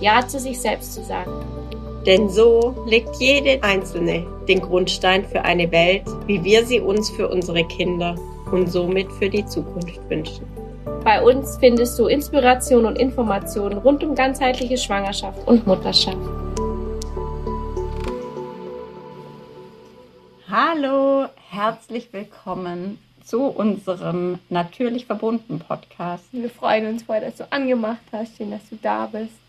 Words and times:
Ja 0.00 0.24
zu 0.26 0.38
sich 0.38 0.60
selbst 0.60 0.94
zu 0.94 1.02
sagen. 1.02 1.32
Denn 2.06 2.28
so 2.28 2.84
legt 2.86 3.16
jede 3.16 3.60
Einzelne 3.64 4.24
den 4.46 4.60
Grundstein 4.60 5.24
für 5.24 5.42
eine 5.44 5.70
Welt, 5.72 6.04
wie 6.26 6.42
wir 6.44 6.64
sie 6.64 6.80
uns 6.80 7.10
für 7.10 7.28
unsere 7.28 7.64
Kinder 7.64 8.14
und 8.52 8.70
somit 8.70 9.10
für 9.12 9.28
die 9.28 9.44
Zukunft 9.44 10.00
wünschen. 10.08 10.46
Bei 11.02 11.20
uns 11.20 11.56
findest 11.58 11.98
du 11.98 12.06
Inspiration 12.06 12.86
und 12.86 12.96
Informationen 12.96 13.78
rund 13.78 14.04
um 14.04 14.14
ganzheitliche 14.14 14.78
Schwangerschaft 14.78 15.46
und 15.48 15.66
Mutterschaft. 15.66 16.16
Hallo, 20.48 21.26
herzlich 21.50 22.12
willkommen 22.12 22.98
zu 23.24 23.42
unserem 23.46 24.38
Natürlich 24.48 25.06
verbunden 25.06 25.58
Podcast. 25.58 26.24
Wir 26.30 26.50
freuen 26.50 26.86
uns 26.86 27.02
voll, 27.02 27.20
dass 27.20 27.36
du 27.36 27.50
angemacht 27.50 27.98
hast. 28.12 28.36
Schön, 28.36 28.52
dass 28.52 28.66
du 28.70 28.76
da 28.80 29.06
bist. 29.06 29.47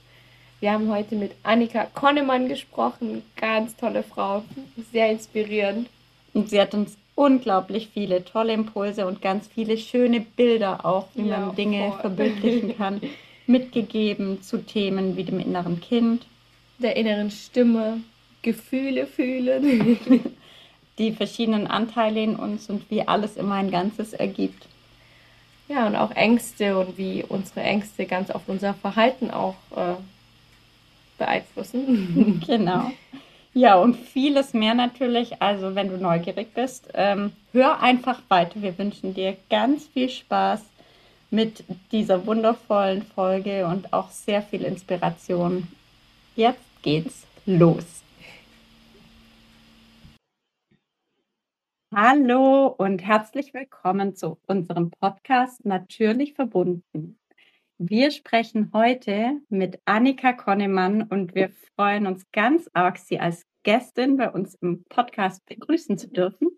Wir 0.60 0.74
haben 0.74 0.90
heute 0.92 1.16
mit 1.16 1.32
Annika 1.44 1.86
Konnemann 1.86 2.50
gesprochen. 2.50 3.24
Ganz 3.38 3.78
tolle 3.78 4.04
Frau, 4.04 4.44
sehr 4.92 5.10
inspirierend. 5.10 5.90
Und 6.34 6.50
sie 6.50 6.60
hat 6.60 6.74
uns 6.74 6.98
unglaublich 7.16 7.90
viele 7.94 8.26
tolle 8.26 8.54
Impulse 8.54 9.08
und 9.08 9.22
ganz 9.22 9.48
viele 9.48 9.78
schöne 9.78 10.20
Bilder 10.20 10.86
auch, 10.86 11.08
wie 11.16 11.28
ja, 11.28 11.40
man 11.40 11.56
Dinge 11.56 11.90
voll. 11.90 12.00
verbildlichen 12.02 12.78
kann, 12.78 13.02
mitgegeben 13.48 14.42
zu 14.42 14.66
Themen 14.66 15.16
wie 15.16 15.24
dem 15.24 15.40
inneren 15.40 15.80
Kind, 15.80 16.26
der 16.78 16.98
inneren 16.98 17.32
Stimme, 17.32 18.02
Gefühle 18.42 19.06
fühlen. 19.06 19.98
die 20.98 21.14
verschiedenen 21.14 21.68
Anteile 21.68 22.22
in 22.22 22.36
uns 22.36 22.70
und 22.70 22.92
wie 22.92 23.08
alles 23.08 23.38
immer 23.38 23.56
ein 23.56 23.72
Ganzes 23.72 24.12
ergibt. 24.12 24.68
Ja, 25.70 25.88
und 25.88 25.96
auch 25.96 26.12
Ängste 26.12 26.78
und 26.78 26.98
wie 26.98 27.24
unsere 27.24 27.62
Ängste 27.62 28.06
ganz 28.06 28.30
auf 28.30 28.42
unser 28.48 28.74
Verhalten 28.74 29.32
auch 29.32 29.56
äh, 29.76 29.96
beeinflussen. 31.20 32.42
genau. 32.48 32.92
Ja, 33.54 33.76
und 33.76 33.96
vieles 33.96 34.54
mehr 34.54 34.74
natürlich. 34.74 35.42
Also, 35.42 35.76
wenn 35.76 35.90
du 35.90 35.98
neugierig 35.98 36.54
bist, 36.54 36.90
ähm, 36.94 37.34
hör 37.52 37.82
einfach 37.82 38.22
weiter. 38.30 38.62
Wir 38.62 38.78
wünschen 38.78 39.14
dir 39.14 39.38
ganz 39.50 39.88
viel 39.88 40.10
Spaß 40.10 40.64
mit 41.30 41.64
dieser 41.92 42.26
wundervollen 42.26 43.04
Folge 43.04 43.68
und 43.68 43.94
auch 43.94 44.10
sehr 44.10 44.42
viel 44.42 44.64
Inspiration. 44.64 45.68
Jetzt 46.36 46.64
geht's 46.82 47.28
los. 47.46 48.04
Hallo 51.94 52.68
und 52.68 53.04
herzlich 53.04 53.54
willkommen 53.54 54.16
zu 54.16 54.38
unserem 54.48 54.92
Podcast 54.92 55.66
Natürlich 55.66 56.34
verbunden. 56.34 57.19
Wir 57.82 58.12
sprechen 58.12 58.72
heute 58.74 59.40
mit 59.48 59.80
Annika 59.86 60.34
Konnemann 60.34 61.02
und 61.04 61.34
wir 61.34 61.50
freuen 61.78 62.08
uns 62.08 62.30
ganz 62.34 62.70
arg, 62.74 62.98
Sie 62.98 63.22
als 63.22 63.46
Gästin 63.64 64.18
bei 64.18 64.30
uns 64.30 64.56
im 64.56 64.84
Podcast 64.90 65.46
begrüßen 65.46 65.98
zu 65.98 66.10
dürfen. 66.10 66.50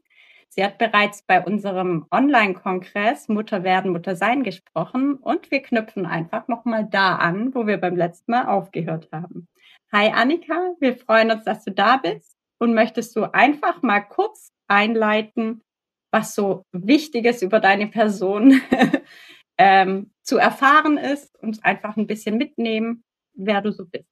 Sie 0.50 0.64
hat 0.64 0.80
bereits 0.80 1.22
bei 1.22 1.40
unserem 1.46 2.08
Online-Kongress 2.10 3.28
Mutter 3.28 3.64
werden, 3.64 3.92
Mutter 3.92 4.16
sein 4.16 4.42
gesprochen 4.42 5.14
und 5.14 5.52
wir 5.52 5.62
knüpfen 5.62 6.08
einfach 6.08 6.48
nochmal 6.48 6.88
da 6.90 7.18
an, 7.18 7.54
wo 7.54 7.68
wir 7.68 7.78
beim 7.78 7.96
letzten 7.96 8.32
Mal 8.32 8.48
aufgehört 8.48 9.08
haben. 9.12 9.48
Hi 9.92 10.10
Annika, 10.10 10.74
wir 10.80 10.96
freuen 10.96 11.30
uns, 11.30 11.44
dass 11.44 11.64
du 11.64 11.72
da 11.72 11.98
bist 11.98 12.36
und 12.58 12.74
möchtest 12.74 13.16
du 13.16 13.32
einfach 13.32 13.84
mal 13.84 14.00
kurz 14.00 14.52
einleiten, 14.68 15.62
was 16.10 16.34
so 16.34 16.64
Wichtiges 16.72 17.44
über 17.44 17.60
deine 17.60 17.86
Person 17.86 18.60
ähm, 19.64 20.12
zu 20.24 20.38
erfahren 20.38 20.98
ist 20.98 21.38
und 21.40 21.64
einfach 21.64 21.96
ein 21.96 22.08
bisschen 22.08 22.36
mitnehmen, 22.36 23.04
wer 23.36 23.62
du 23.62 23.72
so 23.72 23.86
bist. 23.86 24.10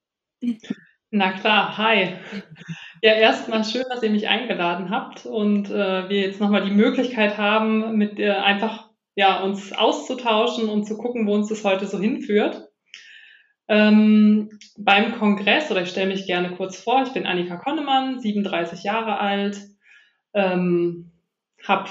Na 1.09 1.31
klar, 1.31 1.75
hi. 1.75 2.17
Ja, 3.01 3.13
erstmal 3.13 3.63
schön, 3.63 3.85
dass 3.89 4.03
ihr 4.03 4.11
mich 4.11 4.27
eingeladen 4.27 4.91
habt 4.91 5.25
und 5.25 5.71
äh, 5.71 6.07
wir 6.07 6.21
jetzt 6.21 6.39
nochmal 6.39 6.65
die 6.65 6.75
Möglichkeit 6.75 7.39
haben, 7.39 7.97
mit 7.97 8.19
äh, 8.19 8.29
einfach 8.29 8.91
ja, 9.15 9.41
uns 9.41 9.73
auszutauschen 9.73 10.69
und 10.69 10.85
zu 10.85 10.97
gucken, 10.97 11.25
wo 11.25 11.33
uns 11.33 11.49
das 11.49 11.63
heute 11.63 11.87
so 11.87 11.99
hinführt. 11.99 12.69
Ähm, 13.67 14.51
beim 14.77 15.17
Kongress, 15.17 15.71
oder 15.71 15.81
ich 15.81 15.89
stelle 15.89 16.11
mich 16.13 16.27
gerne 16.27 16.51
kurz 16.51 16.77
vor, 16.77 17.01
ich 17.01 17.13
bin 17.13 17.25
Annika 17.25 17.57
Konnemann, 17.57 18.19
37 18.19 18.83
Jahre 18.83 19.19
alt, 19.19 19.59
ähm, 20.35 21.11
habe 21.67 21.89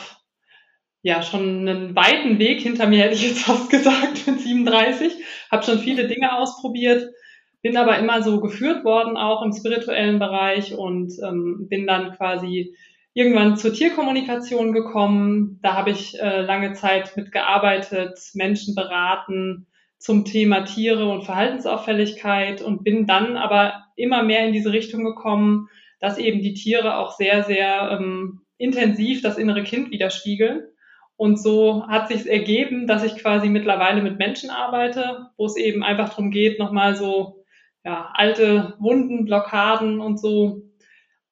ja 1.02 1.22
schon 1.22 1.68
einen 1.68 1.96
weiten 1.96 2.38
Weg 2.38 2.60
hinter 2.60 2.86
mir, 2.86 3.04
hätte 3.04 3.14
ich 3.14 3.28
jetzt 3.28 3.44
fast 3.44 3.70
gesagt, 3.70 4.26
mit 4.26 4.40
37, 4.40 5.12
habe 5.50 5.64
schon 5.64 5.78
viele 5.78 6.08
Dinge 6.08 6.36
ausprobiert, 6.36 7.10
bin 7.62 7.76
aber 7.76 7.98
immer 7.98 8.22
so 8.22 8.40
geführt 8.40 8.84
worden, 8.84 9.16
auch 9.16 9.42
im 9.42 9.52
spirituellen 9.52 10.18
Bereich 10.18 10.74
und 10.74 11.12
ähm, 11.26 11.66
bin 11.68 11.86
dann 11.86 12.12
quasi 12.16 12.74
irgendwann 13.14 13.56
zur 13.56 13.72
Tierkommunikation 13.72 14.72
gekommen. 14.72 15.58
Da 15.62 15.74
habe 15.74 15.90
ich 15.90 16.20
äh, 16.20 16.42
lange 16.42 16.74
Zeit 16.74 17.16
mitgearbeitet, 17.16 18.18
Menschen 18.34 18.74
beraten 18.74 19.66
zum 19.98 20.24
Thema 20.24 20.64
Tiere 20.64 21.08
und 21.10 21.24
Verhaltensauffälligkeit 21.24 22.62
und 22.62 22.84
bin 22.84 23.06
dann 23.06 23.36
aber 23.36 23.86
immer 23.96 24.22
mehr 24.22 24.46
in 24.46 24.52
diese 24.52 24.72
Richtung 24.72 25.04
gekommen, 25.04 25.68
dass 25.98 26.18
eben 26.18 26.40
die 26.40 26.54
Tiere 26.54 26.96
auch 26.96 27.16
sehr, 27.16 27.42
sehr 27.42 27.98
ähm, 27.98 28.42
intensiv 28.56 29.22
das 29.22 29.38
innere 29.38 29.64
Kind 29.64 29.90
widerspiegeln. 29.90 30.62
Und 31.18 31.36
so 31.42 31.84
hat 31.88 32.06
sich 32.06 32.30
ergeben, 32.30 32.86
dass 32.86 33.02
ich 33.02 33.16
quasi 33.16 33.48
mittlerweile 33.48 34.02
mit 34.02 34.18
Menschen 34.18 34.50
arbeite, 34.50 35.26
wo 35.36 35.46
es 35.46 35.56
eben 35.56 35.82
einfach 35.82 36.10
darum 36.10 36.30
geht, 36.30 36.60
nochmal 36.60 36.94
so 36.94 37.44
ja, 37.84 38.12
alte 38.14 38.76
Wunden, 38.78 39.24
Blockaden 39.24 40.00
und 40.00 40.20
so 40.20 40.62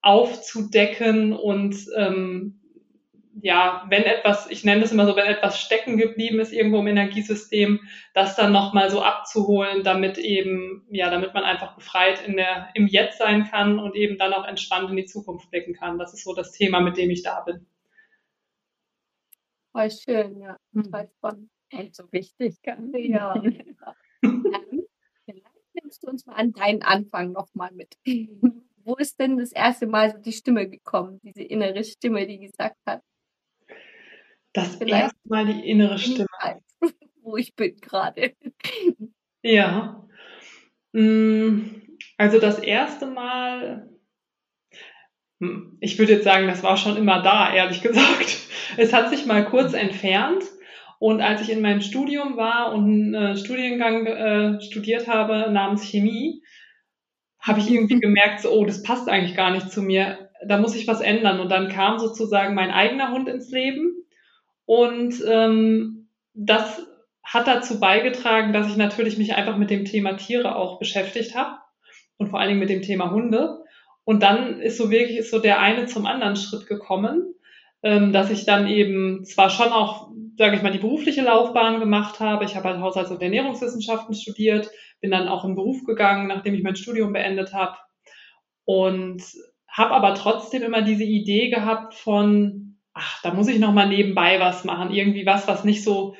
aufzudecken 0.02 1.32
und 1.32 1.76
ähm, 1.96 2.60
ja, 3.42 3.86
wenn 3.88 4.02
etwas, 4.02 4.50
ich 4.50 4.64
nenne 4.64 4.80
das 4.80 4.90
immer 4.90 5.06
so, 5.06 5.14
wenn 5.14 5.26
etwas 5.26 5.60
stecken 5.60 5.98
geblieben 5.98 6.40
ist 6.40 6.52
irgendwo 6.52 6.80
im 6.80 6.88
Energiesystem, 6.88 7.78
das 8.12 8.34
dann 8.34 8.50
nochmal 8.50 8.90
so 8.90 9.02
abzuholen, 9.02 9.84
damit 9.84 10.18
eben, 10.18 10.84
ja, 10.90 11.10
damit 11.10 11.32
man 11.32 11.44
einfach 11.44 11.76
befreit 11.76 12.26
in 12.26 12.36
der, 12.36 12.70
im 12.74 12.88
Jetzt 12.88 13.18
sein 13.18 13.48
kann 13.48 13.78
und 13.78 13.94
eben 13.94 14.18
dann 14.18 14.32
auch 14.32 14.48
entspannt 14.48 14.90
in 14.90 14.96
die 14.96 15.04
Zukunft 15.04 15.48
blicken 15.52 15.74
kann. 15.74 15.96
Das 15.96 16.12
ist 16.12 16.24
so 16.24 16.34
das 16.34 16.50
Thema, 16.50 16.80
mit 16.80 16.96
dem 16.96 17.10
ich 17.10 17.22
da 17.22 17.40
bin. 17.42 17.66
Voll 19.76 19.90
schön, 19.90 20.40
ja. 20.40 20.56
Hm. 20.72 20.84
Voll 20.90 21.08
spannend. 21.18 21.50
Und 21.70 21.94
so 21.94 22.10
wichtig, 22.10 22.62
gell? 22.62 22.78
Ja. 22.94 23.34
ähm, 24.22 24.86
vielleicht 25.26 25.74
nimmst 25.74 26.02
du 26.02 26.08
uns 26.08 26.24
mal 26.24 26.36
an 26.36 26.52
deinen 26.52 26.82
Anfang 26.82 27.32
nochmal 27.32 27.72
mit. 27.72 27.94
Wo 28.76 28.94
ist 28.94 29.20
denn 29.20 29.36
das 29.36 29.52
erste 29.52 29.86
Mal 29.86 30.12
so 30.12 30.18
die 30.18 30.32
Stimme 30.32 30.70
gekommen, 30.70 31.20
diese 31.22 31.42
innere 31.42 31.84
Stimme, 31.84 32.26
die 32.26 32.38
gesagt 32.38 32.78
hat, 32.86 33.02
das 34.54 34.76
Vielleicht 34.76 35.12
erste 35.12 35.28
Mal 35.28 35.44
die 35.44 35.68
innere 35.68 35.98
Stimme. 35.98 36.26
wo 37.20 37.36
ich 37.36 37.54
bin 37.54 37.76
gerade. 37.76 38.34
Ja. 39.42 40.08
Mm, 40.92 41.82
also 42.16 42.38
das 42.38 42.60
erste 42.60 43.06
Mal, 43.06 43.90
ich 45.80 45.98
würde 45.98 46.14
jetzt 46.14 46.24
sagen, 46.24 46.46
das 46.46 46.62
war 46.62 46.76
schon 46.76 46.96
immer 46.96 47.22
da, 47.22 47.52
ehrlich 47.52 47.82
gesagt. 47.82 48.38
Es 48.76 48.92
hat 48.92 49.10
sich 49.10 49.26
mal 49.26 49.44
kurz 49.44 49.74
entfernt. 49.74 50.44
Und 50.98 51.20
als 51.20 51.42
ich 51.42 51.50
in 51.50 51.60
meinem 51.60 51.82
Studium 51.82 52.38
war 52.38 52.72
und 52.72 53.14
einen 53.14 53.36
Studiengang 53.36 54.06
äh, 54.06 54.60
studiert 54.62 55.08
habe 55.08 55.50
namens 55.52 55.84
Chemie, 55.84 56.42
habe 57.38 57.60
ich 57.60 57.70
irgendwie 57.70 58.00
gemerkt, 58.00 58.40
so, 58.40 58.50
oh, 58.50 58.64
das 58.64 58.82
passt 58.82 59.08
eigentlich 59.08 59.36
gar 59.36 59.50
nicht 59.50 59.70
zu 59.70 59.82
mir. 59.82 60.30
Da 60.46 60.58
muss 60.58 60.74
ich 60.74 60.88
was 60.88 61.00
ändern. 61.00 61.40
Und 61.40 61.50
dann 61.50 61.68
kam 61.68 61.98
sozusagen 61.98 62.54
mein 62.54 62.70
eigener 62.70 63.10
Hund 63.10 63.28
ins 63.28 63.50
Leben. 63.50 63.92
Und 64.64 65.22
ähm, 65.28 66.08
das 66.32 66.86
hat 67.22 67.46
dazu 67.46 67.78
beigetragen, 67.78 68.52
dass 68.52 68.68
ich 68.68 68.76
natürlich 68.76 69.18
mich 69.18 69.34
einfach 69.34 69.56
mit 69.56 69.70
dem 69.70 69.84
Thema 69.84 70.16
Tiere 70.16 70.56
auch 70.56 70.78
beschäftigt 70.78 71.34
habe 71.34 71.58
und 72.18 72.28
vor 72.28 72.40
allen 72.40 72.48
Dingen 72.48 72.60
mit 72.60 72.70
dem 72.70 72.82
Thema 72.82 73.10
Hunde. 73.10 73.64
Und 74.06 74.22
dann 74.22 74.60
ist 74.60 74.78
so 74.78 74.90
wirklich 74.90 75.18
ist 75.18 75.30
so 75.30 75.40
der 75.40 75.60
eine 75.60 75.84
zum 75.84 76.06
anderen 76.06 76.36
Schritt 76.36 76.66
gekommen, 76.66 77.34
ähm, 77.82 78.14
dass 78.14 78.30
ich 78.30 78.46
dann 78.46 78.66
eben 78.66 79.26
zwar 79.26 79.50
schon 79.50 79.68
auch 79.68 80.10
sage 80.38 80.56
ich 80.56 80.62
mal, 80.62 80.72
die 80.72 80.78
berufliche 80.78 81.22
Laufbahn 81.22 81.80
gemacht 81.80 82.20
habe. 82.20 82.44
Ich 82.44 82.56
habe 82.56 82.68
halt 82.68 82.80
Haushalts- 82.80 83.10
und 83.10 83.22
Ernährungswissenschaften 83.22 84.14
studiert, 84.14 84.70
bin 85.00 85.10
dann 85.10 85.28
auch 85.28 85.44
in 85.44 85.54
Beruf 85.54 85.84
gegangen, 85.84 86.28
nachdem 86.28 86.54
ich 86.54 86.62
mein 86.62 86.76
Studium 86.76 87.12
beendet 87.12 87.54
habe. 87.54 87.76
Und 88.64 89.22
habe 89.68 89.92
aber 89.92 90.14
trotzdem 90.14 90.62
immer 90.62 90.82
diese 90.82 91.04
Idee 91.04 91.48
gehabt 91.48 91.94
von, 91.94 92.78
ach, 92.92 93.22
da 93.22 93.32
muss 93.32 93.48
ich 93.48 93.58
noch 93.58 93.72
mal 93.72 93.88
nebenbei 93.88 94.40
was 94.40 94.64
machen, 94.64 94.92
irgendwie 94.92 95.26
was, 95.26 95.48
was 95.48 95.64
nicht 95.64 95.84
so, 95.84 96.16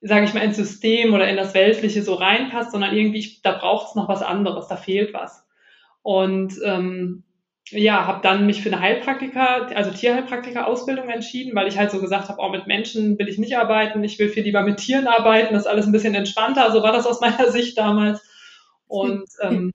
sage 0.00 0.24
ich 0.24 0.34
mal, 0.34 0.44
ins 0.44 0.56
System 0.56 1.12
oder 1.12 1.28
in 1.28 1.36
das 1.36 1.54
Weltliche 1.54 2.02
so 2.02 2.14
reinpasst, 2.14 2.72
sondern 2.72 2.96
irgendwie, 2.96 3.40
da 3.42 3.52
braucht 3.52 3.88
es 3.88 3.94
noch 3.94 4.08
was 4.08 4.22
anderes, 4.22 4.68
da 4.68 4.76
fehlt 4.76 5.12
was. 5.12 5.46
Und 6.02 6.54
ähm, 6.64 7.24
ja, 7.70 8.06
habe 8.06 8.20
dann 8.22 8.46
mich 8.46 8.62
für 8.62 8.70
eine 8.70 8.80
Heilpraktiker, 8.80 9.68
also 9.76 9.90
Tierheilpraktiker-Ausbildung 9.90 11.08
entschieden, 11.08 11.54
weil 11.54 11.68
ich 11.68 11.78
halt 11.78 11.90
so 11.90 12.00
gesagt 12.00 12.28
habe, 12.28 12.40
auch 12.40 12.50
mit 12.50 12.66
Menschen 12.66 13.18
will 13.18 13.28
ich 13.28 13.38
nicht 13.38 13.56
arbeiten, 13.56 14.02
ich 14.02 14.18
will 14.18 14.28
viel 14.28 14.42
lieber 14.42 14.62
mit 14.62 14.78
Tieren 14.78 15.06
arbeiten, 15.06 15.54
das 15.54 15.64
ist 15.64 15.68
alles 15.68 15.86
ein 15.86 15.92
bisschen 15.92 16.14
entspannter, 16.14 16.72
so 16.72 16.82
war 16.82 16.92
das 16.92 17.06
aus 17.06 17.20
meiner 17.20 17.50
Sicht 17.50 17.78
damals. 17.78 18.22
Und 18.86 19.28
ähm, 19.42 19.72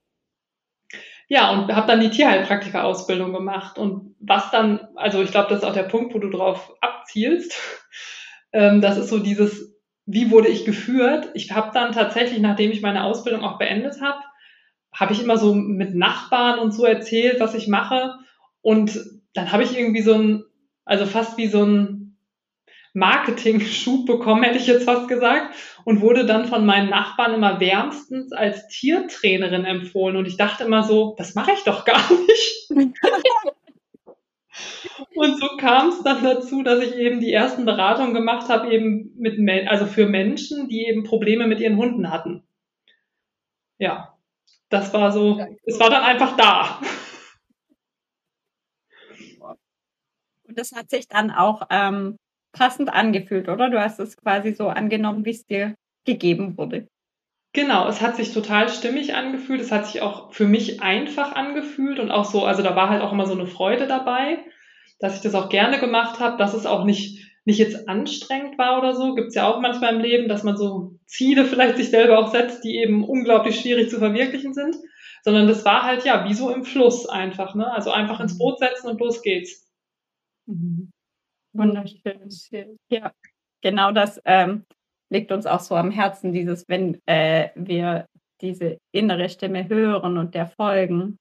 ja, 1.28 1.52
und 1.52 1.74
habe 1.74 1.88
dann 1.88 2.02
die 2.02 2.10
Tierheilpraktiker-Ausbildung 2.10 3.34
gemacht. 3.34 3.78
Und 3.78 4.16
was 4.20 4.52
dann, 4.52 4.88
also 4.96 5.22
ich 5.22 5.32
glaube, 5.32 5.50
das 5.50 5.60
ist 5.60 5.66
auch 5.66 5.74
der 5.74 5.84
Punkt, 5.84 6.14
wo 6.14 6.20
du 6.20 6.30
drauf 6.30 6.74
abzielst. 6.82 7.56
Ähm, 8.54 8.80
das 8.80 8.96
ist 8.98 9.10
so 9.10 9.20
dieses, 9.20 9.76
wie 10.06 10.32
wurde 10.32 10.48
ich 10.48 10.64
geführt? 10.64 11.30
Ich 11.34 11.52
habe 11.52 11.72
dann 11.74 11.92
tatsächlich, 11.92 12.40
nachdem 12.40 12.72
ich 12.72 12.82
meine 12.82 13.04
Ausbildung 13.04 13.44
auch 13.44 13.58
beendet 13.58 14.00
habe, 14.00 14.20
habe 14.96 15.14
ich 15.14 15.22
immer 15.22 15.38
so 15.38 15.54
mit 15.54 15.94
Nachbarn 15.94 16.60
und 16.60 16.72
so 16.72 16.86
erzählt, 16.86 17.40
was 17.40 17.54
ich 17.54 17.68
mache. 17.68 18.16
Und 18.62 19.00
dann 19.34 19.52
habe 19.52 19.64
ich 19.64 19.78
irgendwie 19.78 20.02
so 20.02 20.14
ein, 20.14 20.44
also 20.86 21.06
fast 21.06 21.38
wie 21.38 21.48
so 21.48 21.64
ein 21.64 22.18
Marketing-Schub 22.94 24.06
bekommen, 24.06 24.44
hätte 24.44 24.58
ich 24.58 24.68
jetzt 24.68 24.86
fast 24.86 25.08
gesagt, 25.08 25.54
und 25.84 26.02
wurde 26.02 26.26
dann 26.26 26.46
von 26.46 26.66
meinen 26.66 26.90
Nachbarn 26.90 27.34
immer 27.34 27.60
wärmstens 27.60 28.32
als 28.32 28.68
Tiertrainerin 28.70 29.66
empfohlen. 29.66 30.16
Und 30.16 30.26
ich 30.26 30.38
dachte 30.38 30.64
immer 30.64 30.84
so, 30.84 31.14
das 31.18 31.36
mache 31.36 31.52
ich 31.52 31.64
doch 31.64 31.86
gar 31.86 32.02
nicht. 32.28 32.94
und 35.16 35.38
so 35.38 35.48
kam 35.58 35.90
es 35.90 36.02
dann 36.04 36.24
dazu, 36.24 36.64
dass 36.64 36.82
ich 36.82 36.96
eben 36.96 37.20
die 37.20 37.34
ersten 37.34 37.66
Beratungen 37.66 38.14
gemacht 38.14 38.48
habe, 38.48 38.74
eben 38.74 39.12
mit, 39.18 39.38
also 39.68 39.86
für 39.86 40.08
Menschen, 40.08 40.70
die 40.70 40.88
eben 40.88 41.04
Probleme 41.04 41.48
mit 41.48 41.60
ihren 41.60 41.78
Hunden 41.78 42.10
hatten. 42.10 42.44
Ja, 43.78 44.15
das 44.70 44.94
war 44.94 45.12
so, 45.12 45.40
es 45.64 45.80
war 45.80 45.90
dann 45.90 46.04
einfach 46.04 46.36
da. 46.38 46.80
Und 50.48 50.60
das 50.60 50.72
hat 50.74 50.90
sich 50.90 51.08
dann 51.08 51.32
auch 51.32 51.64
ähm, 51.70 52.18
passend 52.52 52.94
angefühlt, 52.94 53.50
oder? 53.50 53.70
Du 53.70 53.82
hast 53.82 54.00
es 54.00 54.18
quasi 54.18 54.54
so 54.54 54.68
angenommen, 54.70 55.26
wie 55.26 55.32
es 55.32 55.46
dir 55.46 55.76
gegeben 56.06 56.58
wurde. 56.58 56.88
Genau, 57.54 57.88
es 57.88 58.02
hat 58.02 58.18
sich 58.18 58.34
total 58.34 58.70
stimmig 58.70 59.16
angefühlt. 59.16 59.62
Es 59.62 59.72
hat 59.72 59.88
sich 59.88 60.02
auch 60.02 60.34
für 60.34 60.46
mich 60.46 60.82
einfach 60.82 61.34
angefühlt 61.34 62.00
und 62.00 62.12
auch 62.12 62.26
so, 62.26 62.46
also 62.46 62.62
da 62.62 62.76
war 62.76 62.90
halt 62.90 63.02
auch 63.02 63.14
immer 63.14 63.26
so 63.26 63.34
eine 63.34 63.48
Freude 63.48 63.88
dabei, 63.88 64.40
dass 65.00 65.16
ich 65.16 65.22
das 65.22 65.36
auch 65.36 65.50
gerne 65.50 65.80
gemacht 65.80 66.20
habe, 66.20 66.38
dass 66.38 66.54
es 66.54 66.66
auch 66.66 66.84
nicht 66.84 67.25
nicht 67.46 67.60
jetzt 67.60 67.88
anstrengend 67.88 68.58
war 68.58 68.80
oder 68.80 68.96
so. 68.96 69.14
Gibt 69.14 69.30
es 69.30 69.36
ja 69.36 69.48
auch 69.48 69.62
manchmal 69.62 69.96
im 69.96 70.02
Leben, 70.02 70.28
dass 70.28 70.44
man 70.44 70.58
so 70.58 71.00
Ziele 71.06 71.46
vielleicht 71.46 71.78
sich 71.78 71.92
selber 71.92 72.18
auch 72.18 72.32
setzt, 72.32 72.64
die 72.64 72.78
eben 72.78 73.04
unglaublich 73.04 73.60
schwierig 73.60 73.90
zu 73.90 74.00
verwirklichen 74.00 74.54
sind. 74.54 74.76
Sondern 75.24 75.48
das 75.48 75.64
war 75.64 75.84
halt 75.84 76.06
ja 76.06 76.28
wie 76.28 76.34
so 76.34 76.50
im 76.50 76.66
Fluss 76.66 77.08
einfach. 77.08 77.56
Ne? 77.56 77.72
Also 77.72 77.92
einfach 77.92 78.20
ins 78.20 78.38
Boot 78.38 78.60
setzen 78.60 78.90
und 78.90 79.00
los 79.00 79.22
geht's. 79.22 79.72
Mhm. 80.48 80.92
Wunderschön. 81.54 82.78
Ja, 82.90 83.12
genau 83.62 83.92
das 83.92 84.20
ähm, 84.26 84.66
liegt 85.10 85.32
uns 85.32 85.46
auch 85.46 85.62
so 85.62 85.76
am 85.76 85.92
Herzen, 85.92 86.34
dieses, 86.34 86.68
wenn 86.68 87.00
äh, 87.06 87.50
wir 87.56 88.08
diese 88.42 88.78
innere 88.92 89.30
Stimme 89.30 89.70
hören 89.70 90.18
und 90.18 90.36
der 90.36 90.48
folgen, 90.48 91.18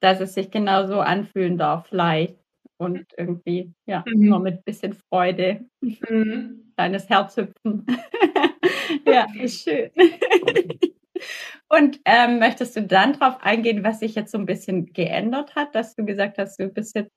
dass 0.00 0.20
es 0.20 0.34
sich 0.34 0.50
genauso 0.50 1.00
anfühlen 1.00 1.56
darf, 1.58 1.90
leicht 1.90 2.36
und 2.78 3.06
irgendwie, 3.16 3.72
ja, 3.86 4.04
mhm. 4.06 4.26
nur 4.26 4.40
mit 4.40 4.64
bisschen 4.64 4.94
Freude, 4.94 5.66
mhm. 5.80 6.72
deines 6.76 7.08
Herzhüpfen. 7.08 7.86
ja, 9.06 9.26
ist 9.38 9.64
schön. 9.64 9.90
und 11.68 12.00
ähm, 12.04 12.38
möchtest 12.38 12.76
du 12.76 12.82
dann 12.82 13.14
darauf 13.14 13.42
eingehen, 13.42 13.84
was 13.84 14.00
sich 14.00 14.14
jetzt 14.14 14.32
so 14.32 14.38
ein 14.38 14.46
bisschen 14.46 14.92
geändert 14.92 15.56
hat, 15.56 15.74
dass 15.74 15.96
du 15.96 16.04
gesagt 16.04 16.38
hast, 16.38 16.58
du 16.58 16.68
bist 16.68 16.94
jetzt 16.94 17.12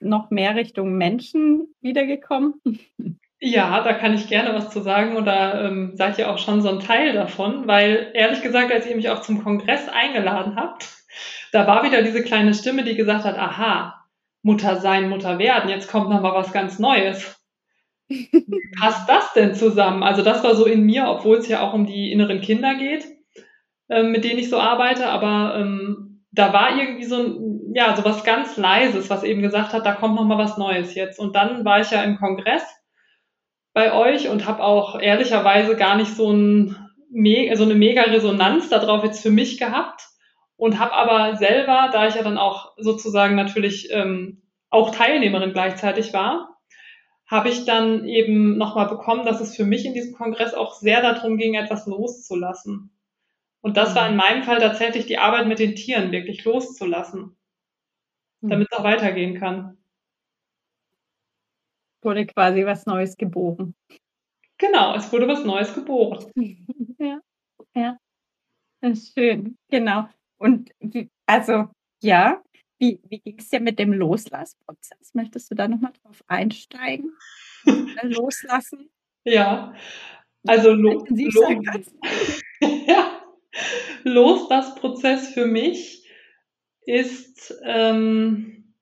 noch 0.00 0.30
mehr 0.30 0.54
Richtung 0.54 0.96
Menschen 0.96 1.74
wiedergekommen? 1.80 2.60
Ja, 3.40 3.82
da 3.82 3.94
kann 3.94 4.14
ich 4.14 4.28
gerne 4.28 4.54
was 4.54 4.70
zu 4.70 4.80
sagen 4.80 5.16
oder 5.16 5.64
ähm, 5.64 5.92
seid 5.94 6.18
ihr 6.18 6.30
auch 6.30 6.38
schon 6.38 6.62
so 6.62 6.70
ein 6.70 6.80
Teil 6.80 7.12
davon, 7.12 7.66
weil 7.66 8.10
ehrlich 8.14 8.42
gesagt, 8.42 8.72
als 8.72 8.86
ihr 8.86 8.96
mich 8.96 9.10
auch 9.10 9.20
zum 9.20 9.42
Kongress 9.42 9.88
eingeladen 9.88 10.56
habt, 10.56 10.88
da 11.52 11.66
war 11.66 11.84
wieder 11.84 12.02
diese 12.02 12.22
kleine 12.22 12.54
Stimme, 12.54 12.84
die 12.84 12.96
gesagt 12.96 13.24
hat, 13.24 13.38
aha, 13.38 13.95
Mutter 14.46 14.76
sein, 14.76 15.08
Mutter 15.08 15.40
werden, 15.40 15.68
jetzt 15.68 15.90
kommt 15.90 16.08
noch 16.08 16.20
mal 16.20 16.32
was 16.32 16.52
ganz 16.52 16.78
Neues. 16.78 17.36
Passt 18.78 19.08
das 19.08 19.32
denn 19.32 19.56
zusammen? 19.56 20.04
Also 20.04 20.22
das 20.22 20.44
war 20.44 20.54
so 20.54 20.66
in 20.66 20.84
mir, 20.84 21.08
obwohl 21.08 21.38
es 21.38 21.48
ja 21.48 21.62
auch 21.62 21.74
um 21.74 21.84
die 21.84 22.12
inneren 22.12 22.40
Kinder 22.40 22.76
geht, 22.76 23.04
äh, 23.88 24.04
mit 24.04 24.22
denen 24.22 24.38
ich 24.38 24.48
so 24.48 24.60
arbeite, 24.60 25.08
aber 25.08 25.56
ähm, 25.58 26.24
da 26.30 26.52
war 26.52 26.78
irgendwie 26.78 27.06
so 27.06 27.16
ein, 27.16 27.72
ja, 27.74 27.96
so 27.96 28.04
was 28.04 28.22
ganz 28.22 28.56
Leises, 28.56 29.10
was 29.10 29.24
eben 29.24 29.42
gesagt 29.42 29.72
hat, 29.72 29.84
da 29.84 29.94
kommt 29.94 30.14
noch 30.14 30.24
mal 30.24 30.38
was 30.38 30.56
Neues 30.56 30.94
jetzt. 30.94 31.18
Und 31.18 31.34
dann 31.34 31.64
war 31.64 31.80
ich 31.80 31.90
ja 31.90 32.04
im 32.04 32.16
Kongress 32.16 32.62
bei 33.74 33.92
euch 33.92 34.28
und 34.28 34.46
habe 34.46 34.62
auch 34.62 35.00
ehrlicherweise 35.00 35.74
gar 35.74 35.96
nicht 35.96 36.14
so, 36.14 36.30
ein, 36.30 36.76
so 37.54 37.64
eine 37.64 37.74
mega 37.74 38.02
Resonanz 38.02 38.68
darauf 38.68 39.02
jetzt 39.02 39.22
für 39.22 39.32
mich 39.32 39.58
gehabt 39.58 40.06
und 40.56 40.78
habe 40.78 40.92
aber 40.92 41.36
selber, 41.36 41.90
da 41.92 42.08
ich 42.08 42.14
ja 42.14 42.22
dann 42.22 42.38
auch 42.38 42.72
sozusagen 42.78 43.34
natürlich 43.34 43.90
ähm, 43.92 44.42
auch 44.70 44.94
Teilnehmerin 44.94 45.52
gleichzeitig 45.52 46.12
war, 46.12 46.56
habe 47.26 47.48
ich 47.48 47.64
dann 47.64 48.04
eben 48.06 48.56
nochmal 48.56 48.88
bekommen, 48.88 49.26
dass 49.26 49.40
es 49.40 49.56
für 49.56 49.64
mich 49.64 49.84
in 49.84 49.94
diesem 49.94 50.14
Kongress 50.14 50.54
auch 50.54 50.74
sehr 50.74 51.02
darum 51.02 51.36
ging, 51.36 51.54
etwas 51.54 51.86
loszulassen. 51.86 52.90
Und 53.60 53.76
das 53.76 53.94
war 53.96 54.06
in 54.06 54.12
mhm. 54.12 54.18
meinem 54.18 54.42
Fall 54.44 54.60
tatsächlich 54.60 55.06
die 55.06 55.18
Arbeit 55.18 55.48
mit 55.48 55.58
den 55.58 55.74
Tieren, 55.74 56.12
wirklich 56.12 56.44
loszulassen, 56.44 57.36
mhm. 58.40 58.48
damit 58.48 58.68
es 58.70 58.78
auch 58.78 58.84
weitergehen 58.84 59.38
kann. 59.38 59.76
Wurde 62.02 62.26
quasi 62.26 62.64
was 62.64 62.86
Neues 62.86 63.16
geboren. 63.16 63.74
Genau, 64.58 64.94
es 64.94 65.12
wurde 65.12 65.26
was 65.26 65.44
Neues 65.44 65.74
geboren. 65.74 66.30
ja, 66.98 67.20
ja. 67.74 67.98
Das 68.80 68.98
ist 68.98 69.14
schön, 69.14 69.58
genau. 69.68 70.08
Und 70.38 70.70
also 71.26 71.68
ja, 72.02 72.42
wie, 72.78 73.00
wie 73.08 73.20
ging 73.20 73.38
es 73.38 73.48
dir 73.48 73.60
mit 73.60 73.78
dem 73.78 73.92
Loslassprozess? 73.92 75.14
Möchtest 75.14 75.50
du 75.50 75.54
da 75.54 75.68
nochmal 75.68 75.92
drauf 76.02 76.22
einsteigen? 76.26 77.10
Loslassen? 78.02 78.90
Ja, 79.24 79.74
also 80.46 80.72
lo 80.72 81.04
lo 81.08 81.50
ja. 82.86 83.22
Loslassprozess 84.04 85.30
für 85.30 85.46
mich 85.46 86.08
ist, 86.82 87.54
ähm, 87.64 88.74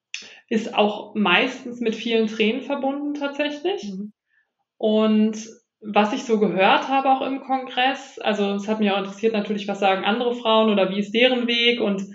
ist 0.49 0.75
auch 0.75 1.15
meistens 1.15 1.81
mit 1.81 1.95
vielen 1.95 2.27
Tränen 2.27 2.63
verbunden 2.63 3.15
tatsächlich. 3.15 3.85
Mhm. 3.85 4.13
Und 4.77 5.49
was 5.87 6.13
ich 6.13 6.25
so 6.25 6.39
gehört 6.39 6.89
habe 6.89 7.11
auch 7.11 7.23
im 7.23 7.41
Kongress, 7.41 8.19
also 8.19 8.55
es 8.55 8.69
hat 8.69 8.81
mich 8.81 8.91
auch 8.91 8.99
interessiert 8.99 9.33
natürlich, 9.33 9.69
was 9.69 9.81
sagen 9.81 10.05
andere 10.05 10.35
Frauen 10.35 10.71
oder 10.71 10.91
wie 10.91 10.99
ist 10.99 11.13
deren 11.13 11.47
Weg 11.47 11.81
und 11.81 12.07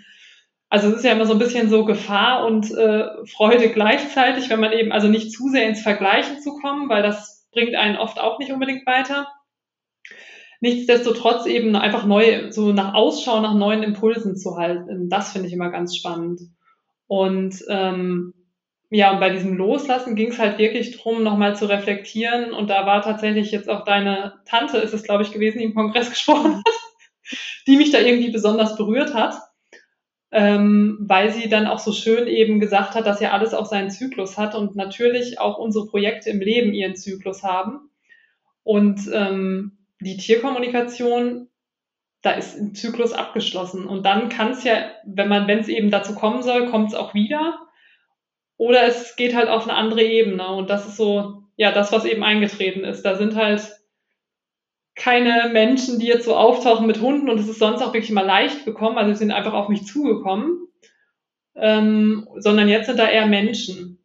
also 0.69 0.89
es 0.89 0.97
ist 0.97 1.03
ja 1.03 1.13
immer 1.13 1.25
so 1.25 1.33
ein 1.33 1.39
bisschen 1.39 1.69
so 1.69 1.83
Gefahr 1.83 2.45
und 2.45 2.69
äh, 2.71 3.25
Freude 3.25 3.69
gleichzeitig, 3.69 4.49
wenn 4.49 4.59
man 4.59 4.71
eben 4.71 4.91
also 4.91 5.07
nicht 5.07 5.31
zu 5.31 5.49
sehr 5.49 5.67
ins 5.67 5.81
Vergleichen 5.81 6.41
zu 6.41 6.53
kommen, 6.59 6.89
weil 6.89 7.01
das 7.01 7.47
bringt 7.51 7.75
einen 7.75 7.97
oft 7.97 8.19
auch 8.19 8.37
nicht 8.37 8.51
unbedingt 8.51 8.85
weiter. 8.85 9.27
Nichtsdestotrotz 10.61 11.45
eben 11.45 11.75
einfach 11.75 12.05
neu, 12.05 12.51
so 12.51 12.71
nach 12.71 12.93
Ausschau 12.93 13.39
nach 13.39 13.55
neuen 13.55 13.81
Impulsen 13.81 14.35
zu 14.35 14.57
halten, 14.57 15.09
das 15.09 15.31
finde 15.31 15.47
ich 15.47 15.53
immer 15.53 15.71
ganz 15.71 15.95
spannend. 15.95 16.41
Und 17.07 17.63
ähm, 17.69 18.33
ja, 18.91 19.11
und 19.11 19.19
bei 19.19 19.29
diesem 19.29 19.55
Loslassen 19.55 20.15
ging 20.15 20.31
es 20.31 20.39
halt 20.39 20.57
wirklich 20.57 20.97
drum, 20.97 21.21
nochmal 21.21 21.55
zu 21.55 21.67
reflektieren. 21.67 22.53
Und 22.53 22.69
da 22.71 22.87
war 22.87 23.03
tatsächlich 23.03 23.51
jetzt 23.51 23.69
auch 23.69 23.83
deine 23.83 24.41
Tante, 24.45 24.77
ist 24.77 24.93
es, 24.93 25.03
glaube 25.03 25.23
ich, 25.23 25.31
gewesen, 25.31 25.59
die 25.59 25.65
im 25.65 25.75
Kongress 25.75 26.09
gesprochen 26.09 26.57
hat, 26.57 26.73
die 27.67 27.77
mich 27.77 27.91
da 27.91 27.99
irgendwie 27.99 28.31
besonders 28.31 28.75
berührt 28.75 29.13
hat. 29.13 29.35
Ähm, 30.31 30.97
weil 31.01 31.31
sie 31.31 31.49
dann 31.49 31.65
auch 31.65 31.79
so 31.79 31.91
schön 31.91 32.27
eben 32.27 32.59
gesagt 32.59 32.93
hat, 32.93 33.07
dass 33.07 33.19
ja 33.19 33.31
alles 33.31 33.55
auch 33.55 33.65
seinen 33.65 33.89
Zyklus 33.89 34.37
hat 34.37 34.53
und 34.53 34.75
natürlich 34.75 35.39
auch 35.39 35.57
unsere 35.57 35.87
Projekte 35.87 36.29
im 36.29 36.39
Leben 36.39 36.71
ihren 36.71 36.95
Zyklus 36.95 37.41
haben. 37.41 37.89
Und 38.61 39.09
ähm, 39.11 39.79
die 39.99 40.17
Tierkommunikation, 40.17 41.47
da 42.21 42.31
ist 42.31 42.59
ein 42.59 42.75
Zyklus 42.75 43.13
abgeschlossen. 43.13 43.85
Und 43.85 44.05
dann 44.05 44.29
kann 44.29 44.51
es 44.51 44.63
ja, 44.63 44.91
wenn 45.05 45.29
man, 45.29 45.47
wenn 45.47 45.59
es 45.59 45.67
eben 45.67 45.89
dazu 45.89 46.13
kommen 46.13 46.43
soll, 46.43 46.69
kommt 46.69 46.89
es 46.89 46.95
auch 46.95 47.13
wieder. 47.15 47.59
Oder 48.59 48.83
es 48.83 49.15
geht 49.15 49.33
halt 49.33 49.47
auf 49.47 49.63
eine 49.63 49.73
andere 49.73 50.03
Ebene. 50.03 50.47
Und 50.49 50.69
das 50.69 50.85
ist 50.85 50.97
so, 50.97 51.39
ja 51.59 51.73
das, 51.73 51.91
was 51.91 52.05
eben 52.05 52.23
eingetreten 52.23 52.85
ist. 52.85 53.03
Da 53.03 53.15
sind 53.15 53.35
halt 53.35 53.61
keine 54.95 55.49
Menschen, 55.49 55.99
die 55.99 56.07
jetzt 56.07 56.25
so 56.25 56.35
auftauchen 56.35 56.87
mit 56.87 57.01
Hunden 57.01 57.29
und 57.29 57.39
es 57.39 57.47
ist 57.47 57.59
sonst 57.59 57.81
auch 57.81 57.93
wirklich 57.93 58.11
mal 58.11 58.25
leicht 58.25 58.65
gekommen, 58.65 58.97
also 58.97 59.11
sie 59.11 59.19
sind 59.19 59.31
einfach 59.31 59.53
auf 59.53 59.69
mich 59.69 59.85
zugekommen, 59.85 60.67
ähm, 61.55 62.27
sondern 62.37 62.67
jetzt 62.67 62.87
sind 62.87 62.99
da 62.99 63.09
eher 63.09 63.27
Menschen. 63.27 64.03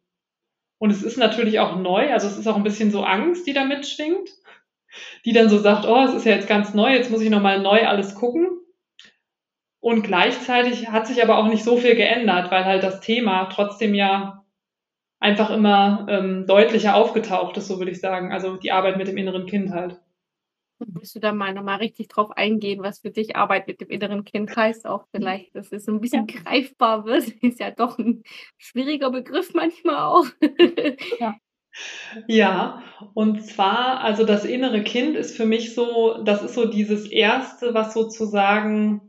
Und 0.79 0.91
es 0.91 1.03
ist 1.03 1.17
natürlich 1.17 1.59
auch 1.59 1.77
neu, 1.77 2.11
also 2.11 2.27
es 2.27 2.37
ist 2.37 2.47
auch 2.47 2.57
ein 2.57 2.63
bisschen 2.63 2.91
so 2.91 3.03
Angst, 3.03 3.47
die 3.47 3.53
da 3.53 3.65
mitschwingt, 3.65 4.29
die 5.25 5.33
dann 5.33 5.49
so 5.49 5.57
sagt, 5.57 5.85
oh, 5.85 6.03
es 6.03 6.13
ist 6.13 6.25
ja 6.25 6.33
jetzt 6.33 6.47
ganz 6.47 6.73
neu, 6.73 6.93
jetzt 6.93 7.11
muss 7.11 7.21
ich 7.21 7.29
nochmal 7.29 7.61
neu 7.61 7.87
alles 7.87 8.15
gucken. 8.15 8.49
Und 9.79 10.01
gleichzeitig 10.03 10.89
hat 10.89 11.07
sich 11.07 11.21
aber 11.21 11.37
auch 11.37 11.47
nicht 11.47 11.63
so 11.63 11.77
viel 11.77 11.95
geändert, 11.95 12.51
weil 12.51 12.65
halt 12.65 12.83
das 12.83 13.01
Thema 13.01 13.45
trotzdem 13.45 13.93
ja 13.95 14.44
einfach 15.19 15.49
immer 15.49 16.05
ähm, 16.09 16.45
deutlicher 16.47 16.95
aufgetaucht 16.95 17.57
ist, 17.57 17.67
so 17.67 17.79
würde 17.79 17.91
ich 17.91 17.99
sagen. 17.99 18.31
Also 18.31 18.57
die 18.57 18.71
Arbeit 18.71 18.97
mit 18.97 19.07
dem 19.07 19.17
inneren 19.17 19.45
Kind 19.45 19.71
halt. 19.71 19.99
Willst 20.79 21.15
du 21.15 21.19
da 21.19 21.31
mal 21.31 21.53
nochmal 21.53 21.77
richtig 21.77 22.09
drauf 22.09 22.31
eingehen, 22.31 22.83
was 22.83 22.99
für 22.99 23.09
dich 23.09 23.37
Arbeit 23.37 23.67
mit 23.67 23.79
dem 23.79 23.89
inneren 23.89 24.25
Kind 24.25 24.55
heißt, 24.55 24.85
auch 24.85 25.05
vielleicht, 25.11 25.55
dass 25.55 25.71
es 25.71 25.87
ein 25.87 26.01
bisschen 26.01 26.27
ja. 26.27 26.41
greifbar 26.41 27.05
wird? 27.05 27.27
Ist 27.41 27.59
ja 27.59 27.71
doch 27.71 27.97
ein 27.97 28.23
schwieriger 28.57 29.09
Begriff 29.09 29.53
manchmal 29.53 29.97
auch. 29.97 30.25
ja. 31.19 31.35
Ja, 32.27 32.83
und 33.13 33.45
zwar, 33.45 33.99
also 34.01 34.25
das 34.25 34.45
innere 34.45 34.81
Kind 34.83 35.17
ist 35.17 35.35
für 35.35 35.45
mich 35.45 35.75
so, 35.75 36.23
das 36.23 36.41
ist 36.41 36.53
so 36.53 36.69
dieses 36.69 37.11
Erste, 37.11 37.73
was 37.73 37.93
sozusagen 37.93 39.04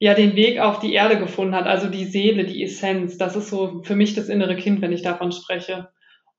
ja 0.00 0.14
den 0.14 0.34
Weg 0.34 0.58
auf 0.58 0.80
die 0.80 0.94
Erde 0.94 1.18
gefunden 1.18 1.54
hat, 1.54 1.66
also 1.66 1.88
die 1.88 2.06
Seele, 2.06 2.44
die 2.44 2.64
Essenz. 2.64 3.18
Das 3.18 3.36
ist 3.36 3.50
so 3.50 3.82
für 3.84 3.94
mich 3.94 4.14
das 4.14 4.28
innere 4.28 4.56
Kind, 4.56 4.80
wenn 4.80 4.92
ich 4.92 5.02
davon 5.02 5.30
spreche. 5.30 5.90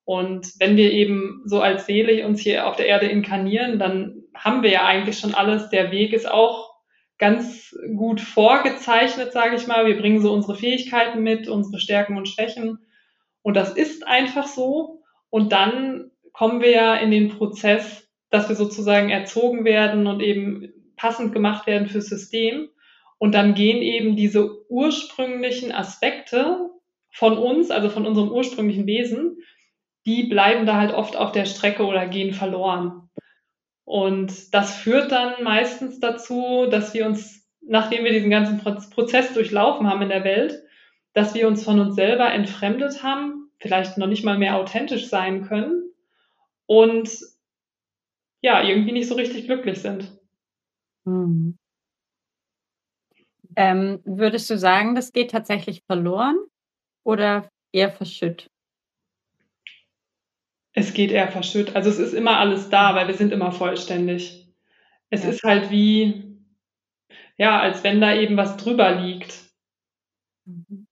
Und 0.04 0.48
wenn 0.60 0.76
wir 0.76 0.92
eben 0.92 1.44
so 1.46 1.62
als 1.62 1.86
Seele 1.86 2.26
uns 2.26 2.42
hier 2.42 2.68
auf 2.68 2.76
der 2.76 2.88
Erde 2.88 3.06
inkarnieren, 3.06 3.78
dann 3.78 4.24
haben 4.34 4.64
wir 4.64 4.72
ja 4.72 4.86
eigentlich 4.86 5.20
schon 5.20 5.36
alles. 5.36 5.70
Der 5.70 5.92
Weg 5.92 6.12
ist 6.12 6.30
auch 6.30 6.74
ganz 7.20 7.76
gut 7.96 8.20
vorgezeichnet, 8.20 9.32
sage 9.32 9.56
ich 9.56 9.68
mal. 9.68 9.86
Wir 9.86 9.98
bringen 9.98 10.22
so 10.22 10.34
unsere 10.34 10.56
Fähigkeiten 10.56 11.22
mit, 11.22 11.48
unsere 11.48 11.80
Stärken 11.80 12.18
und 12.18 12.28
Schwächen. 12.28 12.80
Und 13.44 13.56
das 13.56 13.74
ist 13.76 14.08
einfach 14.08 14.48
so. 14.48 15.04
Und 15.30 15.52
dann 15.52 16.10
kommen 16.34 16.62
wir 16.62 16.72
ja 16.72 16.96
in 16.96 17.12
den 17.12 17.30
Prozess, 17.30 18.10
dass 18.32 18.50
wir 18.50 18.56
sozusagen 18.56 19.12
erzogen 19.12 19.66
werden 19.66 20.08
und 20.08 20.20
eben 20.20 20.74
passend 20.96 21.32
gemacht 21.32 21.68
werden 21.68 21.88
fürs 21.88 22.08
System. 22.08 22.70
Und 23.22 23.36
dann 23.36 23.54
gehen 23.54 23.84
eben 23.84 24.16
diese 24.16 24.68
ursprünglichen 24.68 25.72
Aspekte 25.72 26.72
von 27.12 27.38
uns, 27.38 27.70
also 27.70 27.88
von 27.90 28.08
unserem 28.08 28.32
ursprünglichen 28.32 28.88
Wesen, 28.88 29.38
die 30.08 30.24
bleiben 30.24 30.66
da 30.66 30.78
halt 30.78 30.92
oft 30.92 31.16
auf 31.16 31.32
der 31.32 31.46
Strecke 31.46 31.86
oder 31.86 32.08
gehen 32.08 32.34
verloren. 32.34 33.12
Und 33.84 34.56
das 34.56 34.76
führt 34.76 35.12
dann 35.12 35.44
meistens 35.44 36.00
dazu, 36.00 36.66
dass 36.66 36.96
wir 36.96 37.06
uns, 37.06 37.48
nachdem 37.62 38.06
wir 38.06 38.12
diesen 38.12 38.32
ganzen 38.32 38.58
Prozess 38.58 39.36
durchlaufen 39.36 39.88
haben 39.88 40.02
in 40.02 40.10
der 40.10 40.24
Welt, 40.24 40.64
dass 41.14 41.36
wir 41.36 41.48
uns 41.48 41.64
von 41.64 41.80
uns 41.80 41.94
selber 41.94 42.34
entfremdet 42.34 43.04
haben, 43.04 43.52
vielleicht 43.60 44.00
noch 44.00 44.08
nicht 44.08 44.26
mal 44.26 44.40
mehr 44.40 44.58
authentisch 44.58 45.10
sein 45.10 45.44
können 45.44 45.92
und 46.66 47.08
ja, 48.42 48.64
irgendwie 48.64 48.94
nicht 48.94 49.08
so 49.08 49.14
richtig 49.14 49.46
glücklich 49.46 49.78
sind. 49.78 50.12
Mhm. 51.06 51.60
Ähm, 53.56 54.02
würdest 54.06 54.50
du 54.50 54.58
sagen, 54.58 54.96
das 54.96 55.12
geht 55.12 55.32
tatsächlich 55.32 55.84
verloren 55.86 56.38
oder 57.04 57.50
eher 57.72 57.92
verschütt? 57.92 58.48
Es 60.74 60.94
geht 60.94 61.12
eher 61.12 61.30
verschütt. 61.32 61.76
Also 61.76 61.90
es 61.90 62.00
ist 62.00 62.14
immer 62.14 62.38
alles 62.38 62.70
da, 62.70 62.96
weil 62.96 63.08
wir 63.08 63.16
sind 63.16 63.34
immer 63.34 63.52
vollständig. 63.52 64.48
Es 65.10 65.24
ja. 65.24 65.30
ist 65.30 65.44
halt 65.44 65.70
wie, 65.70 66.38
ja, 67.38 67.60
als 67.60 67.84
wenn 67.84 68.00
da 68.00 68.16
eben 68.16 68.38
was 68.38 68.56
drüber 68.58 68.92
liegt. 68.96 69.52
Mhm. 70.46 70.88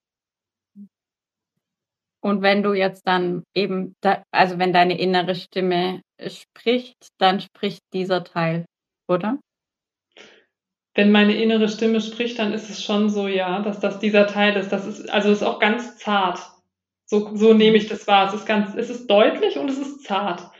Und 2.22 2.42
wenn 2.42 2.62
du 2.62 2.74
jetzt 2.74 3.06
dann 3.06 3.44
eben, 3.54 3.96
da, 4.02 4.22
also 4.30 4.58
wenn 4.58 4.74
deine 4.74 4.98
innere 4.98 5.34
Stimme 5.34 6.02
spricht, 6.26 7.08
dann 7.18 7.40
spricht 7.40 7.82
dieser 7.94 8.24
Teil, 8.24 8.66
oder? 9.08 9.38
Wenn 10.94 11.12
meine 11.12 11.36
innere 11.36 11.68
Stimme 11.68 12.00
spricht, 12.00 12.38
dann 12.38 12.52
ist 12.52 12.68
es 12.68 12.82
schon 12.82 13.10
so, 13.10 13.28
ja, 13.28 13.60
dass 13.60 13.80
das 13.80 14.00
dieser 14.00 14.26
Teil 14.26 14.56
ist. 14.56 14.70
Das 14.70 14.86
ist, 14.86 15.08
also 15.10 15.30
ist 15.30 15.42
auch 15.42 15.60
ganz 15.60 15.98
zart. 15.98 16.40
So, 17.06 17.34
so 17.34 17.54
nehme 17.54 17.76
ich 17.76 17.88
das 17.88 18.06
wahr. 18.06 18.28
Es 18.28 18.34
ist 18.34 18.46
ganz, 18.46 18.74
es 18.74 18.90
ist 18.90 19.08
deutlich 19.08 19.56
und 19.56 19.70
es 19.70 19.78
ist 19.78 20.04
zart. 20.04 20.50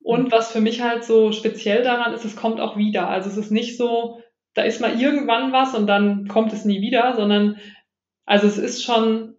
Und 0.00 0.24
mhm. 0.24 0.32
was 0.32 0.52
für 0.52 0.60
mich 0.60 0.82
halt 0.82 1.04
so 1.04 1.32
speziell 1.32 1.82
daran 1.82 2.14
ist, 2.14 2.24
es 2.24 2.36
kommt 2.36 2.60
auch 2.60 2.76
wieder. 2.76 3.08
Also 3.08 3.28
es 3.28 3.36
ist 3.36 3.50
nicht 3.50 3.76
so, 3.76 4.20
da 4.54 4.62
ist 4.62 4.80
mal 4.80 5.00
irgendwann 5.00 5.52
was 5.52 5.74
und 5.74 5.86
dann 5.86 6.28
kommt 6.28 6.52
es 6.52 6.64
nie 6.64 6.80
wieder, 6.80 7.14
sondern 7.16 7.58
also 8.24 8.46
es 8.46 8.58
ist 8.58 8.84
schon 8.84 9.36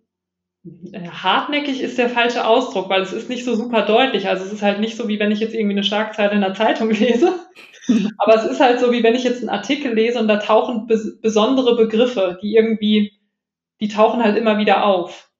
äh, 0.92 1.08
hartnäckig 1.08 1.82
ist 1.82 1.98
der 1.98 2.10
falsche 2.10 2.46
Ausdruck, 2.46 2.90
weil 2.90 3.02
es 3.02 3.14
ist 3.14 3.30
nicht 3.30 3.46
so 3.46 3.56
super 3.56 3.84
deutlich. 3.84 4.28
Also 4.28 4.46
es 4.46 4.54
ist 4.54 4.62
halt 4.62 4.80
nicht 4.80 4.98
so, 4.98 5.08
wie 5.08 5.20
wenn 5.20 5.32
ich 5.32 5.40
jetzt 5.40 5.54
irgendwie 5.54 5.76
eine 5.76 5.84
Schlagzeile 5.84 6.34
in 6.34 6.42
der 6.42 6.54
Zeitung 6.54 6.90
lese. 6.92 7.34
Aber 8.18 8.36
es 8.36 8.46
ist 8.46 8.60
halt 8.60 8.80
so, 8.80 8.92
wie 8.92 9.04
wenn 9.04 9.16
ich 9.16 9.24
jetzt 9.24 9.40
einen 9.42 9.50
Artikel 9.50 9.94
lese 9.94 10.20
und 10.20 10.28
da 10.28 10.38
tauchen 10.38 10.88
bes 10.88 11.20
besondere 11.22 11.76
Begriffe, 11.76 12.38
die 12.42 12.56
irgendwie, 12.56 13.12
die 13.82 13.88
tauchen 13.90 14.24
halt 14.24 14.38
immer 14.38 14.58
wieder 14.60 14.86
auf. 14.86 15.32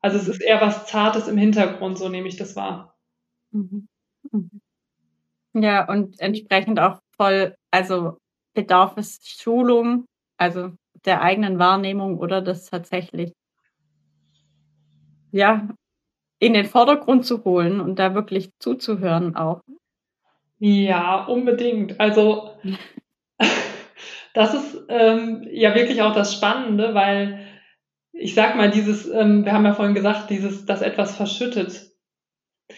Also 0.00 0.16
es 0.18 0.28
ist 0.28 0.40
eher 0.42 0.60
was 0.60 0.86
Zartes 0.86 1.28
im 1.28 1.36
Hintergrund, 1.38 1.98
so 1.98 2.08
nehme 2.08 2.28
ich 2.28 2.36
das 2.36 2.56
wahr. 2.56 2.96
Mhm. 3.52 3.88
Mhm. 4.32 4.60
Ja, 5.54 5.88
und 5.88 6.20
entsprechend 6.20 6.80
auch 6.80 7.00
voll, 7.16 7.54
also 7.70 8.18
bedarf 8.54 8.96
es 8.96 9.18
Schulung, 9.24 10.06
also 10.38 10.72
der 11.04 11.22
eigenen 11.22 11.58
Wahrnehmung 11.58 12.18
oder 12.18 12.42
das 12.42 12.66
tatsächlich, 12.66 13.32
ja, 15.32 15.68
in 16.40 16.54
den 16.54 16.66
Vordergrund 16.66 17.26
zu 17.26 17.44
holen 17.44 17.80
und 17.80 17.98
da 17.98 18.14
wirklich 18.14 18.50
zuzuhören 18.60 19.36
auch. 19.36 19.62
Ja, 20.58 21.24
unbedingt. 21.24 22.00
Also 22.00 22.50
das 24.34 24.54
ist 24.54 24.84
ähm, 24.88 25.46
ja 25.50 25.74
wirklich 25.74 26.02
auch 26.02 26.14
das 26.14 26.34
Spannende, 26.34 26.94
weil 26.94 27.46
ich 28.12 28.34
sag 28.34 28.56
mal, 28.56 28.70
dieses, 28.70 29.08
ähm, 29.08 29.44
wir 29.44 29.52
haben 29.52 29.64
ja 29.64 29.74
vorhin 29.74 29.94
gesagt, 29.94 30.30
dieses, 30.30 30.66
dass 30.66 30.82
etwas 30.82 31.16
verschüttet, 31.16 31.92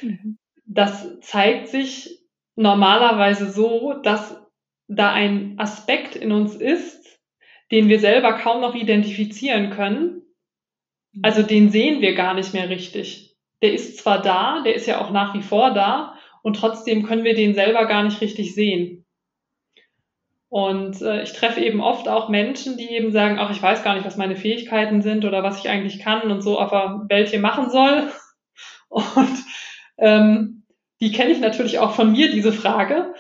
mhm. 0.02 0.38
das 0.66 1.20
zeigt 1.20 1.68
sich 1.68 2.20
normalerweise 2.56 3.50
so, 3.50 3.94
dass 4.02 4.38
da 4.88 5.12
ein 5.12 5.54
Aspekt 5.58 6.14
in 6.14 6.32
uns 6.32 6.54
ist, 6.54 7.20
den 7.70 7.88
wir 7.88 8.00
selber 8.00 8.34
kaum 8.34 8.60
noch 8.60 8.74
identifizieren 8.74 9.70
können. 9.70 10.22
Mhm. 11.12 11.20
Also 11.22 11.42
den 11.42 11.70
sehen 11.70 12.02
wir 12.02 12.14
gar 12.14 12.34
nicht 12.34 12.52
mehr 12.52 12.68
richtig. 12.68 13.36
Der 13.62 13.72
ist 13.72 13.98
zwar 13.98 14.20
da, 14.20 14.62
der 14.62 14.74
ist 14.74 14.86
ja 14.86 15.00
auch 15.00 15.10
nach 15.10 15.34
wie 15.34 15.42
vor 15.42 15.72
da, 15.72 16.18
und 16.42 16.56
trotzdem 16.56 17.04
können 17.04 17.24
wir 17.24 17.34
den 17.34 17.54
selber 17.54 17.86
gar 17.86 18.02
nicht 18.02 18.20
richtig 18.20 18.54
sehen. 18.54 19.04
Und 20.50 21.00
äh, 21.00 21.22
ich 21.22 21.32
treffe 21.32 21.60
eben 21.60 21.80
oft 21.80 22.08
auch 22.08 22.28
Menschen, 22.28 22.76
die 22.76 22.90
eben 22.90 23.12
sagen, 23.12 23.38
ach, 23.38 23.52
ich 23.52 23.62
weiß 23.62 23.84
gar 23.84 23.94
nicht, 23.94 24.04
was 24.04 24.16
meine 24.16 24.34
Fähigkeiten 24.34 25.00
sind 25.00 25.24
oder 25.24 25.44
was 25.44 25.60
ich 25.60 25.70
eigentlich 25.70 26.00
kann 26.00 26.30
und 26.30 26.42
so 26.42 26.58
Welt 26.58 27.28
hier 27.28 27.38
machen 27.40 27.70
soll. 27.70 28.08
Und 28.90 29.38
ähm, 29.98 30.64
die 31.00 31.12
kenne 31.12 31.30
ich 31.30 31.38
natürlich 31.38 31.78
auch 31.78 31.92
von 31.92 32.10
mir, 32.10 32.32
diese 32.32 32.52
Frage. 32.52 33.14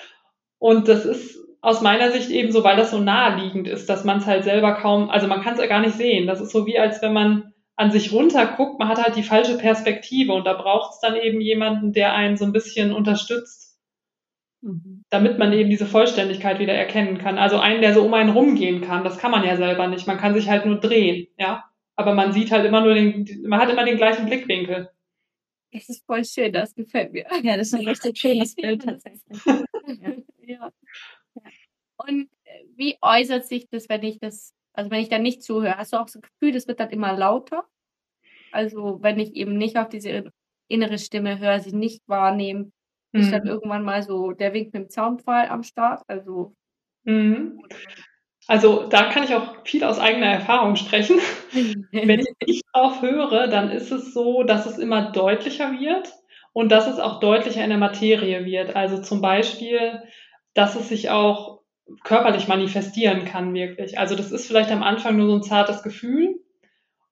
Und 0.58 0.88
das 0.88 1.04
ist 1.04 1.38
aus 1.60 1.80
meiner 1.80 2.10
Sicht 2.10 2.30
eben 2.30 2.50
so, 2.50 2.64
weil 2.64 2.76
das 2.76 2.90
so 2.90 2.98
naheliegend 2.98 3.68
ist, 3.68 3.88
dass 3.88 4.04
man 4.04 4.18
es 4.18 4.26
halt 4.26 4.42
selber 4.42 4.74
kaum, 4.74 5.10
also 5.10 5.28
man 5.28 5.42
kann 5.42 5.54
es 5.54 5.60
ja 5.60 5.66
gar 5.66 5.80
nicht 5.80 5.94
sehen. 5.94 6.26
Das 6.26 6.40
ist 6.40 6.50
so 6.50 6.66
wie, 6.66 6.78
als 6.78 7.00
wenn 7.02 7.12
man 7.12 7.54
an 7.80 7.90
sich 7.90 8.12
runterguckt, 8.12 8.78
man 8.78 8.88
hat 8.88 9.02
halt 9.02 9.16
die 9.16 9.22
falsche 9.22 9.58
Perspektive 9.58 10.32
und 10.32 10.44
da 10.44 10.52
braucht 10.54 10.94
es 10.94 11.00
dann 11.00 11.16
eben 11.16 11.40
jemanden, 11.40 11.92
der 11.92 12.14
einen 12.14 12.36
so 12.36 12.44
ein 12.44 12.52
bisschen 12.52 12.92
unterstützt 12.92 13.70
Mhm. 14.62 15.04
Damit 15.08 15.38
man 15.38 15.52
eben 15.52 15.70
diese 15.70 15.86
Vollständigkeit 15.86 16.58
wieder 16.58 16.74
erkennen 16.74 17.18
kann. 17.18 17.38
Also 17.38 17.58
einen, 17.58 17.80
der 17.80 17.94
so 17.94 18.02
um 18.02 18.12
einen 18.14 18.30
rumgehen 18.30 18.82
kann, 18.82 19.04
das 19.04 19.18
kann 19.18 19.30
man 19.30 19.44
ja 19.44 19.56
selber 19.56 19.86
nicht. 19.88 20.06
Man 20.06 20.18
kann 20.18 20.34
sich 20.34 20.48
halt 20.48 20.66
nur 20.66 20.78
drehen, 20.80 21.28
ja. 21.38 21.64
Aber 21.96 22.14
man 22.14 22.32
sieht 22.32 22.50
halt 22.50 22.66
immer 22.66 22.82
nur 22.82 22.94
den, 22.94 23.26
man 23.46 23.60
hat 23.60 23.70
immer 23.70 23.84
den 23.84 23.96
gleichen 23.96 24.26
Blickwinkel. 24.26 24.90
Das 25.72 25.88
ist 25.88 26.04
voll 26.04 26.24
schön, 26.24 26.52
das 26.52 26.74
gefällt 26.74 27.12
mir. 27.12 27.26
Ja, 27.42 27.56
das 27.56 27.68
ist 27.68 27.74
ein 27.74 27.88
richtig 27.88 28.18
schönes 28.18 28.54
Bild 28.54 28.82
tatsächlich. 28.82 29.38
ja. 29.46 30.14
ja. 30.42 30.72
Und 31.96 32.28
äh, 32.44 32.64
wie 32.76 32.96
äußert 33.00 33.46
sich 33.46 33.68
das, 33.70 33.88
wenn 33.88 34.02
ich 34.02 34.18
das, 34.18 34.54
also 34.72 34.90
wenn 34.90 35.00
ich 35.00 35.08
da 35.08 35.18
nicht 35.18 35.42
zuhöre? 35.42 35.76
Hast 35.76 35.92
du 35.92 35.96
auch 35.98 36.08
so 36.08 36.20
das 36.20 36.30
Gefühl, 36.30 36.52
das 36.52 36.68
wird 36.68 36.80
dann 36.80 36.90
immer 36.90 37.16
lauter? 37.16 37.64
Also 38.52 38.98
wenn 39.02 39.18
ich 39.18 39.34
eben 39.34 39.56
nicht 39.56 39.76
auf 39.76 39.88
diese 39.88 40.30
innere 40.68 40.98
Stimme 40.98 41.38
höre, 41.38 41.60
sie 41.60 41.74
nicht 41.74 42.02
wahrnehme, 42.06 42.70
ist 43.12 43.28
mhm. 43.28 43.32
dann 43.32 43.46
irgendwann 43.46 43.84
mal 43.84 44.02
so 44.02 44.32
der 44.32 44.54
Wink 44.54 44.72
mit 44.72 44.74
dem 44.74 44.88
Zaunpfahl 44.90 45.48
am 45.48 45.62
Start. 45.62 46.02
Also, 46.06 46.54
mhm. 47.04 47.60
also 48.46 48.88
da 48.88 49.10
kann 49.10 49.24
ich 49.24 49.34
auch 49.34 49.66
viel 49.66 49.82
aus 49.84 49.98
eigener 49.98 50.26
Erfahrung 50.26 50.76
sprechen. 50.76 51.18
Wenn 51.92 52.20
ich 52.20 52.46
nicht 52.46 52.64
drauf 52.72 53.02
höre, 53.02 53.48
dann 53.48 53.70
ist 53.70 53.90
es 53.90 54.14
so, 54.14 54.44
dass 54.44 54.66
es 54.66 54.78
immer 54.78 55.10
deutlicher 55.10 55.72
wird 55.72 56.12
und 56.52 56.70
dass 56.70 56.86
es 56.86 56.98
auch 56.98 57.20
deutlicher 57.20 57.64
in 57.64 57.70
der 57.70 57.78
Materie 57.78 58.44
wird. 58.44 58.76
Also 58.76 59.02
zum 59.02 59.20
Beispiel, 59.20 60.02
dass 60.54 60.76
es 60.76 60.88
sich 60.88 61.10
auch 61.10 61.59
körperlich 62.04 62.48
manifestieren 62.48 63.24
kann, 63.24 63.54
wirklich. 63.54 63.98
Also 63.98 64.14
das 64.14 64.32
ist 64.32 64.46
vielleicht 64.46 64.70
am 64.70 64.82
Anfang 64.82 65.16
nur 65.16 65.26
so 65.26 65.34
ein 65.36 65.42
zartes 65.42 65.82
Gefühl. 65.82 66.40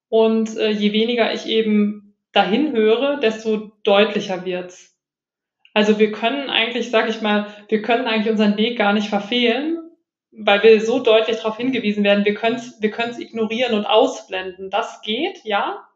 Und 0.09 0.57
äh, 0.57 0.71
je 0.71 0.91
weniger 0.91 1.33
ich 1.33 1.45
eben 1.45 2.15
dahin 2.31 2.73
höre, 2.73 3.17
desto 3.19 3.71
deutlicher 3.83 4.45
wird's. 4.45 4.97
Also 5.73 5.99
wir 5.99 6.11
können 6.11 6.49
eigentlich, 6.49 6.89
sag 6.89 7.09
ich 7.09 7.21
mal, 7.21 7.47
wir 7.67 7.81
können 7.81 8.07
eigentlich 8.07 8.31
unseren 8.31 8.57
Weg 8.57 8.77
gar 8.77 8.93
nicht 8.93 9.09
verfehlen, 9.09 9.77
weil 10.31 10.63
wir 10.63 10.81
so 10.81 10.99
deutlich 10.99 11.37
darauf 11.37 11.57
hingewiesen 11.57 12.03
werden, 12.03 12.25
wir 12.25 12.33
können 12.33 12.55
es 12.55 12.81
wir 12.81 12.91
können's 12.91 13.19
ignorieren 13.19 13.73
und 13.73 13.85
ausblenden. 13.85 14.69
Das 14.69 15.01
geht, 15.01 15.43
ja, 15.43 15.87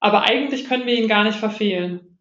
aber 0.00 0.22
eigentlich 0.22 0.68
können 0.68 0.86
wir 0.86 0.94
ihn 0.94 1.08
gar 1.08 1.24
nicht 1.24 1.38
verfehlen. 1.38 2.18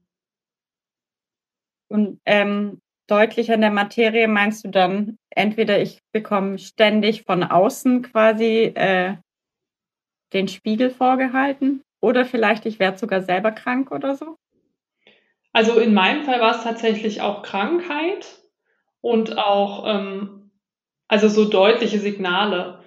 Und 1.87 2.21
ähm, 2.25 2.80
deutlicher 3.11 3.55
in 3.55 3.61
der 3.61 3.71
Materie 3.71 4.27
meinst 4.27 4.63
du 4.63 4.69
dann, 4.69 5.17
entweder 5.29 5.81
ich 5.81 5.99
bekomme 6.13 6.57
ständig 6.57 7.23
von 7.23 7.43
außen 7.43 8.03
quasi 8.03 8.71
äh, 8.73 9.17
den 10.33 10.47
Spiegel 10.47 10.89
vorgehalten 10.89 11.83
oder 12.01 12.25
vielleicht 12.25 12.65
ich 12.65 12.79
werde 12.79 12.97
sogar 12.97 13.21
selber 13.21 13.51
krank 13.51 13.91
oder 13.91 14.15
so? 14.15 14.37
Also 15.53 15.77
in 15.77 15.93
meinem 15.93 16.23
Fall 16.23 16.39
war 16.39 16.55
es 16.55 16.63
tatsächlich 16.63 17.21
auch 17.21 17.43
Krankheit 17.43 18.39
und 19.01 19.37
auch 19.37 19.85
ähm, 19.85 20.51
also 21.09 21.27
so 21.27 21.45
deutliche 21.49 21.99
Signale. 21.99 22.79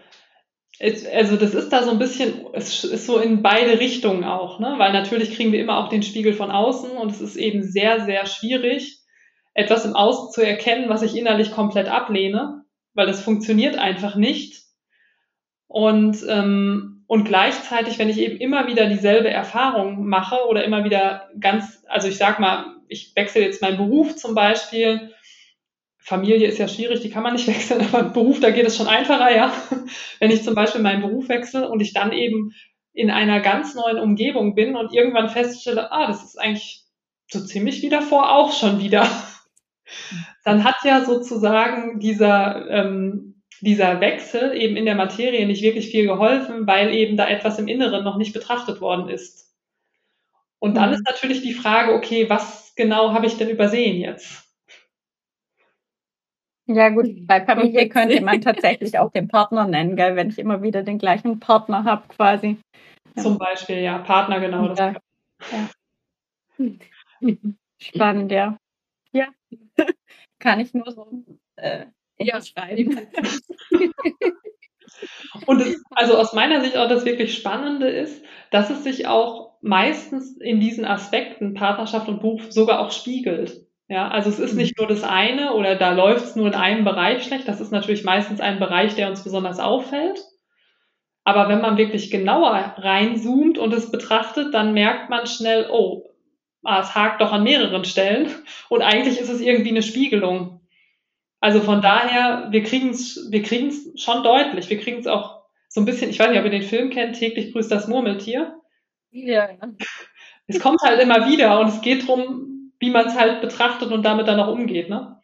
Es, 0.79 1.07
also 1.07 1.37
das 1.37 1.55
ist 1.55 1.69
da 1.69 1.83
so 1.83 1.91
ein 1.91 1.99
bisschen, 1.99 2.47
es 2.55 2.83
ist 2.83 3.07
so 3.07 3.19
in 3.19 3.43
beide 3.43 3.79
Richtungen 3.79 4.25
auch, 4.25 4.59
ne? 4.59 4.75
weil 4.79 4.93
natürlich 4.93 5.35
kriegen 5.37 5.53
wir 5.53 5.61
immer 5.61 5.79
auch 5.79 5.91
den 5.91 6.03
Spiegel 6.03 6.33
von 6.33 6.51
außen 6.51 6.93
und 6.93 7.13
es 7.13 7.21
ist 7.21 7.37
eben 7.37 7.63
sehr, 7.63 8.07
sehr 8.07 8.25
schwierig, 8.27 9.04
etwas 9.55 9.85
im 9.85 9.95
Außen 9.95 10.33
zu 10.33 10.45
erkennen, 10.45 10.89
was 10.89 11.03
ich 11.03 11.17
innerlich 11.17 11.53
komplett 11.53 11.89
ablehne, 11.89 12.65
weil 12.93 13.07
das 13.07 13.23
funktioniert 13.23 13.79
einfach 13.79 14.17
nicht. 14.17 14.65
Und, 15.69 16.19
ähm, 16.29 17.05
und 17.07 17.25
gleichzeitig, 17.25 17.99
wenn 17.99 18.09
ich 18.09 18.19
eben 18.19 18.37
immer 18.39 18.67
wieder 18.67 18.87
dieselbe 18.87 19.31
Erfahrung 19.31 20.07
mache 20.07 20.47
oder 20.49 20.65
immer 20.65 20.85
wieder 20.85 21.29
ganz, 21.39 21.85
also 21.89 22.09
ich 22.09 22.17
sag 22.17 22.41
mal, 22.41 22.77
ich 22.89 23.13
wechsle 23.15 23.43
jetzt 23.43 23.63
meinen 23.63 23.77
Beruf 23.77 24.17
zum 24.17 24.35
Beispiel, 24.35 25.13
Familie 25.99 26.47
ist 26.49 26.59
ja 26.59 26.69
schwierig, 26.69 27.01
die 27.01 27.11
kann 27.11 27.23
man 27.23 27.33
nicht 27.33 27.47
wechseln, 27.49 27.81
aber 27.81 28.05
Beruf, 28.11 28.41
da 28.41 28.51
geht 28.51 28.67
es 28.67 28.77
schon 28.77 28.89
einfacher, 28.89 29.35
ja. 29.35 29.53
Wenn 30.19 30.31
ich 30.31 30.43
zum 30.43 30.55
Beispiel 30.55 30.83
meinen 30.83 31.03
Beruf 31.03 31.29
wechsle 31.29 31.69
und 31.69 31.81
ich 31.81 31.93
dann 31.93 32.13
eben 32.13 32.53
in 32.93 33.11
einer 33.11 33.41
ganz 33.41 33.75
neuen 33.75 33.99
Umgebung 33.99 34.55
bin 34.55 34.77
und 34.77 34.93
irgendwann 34.93 35.29
feststelle, 35.29 35.91
ah, 35.91 36.07
das 36.07 36.23
ist 36.25 36.41
eigentlich 36.41 36.83
so 37.31 37.41
ziemlich 37.41 37.83
wie 37.83 37.89
davor 37.89 38.33
auch 38.33 38.53
schon 38.53 38.81
wieder 38.81 39.09
dann 40.45 40.65
hat 40.65 40.77
ja 40.85 41.05
sozusagen 41.05 42.01
dieser, 42.01 42.69
ähm, 42.71 43.43
dieser 43.61 44.01
Wechsel 44.01 44.55
eben 44.57 44.77
in 44.77 44.85
der 44.85 44.95
Materie 44.95 45.47
nicht 45.47 45.63
wirklich 45.63 45.91
viel 45.91 46.07
geholfen, 46.07 46.67
weil 46.67 46.95
eben 46.95 47.17
da 47.17 47.29
etwas 47.29 47.59
im 47.59 47.69
Inneren 47.69 48.05
noch 48.05 48.17
nicht 48.17 48.33
betrachtet 48.33 48.81
worden 48.81 49.09
ist. 49.09 49.55
Und 50.59 50.77
dann 50.77 50.91
mhm. 50.91 50.95
ist 50.97 51.05
natürlich 51.07 51.43
die 51.43 51.55
Frage, 51.55 51.93
okay, 51.95 52.29
was 52.29 52.75
genau 52.75 53.13
habe 53.13 53.27
ich 53.27 53.37
denn 53.37 53.51
übersehen 53.51 54.01
jetzt? 54.01 54.45
Ja 56.67 56.89
gut, 56.89 57.27
bei 57.27 57.45
Familie 57.45 57.89
könnte 57.91 58.23
man 58.23 58.41
tatsächlich 58.41 58.99
auch 58.99 59.13
den 59.13 59.29
Partner 59.29 59.67
nennen, 59.67 59.97
gell, 59.97 60.17
wenn 60.17 60.31
ich 60.31 60.39
immer 60.39 60.63
wieder 60.63 60.83
den 60.83 60.99
gleichen 60.99 61.39
Partner 61.39 61.85
habe 61.85 62.09
quasi. 62.09 62.57
Ja. 63.15 63.23
Zum 63.23 63.37
Beispiel, 63.37 63.81
ja, 63.81 63.99
Partner, 63.99 64.41
genau. 64.41 64.75
Ja. 64.75 64.95
ja. 66.59 66.71
Spannend, 67.79 68.33
ja. 68.33 68.57
Ja, 69.15 69.29
kann 70.39 70.61
ich 70.61 70.75
nur 70.75 70.91
so 70.91 71.25
äh, 71.57 71.87
ja. 72.19 72.43
schreiben. 72.43 73.07
Und 75.47 75.61
es, 75.61 75.83
also 75.91 76.17
aus 76.17 76.33
meiner 76.33 76.61
Sicht 76.61 76.77
auch 76.77 76.89
das 76.89 77.05
wirklich 77.05 77.37
Spannende 77.37 77.89
ist, 77.89 78.25
dass 78.51 78.71
es 78.71 78.85
sich 78.85 79.07
auch 79.07 79.55
meistens 79.61 80.37
in 80.37 80.61
diesen 80.61 80.85
Aspekten 80.85 81.55
Partnerschaft 81.55 82.09
und 82.09 82.21
Beruf 82.21 82.53
sogar 82.53 82.81
auch 82.81 82.93
spiegelt. 82.93 83.67
Ja, 83.89 84.09
also 84.09 84.31
es 84.31 84.39
ist 84.39 84.53
mhm. 84.53 84.59
nicht 84.59 84.79
nur 84.79 84.87
das 84.87 85.03
eine 85.03 85.55
oder 85.55 85.77
da 85.77 85.93
läuft 85.93 86.25
es 86.25 86.37
nur 86.37 86.47
in 86.47 86.55
einem 86.55 86.85
Bereich 86.85 87.25
schlecht. 87.25 87.49
Das 87.49 87.61
ist 87.61 87.73
natürlich 87.73 88.05
meistens 88.05 88.41
ein 88.41 88.59
Bereich, 88.59 88.95
der 88.95 89.09
uns 89.09 89.25
besonders 89.25 89.59
auffällt. 89.59 90.23
Aber 91.25 91.49
wenn 91.49 91.61
man 91.61 91.77
wirklich 91.77 92.11
genauer 92.11 92.75
reinzoomt 92.77 93.59
und 93.59 93.73
es 93.73 93.91
betrachtet, 93.91 94.53
dann 94.55 94.75
merkt 94.75 95.11
man 95.11 95.27
schnell, 95.27 95.69
oh, 95.71 96.14
ah, 96.65 96.81
es 96.81 96.95
hakt 96.95 97.21
doch 97.21 97.33
an 97.33 97.45
mehreren 97.45 97.85
Stellen 97.85 98.31
und 98.69 98.83
eigentlich 98.83 99.19
ist 99.21 99.29
es 99.29 99.41
irgendwie 99.41 99.71
eine 99.71 99.83
Spiegelung. 99.83 100.61
Also 101.41 101.61
von 101.61 101.83
daher, 101.83 102.49
wir 102.51 102.63
kriegen 102.63 102.91
es 102.91 103.29
wir 103.31 103.43
kriegen's 103.43 104.01
schon 104.03 104.23
deutlich. 104.23 104.71
Wir 104.71 104.79
kriegen 104.79 104.99
es 104.99 105.07
auch 105.07 105.45
so 105.69 105.81
ein 105.81 105.85
bisschen, 105.85 106.09
ich 106.09 106.19
weiß 106.19 106.31
nicht, 106.31 106.39
ob 106.39 106.45
ihr 106.45 106.51
den 106.51 106.63
Film 106.63 106.91
kennt, 106.91 107.17
täglich 107.17 107.53
grüßt 107.53 107.71
das 107.71 107.89
Murmeltier. 107.89 108.61
Ja. 109.11 109.51
Es 110.47 110.61
kommt 110.61 110.81
halt 110.83 111.01
immer 111.03 111.29
wieder 111.29 111.61
und 111.61 111.69
es 111.69 111.81
geht 111.81 112.03
darum, 112.03 112.73
wie 112.79 112.91
man 112.91 113.07
es 113.07 113.15
halt 113.15 113.41
betrachtet 113.41 113.93
und 113.93 114.03
damit 114.03 114.29
dann 114.29 114.41
auch 114.41 114.53
umgeht. 114.53 114.89
Ne? 114.89 115.21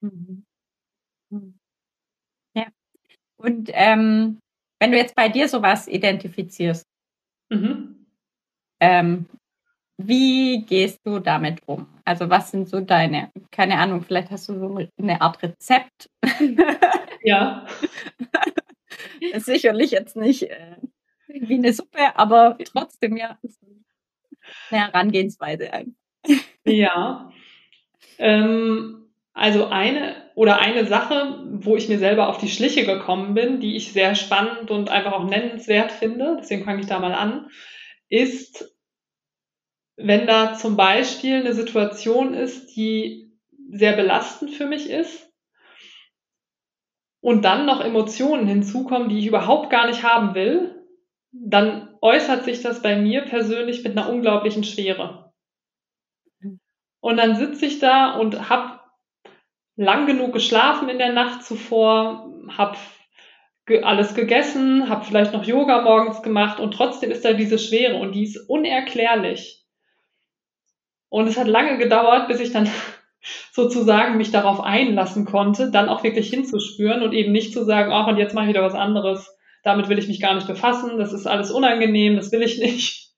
Mhm. 0.00 0.44
Mhm. 1.30 1.58
Ja. 2.54 2.66
Und 3.36 3.70
ähm, 3.72 4.40
wenn 4.78 4.92
du 4.92 4.98
jetzt 4.98 5.14
bei 5.14 5.28
dir 5.28 5.48
sowas 5.48 5.88
identifizierst, 5.88 6.86
mhm. 7.48 8.06
ähm, 8.80 9.26
wie 9.98 10.64
gehst 10.64 11.00
du 11.04 11.18
damit 11.20 11.60
um? 11.66 11.86
Also 12.04 12.28
was 12.28 12.50
sind 12.50 12.68
so 12.68 12.80
deine, 12.80 13.30
keine 13.50 13.78
Ahnung, 13.78 14.02
vielleicht 14.02 14.30
hast 14.30 14.48
du 14.48 14.58
so 14.58 14.78
eine 14.98 15.20
Art 15.20 15.42
Rezept. 15.42 16.10
Ja. 17.26 17.66
Sicherlich 19.34 19.90
jetzt 19.90 20.14
nicht 20.14 20.44
äh, 20.44 20.76
wie 21.26 21.54
eine 21.54 21.72
Suppe, 21.72 22.16
aber 22.16 22.56
trotzdem 22.64 23.16
ja 23.16 23.36
eine 24.70 24.80
Herangehensweise 24.80 25.72
ein. 25.72 25.96
Ja. 26.64 27.32
Ähm, 28.18 29.10
also 29.32 29.66
eine 29.66 30.14
oder 30.36 30.60
eine 30.60 30.86
Sache, 30.86 31.42
wo 31.50 31.76
ich 31.76 31.88
mir 31.88 31.98
selber 31.98 32.28
auf 32.28 32.38
die 32.38 32.48
Schliche 32.48 32.86
gekommen 32.86 33.34
bin, 33.34 33.58
die 33.58 33.74
ich 33.74 33.92
sehr 33.92 34.14
spannend 34.14 34.70
und 34.70 34.88
einfach 34.88 35.12
auch 35.12 35.24
nennenswert 35.24 35.90
finde, 35.90 36.36
deswegen 36.40 36.64
fange 36.64 36.80
ich 36.80 36.86
da 36.86 37.00
mal 37.00 37.12
an, 37.12 37.50
ist 38.08 38.75
wenn 39.96 40.26
da 40.26 40.54
zum 40.54 40.76
Beispiel 40.76 41.36
eine 41.36 41.54
Situation 41.54 42.34
ist, 42.34 42.76
die 42.76 43.32
sehr 43.70 43.94
belastend 43.94 44.50
für 44.50 44.66
mich 44.66 44.90
ist 44.90 45.32
und 47.20 47.44
dann 47.44 47.66
noch 47.66 47.80
Emotionen 47.80 48.46
hinzukommen, 48.46 49.08
die 49.08 49.18
ich 49.18 49.26
überhaupt 49.26 49.70
gar 49.70 49.86
nicht 49.86 50.02
haben 50.02 50.34
will, 50.34 50.84
dann 51.32 51.96
äußert 52.00 52.44
sich 52.44 52.62
das 52.62 52.82
bei 52.82 52.96
mir 52.96 53.22
persönlich 53.22 53.82
mit 53.82 53.96
einer 53.96 54.08
unglaublichen 54.08 54.64
Schwere. 54.64 55.32
Und 57.00 57.16
dann 57.18 57.36
sitze 57.36 57.66
ich 57.66 57.78
da 57.78 58.16
und 58.16 58.48
habe 58.48 58.80
lang 59.76 60.06
genug 60.06 60.32
geschlafen 60.32 60.88
in 60.88 60.98
der 60.98 61.12
Nacht 61.12 61.44
zuvor, 61.44 62.32
habe 62.56 62.76
alles 63.82 64.14
gegessen, 64.14 64.88
habe 64.88 65.04
vielleicht 65.04 65.32
noch 65.32 65.44
Yoga 65.44 65.82
morgens 65.82 66.22
gemacht 66.22 66.60
und 66.60 66.72
trotzdem 66.72 67.10
ist 67.10 67.24
da 67.24 67.32
diese 67.32 67.58
Schwere 67.58 67.96
und 67.96 68.12
die 68.12 68.24
ist 68.24 68.48
unerklärlich. 68.48 69.65
Und 71.16 71.28
es 71.28 71.38
hat 71.38 71.46
lange 71.46 71.78
gedauert, 71.78 72.28
bis 72.28 72.40
ich 72.40 72.52
dann 72.52 72.68
sozusagen 73.50 74.18
mich 74.18 74.32
darauf 74.32 74.60
einlassen 74.60 75.24
konnte, 75.24 75.70
dann 75.70 75.88
auch 75.88 76.02
wirklich 76.02 76.28
hinzuspüren 76.28 77.02
und 77.02 77.14
eben 77.14 77.32
nicht 77.32 77.54
zu 77.54 77.64
sagen, 77.64 77.90
ach, 77.90 78.06
und 78.06 78.18
jetzt 78.18 78.34
mache 78.34 78.44
ich 78.44 78.50
wieder 78.50 78.62
was 78.62 78.74
anderes. 78.74 79.34
Damit 79.62 79.88
will 79.88 79.98
ich 79.98 80.08
mich 80.08 80.20
gar 80.20 80.34
nicht 80.34 80.46
befassen. 80.46 80.98
Das 80.98 81.14
ist 81.14 81.26
alles 81.26 81.50
unangenehm, 81.50 82.16
das 82.16 82.32
will 82.32 82.42
ich 82.42 82.58
nicht. 82.60 83.14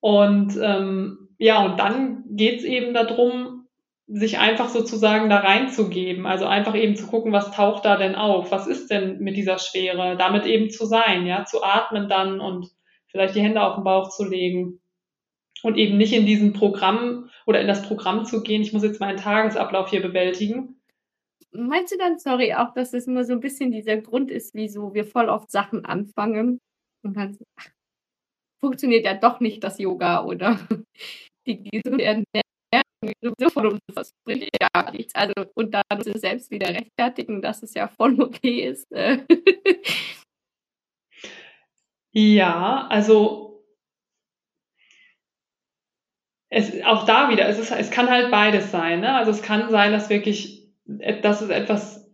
Und 0.00 0.58
ähm, 0.60 1.28
ja, 1.38 1.64
und 1.64 1.78
dann 1.78 2.24
geht's 2.30 2.64
eben 2.64 2.92
darum, 2.92 3.68
sich 4.08 4.40
einfach 4.40 4.68
sozusagen 4.68 5.30
da 5.30 5.36
reinzugeben. 5.38 6.26
Also 6.26 6.46
einfach 6.46 6.74
eben 6.74 6.96
zu 6.96 7.06
gucken, 7.06 7.30
was 7.30 7.52
taucht 7.52 7.84
da 7.84 7.96
denn 7.96 8.16
auf? 8.16 8.50
Was 8.50 8.66
ist 8.66 8.90
denn 8.90 9.20
mit 9.20 9.36
dieser 9.36 9.60
Schwere? 9.60 10.16
Damit 10.16 10.44
eben 10.44 10.70
zu 10.70 10.86
sein, 10.86 11.24
ja, 11.24 11.44
zu 11.44 11.62
atmen 11.62 12.08
dann 12.08 12.40
und 12.40 12.66
vielleicht 13.06 13.36
die 13.36 13.42
Hände 13.42 13.62
auf 13.62 13.76
den 13.76 13.84
Bauch 13.84 14.08
zu 14.08 14.24
legen 14.24 14.80
und 15.66 15.76
eben 15.76 15.96
nicht 15.96 16.12
in 16.12 16.26
diesen 16.26 16.52
Programm 16.52 17.28
oder 17.44 17.60
in 17.60 17.66
das 17.66 17.82
Programm 17.82 18.24
zu 18.24 18.44
gehen, 18.44 18.62
ich 18.62 18.72
muss 18.72 18.84
jetzt 18.84 19.00
meinen 19.00 19.16
Tagesablauf 19.16 19.90
hier 19.90 20.00
bewältigen. 20.00 20.80
Meinst 21.50 21.92
du 21.92 21.98
dann, 21.98 22.20
sorry, 22.20 22.54
auch, 22.54 22.72
dass 22.72 22.92
es 22.92 23.08
immer 23.08 23.24
so 23.24 23.32
ein 23.32 23.40
bisschen 23.40 23.72
dieser 23.72 23.96
Grund 23.96 24.30
ist, 24.30 24.54
wieso 24.54 24.94
wir 24.94 25.04
voll 25.04 25.28
oft 25.28 25.50
Sachen 25.50 25.84
anfangen 25.84 26.60
und 27.02 27.16
dann 27.16 27.36
ach, 27.56 27.66
funktioniert 28.60 29.04
ja 29.04 29.14
doch 29.14 29.40
nicht 29.40 29.64
das 29.64 29.80
Yoga 29.80 30.24
oder 30.24 30.56
die 31.48 31.64
gesunde 31.64 32.04
Ernährung 32.04 33.32
so 33.36 33.50
von 33.50 33.66
uns, 33.66 33.80
das 33.92 34.12
bringt 34.24 34.48
ja 34.60 34.92
nichts. 34.92 35.16
Also, 35.16 35.32
und 35.56 35.74
dann 35.74 35.82
uns 35.90 36.04
selbst 36.20 36.52
wieder 36.52 36.68
rechtfertigen, 36.68 37.42
dass 37.42 37.64
es 37.64 37.74
ja 37.74 37.88
voll 37.88 38.20
okay 38.22 38.68
ist. 38.68 38.86
Äh. 38.92 39.18
ja, 42.12 42.86
also 42.88 43.45
es, 46.56 46.82
auch 46.84 47.04
da 47.04 47.28
wieder, 47.28 47.46
es, 47.48 47.58
ist, 47.58 47.70
es 47.70 47.90
kann 47.90 48.08
halt 48.08 48.30
beides 48.30 48.70
sein. 48.70 49.00
Ne? 49.00 49.14
Also 49.14 49.30
es 49.30 49.42
kann 49.42 49.68
sein, 49.68 49.92
dass 49.92 50.08
wirklich, 50.08 50.66
dass 50.86 51.42
es 51.42 51.50
etwas, 51.50 52.10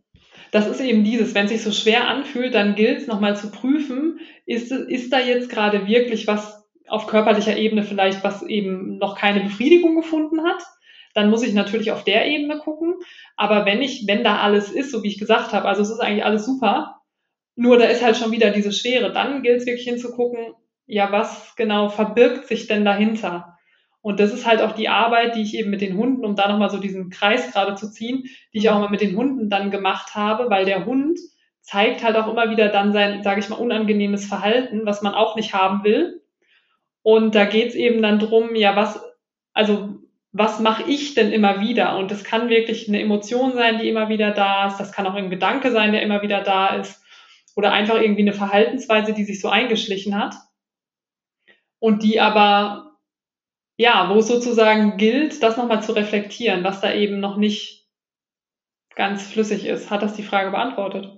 das 0.50 0.66
ist 0.66 0.80
eben 0.80 1.04
dieses, 1.04 1.34
wenn 1.34 1.44
es 1.44 1.52
sich 1.52 1.62
so 1.62 1.70
schwer 1.70 2.08
anfühlt, 2.08 2.52
dann 2.52 2.74
gilt 2.74 3.02
es 3.02 3.06
nochmal 3.06 3.36
zu 3.36 3.52
prüfen, 3.52 4.18
ist, 4.44 4.72
ist 4.72 5.12
da 5.12 5.20
jetzt 5.20 5.48
gerade 5.48 5.86
wirklich 5.86 6.26
was 6.26 6.68
auf 6.88 7.06
körperlicher 7.06 7.56
Ebene 7.56 7.84
vielleicht, 7.84 8.24
was 8.24 8.42
eben 8.42 8.98
noch 8.98 9.16
keine 9.16 9.40
Befriedigung 9.40 9.94
gefunden 9.94 10.42
hat? 10.44 10.60
Dann 11.14 11.30
muss 11.30 11.44
ich 11.44 11.54
natürlich 11.54 11.92
auf 11.92 12.02
der 12.02 12.26
Ebene 12.26 12.58
gucken. 12.58 12.96
Aber 13.36 13.64
wenn 13.64 13.80
ich, 13.80 14.08
wenn 14.08 14.24
da 14.24 14.38
alles 14.38 14.72
ist, 14.72 14.90
so 14.90 15.04
wie 15.04 15.08
ich 15.08 15.20
gesagt 15.20 15.52
habe, 15.52 15.68
also 15.68 15.82
es 15.82 15.90
ist 15.90 16.00
eigentlich 16.00 16.24
alles 16.24 16.44
super, 16.44 16.96
nur 17.54 17.78
da 17.78 17.84
ist 17.84 18.02
halt 18.02 18.16
schon 18.16 18.32
wieder 18.32 18.50
diese 18.50 18.72
Schwere, 18.72 19.12
dann 19.12 19.42
gilt 19.42 19.60
es 19.60 19.66
wirklich 19.66 19.86
hinzugucken, 19.86 20.54
ja, 20.86 21.12
was 21.12 21.54
genau 21.54 21.90
verbirgt 21.90 22.48
sich 22.48 22.66
denn 22.66 22.84
dahinter? 22.84 23.51
Und 24.02 24.18
das 24.18 24.32
ist 24.32 24.46
halt 24.46 24.60
auch 24.60 24.72
die 24.72 24.88
Arbeit, 24.88 25.36
die 25.36 25.42
ich 25.42 25.54
eben 25.54 25.70
mit 25.70 25.80
den 25.80 25.96
Hunden, 25.96 26.24
um 26.24 26.34
da 26.34 26.48
nochmal 26.48 26.70
so 26.70 26.78
diesen 26.78 27.08
Kreis 27.08 27.52
gerade 27.52 27.76
zu 27.76 27.90
ziehen, 27.90 28.24
die 28.52 28.58
ich 28.58 28.68
auch 28.68 28.78
mal 28.80 28.90
mit 28.90 29.00
den 29.00 29.16
Hunden 29.16 29.48
dann 29.48 29.70
gemacht 29.70 30.16
habe, 30.16 30.50
weil 30.50 30.64
der 30.64 30.84
Hund 30.84 31.18
zeigt 31.60 32.02
halt 32.02 32.16
auch 32.16 32.26
immer 32.26 32.50
wieder 32.50 32.68
dann 32.68 32.92
sein, 32.92 33.22
sage 33.22 33.38
ich 33.40 33.48
mal, 33.48 33.56
unangenehmes 33.56 34.26
Verhalten, 34.26 34.84
was 34.84 35.02
man 35.02 35.14
auch 35.14 35.36
nicht 35.36 35.54
haben 35.54 35.84
will. 35.84 36.20
Und 37.02 37.36
da 37.36 37.44
geht's 37.44 37.76
eben 37.76 38.02
dann 38.02 38.18
drum, 38.18 38.56
ja, 38.56 38.74
was, 38.74 39.00
also 39.52 40.00
was 40.32 40.58
mache 40.58 40.84
ich 40.90 41.14
denn 41.14 41.30
immer 41.30 41.60
wieder? 41.60 41.96
Und 41.98 42.10
das 42.10 42.24
kann 42.24 42.48
wirklich 42.48 42.88
eine 42.88 43.00
Emotion 43.00 43.52
sein, 43.52 43.78
die 43.78 43.88
immer 43.88 44.08
wieder 44.08 44.32
da 44.32 44.66
ist. 44.66 44.78
Das 44.78 44.90
kann 44.90 45.06
auch 45.06 45.14
ein 45.14 45.30
Gedanke 45.30 45.70
sein, 45.70 45.92
der 45.92 46.02
immer 46.02 46.22
wieder 46.22 46.42
da 46.42 46.74
ist. 46.76 47.04
Oder 47.54 47.72
einfach 47.72 48.00
irgendwie 48.00 48.22
eine 48.22 48.32
Verhaltensweise, 48.32 49.12
die 49.12 49.24
sich 49.24 49.40
so 49.40 49.48
eingeschlichen 49.48 50.18
hat. 50.18 50.34
Und 51.78 52.02
die 52.02 52.18
aber 52.18 52.91
ja, 53.82 54.08
wo 54.08 54.20
es 54.20 54.28
sozusagen 54.28 54.96
gilt, 54.96 55.42
das 55.42 55.56
nochmal 55.56 55.82
zu 55.82 55.90
reflektieren, 55.90 56.62
was 56.62 56.80
da 56.80 56.94
eben 56.94 57.18
noch 57.18 57.36
nicht 57.36 57.88
ganz 58.94 59.26
flüssig 59.26 59.66
ist. 59.66 59.90
Hat 59.90 60.02
das 60.02 60.14
die 60.14 60.22
Frage 60.22 60.52
beantwortet? 60.52 61.12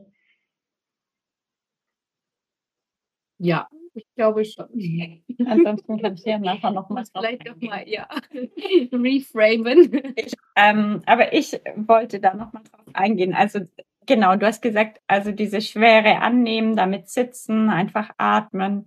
Ja, 3.38 3.68
ich 3.92 4.06
glaube 4.16 4.46
schon. 4.46 4.66
Ansonsten 5.46 6.00
kann 6.00 6.14
ich 6.14 6.24
ja 6.24 6.38
nachher 6.38 6.70
noch 6.70 6.88
mal 6.88 7.04
Vielleicht 7.12 7.44
noch 7.44 7.60
mal, 7.60 7.86
ja, 7.86 8.08
reframen. 8.32 10.14
Ich, 10.16 10.32
ähm, 10.56 11.02
aber 11.04 11.34
ich 11.34 11.60
wollte 11.76 12.18
da 12.18 12.32
noch 12.32 12.54
mal 12.54 12.62
drauf 12.62 12.86
eingehen. 12.94 13.34
Also 13.34 13.60
genau, 14.06 14.36
du 14.36 14.46
hast 14.46 14.62
gesagt, 14.62 15.02
also 15.06 15.32
diese 15.32 15.60
Schwere 15.60 16.20
annehmen, 16.20 16.76
damit 16.76 17.10
sitzen, 17.10 17.68
einfach 17.68 18.08
atmen. 18.16 18.86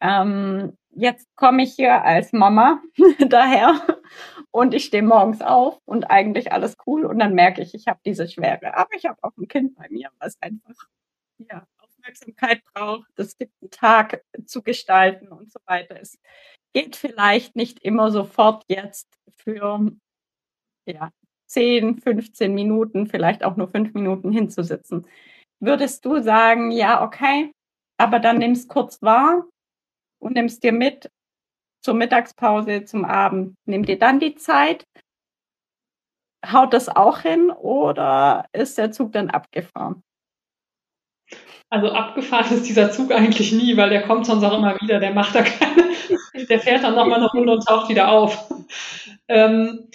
Ähm, 0.00 0.76
jetzt 0.94 1.28
komme 1.36 1.62
ich 1.62 1.74
hier 1.74 2.02
als 2.02 2.32
Mama 2.32 2.82
daher 3.28 3.80
und 4.50 4.74
ich 4.74 4.84
stehe 4.84 5.02
morgens 5.02 5.40
auf 5.40 5.78
und 5.84 6.04
eigentlich 6.04 6.52
alles 6.52 6.76
cool 6.86 7.04
und 7.04 7.18
dann 7.18 7.34
merke 7.34 7.62
ich, 7.62 7.74
ich 7.74 7.86
habe 7.88 8.00
diese 8.04 8.28
Schwere. 8.28 8.76
Aber 8.76 8.90
ich 8.94 9.06
habe 9.06 9.18
auch 9.22 9.36
ein 9.36 9.48
Kind 9.48 9.74
bei 9.74 9.88
mir, 9.88 10.10
was 10.18 10.40
einfach 10.40 10.88
ja, 11.38 11.66
Aufmerksamkeit 11.78 12.62
braucht. 12.72 13.08
Es 13.16 13.36
gibt 13.38 13.52
einen 13.60 13.70
Tag 13.70 14.22
zu 14.46 14.62
gestalten 14.62 15.28
und 15.28 15.50
so 15.50 15.58
weiter. 15.66 15.98
Es 16.00 16.18
geht 16.74 16.96
vielleicht 16.96 17.56
nicht 17.56 17.80
immer 17.80 18.10
sofort 18.10 18.64
jetzt 18.68 19.08
für 19.36 19.92
ja, 20.86 21.10
10, 21.46 22.00
15 22.00 22.54
Minuten, 22.54 23.06
vielleicht 23.06 23.44
auch 23.44 23.56
nur 23.56 23.68
fünf 23.68 23.94
Minuten 23.94 24.32
hinzusitzen. 24.32 25.06
Würdest 25.60 26.04
du 26.04 26.20
sagen, 26.22 26.70
ja, 26.70 27.04
okay, 27.04 27.52
aber 27.98 28.18
dann 28.18 28.38
nimm 28.38 28.52
es 28.52 28.68
kurz 28.68 29.00
wahr 29.00 29.44
und 30.22 30.34
nimmst 30.34 30.62
dir 30.62 30.72
mit 30.72 31.10
zur 31.84 31.94
Mittagspause, 31.94 32.84
zum 32.84 33.04
Abend. 33.04 33.56
Nimm 33.66 33.84
dir 33.84 33.98
dann 33.98 34.20
die 34.20 34.36
Zeit. 34.36 34.86
Haut 36.46 36.72
das 36.72 36.88
auch 36.88 37.20
hin 37.20 37.50
oder 37.50 38.46
ist 38.52 38.78
der 38.78 38.92
Zug 38.92 39.12
dann 39.12 39.30
abgefahren? 39.30 40.02
Also 41.70 41.90
abgefahren 41.90 42.54
ist 42.54 42.68
dieser 42.68 42.90
Zug 42.90 43.12
eigentlich 43.12 43.52
nie, 43.52 43.76
weil 43.76 43.90
der 43.90 44.02
kommt 44.02 44.26
sonst 44.26 44.44
auch 44.44 44.56
immer 44.58 44.78
wieder. 44.80 45.00
Der 45.00 45.12
macht 45.12 45.34
da 45.34 45.42
keine, 45.42 45.88
der 46.48 46.60
fährt 46.60 46.84
dann 46.84 46.94
nochmal 46.94 47.18
eine 47.18 47.30
Runde 47.30 47.52
und 47.52 47.66
taucht 47.66 47.88
wieder 47.88 48.10
auf. 48.10 48.52
Ähm, 49.28 49.88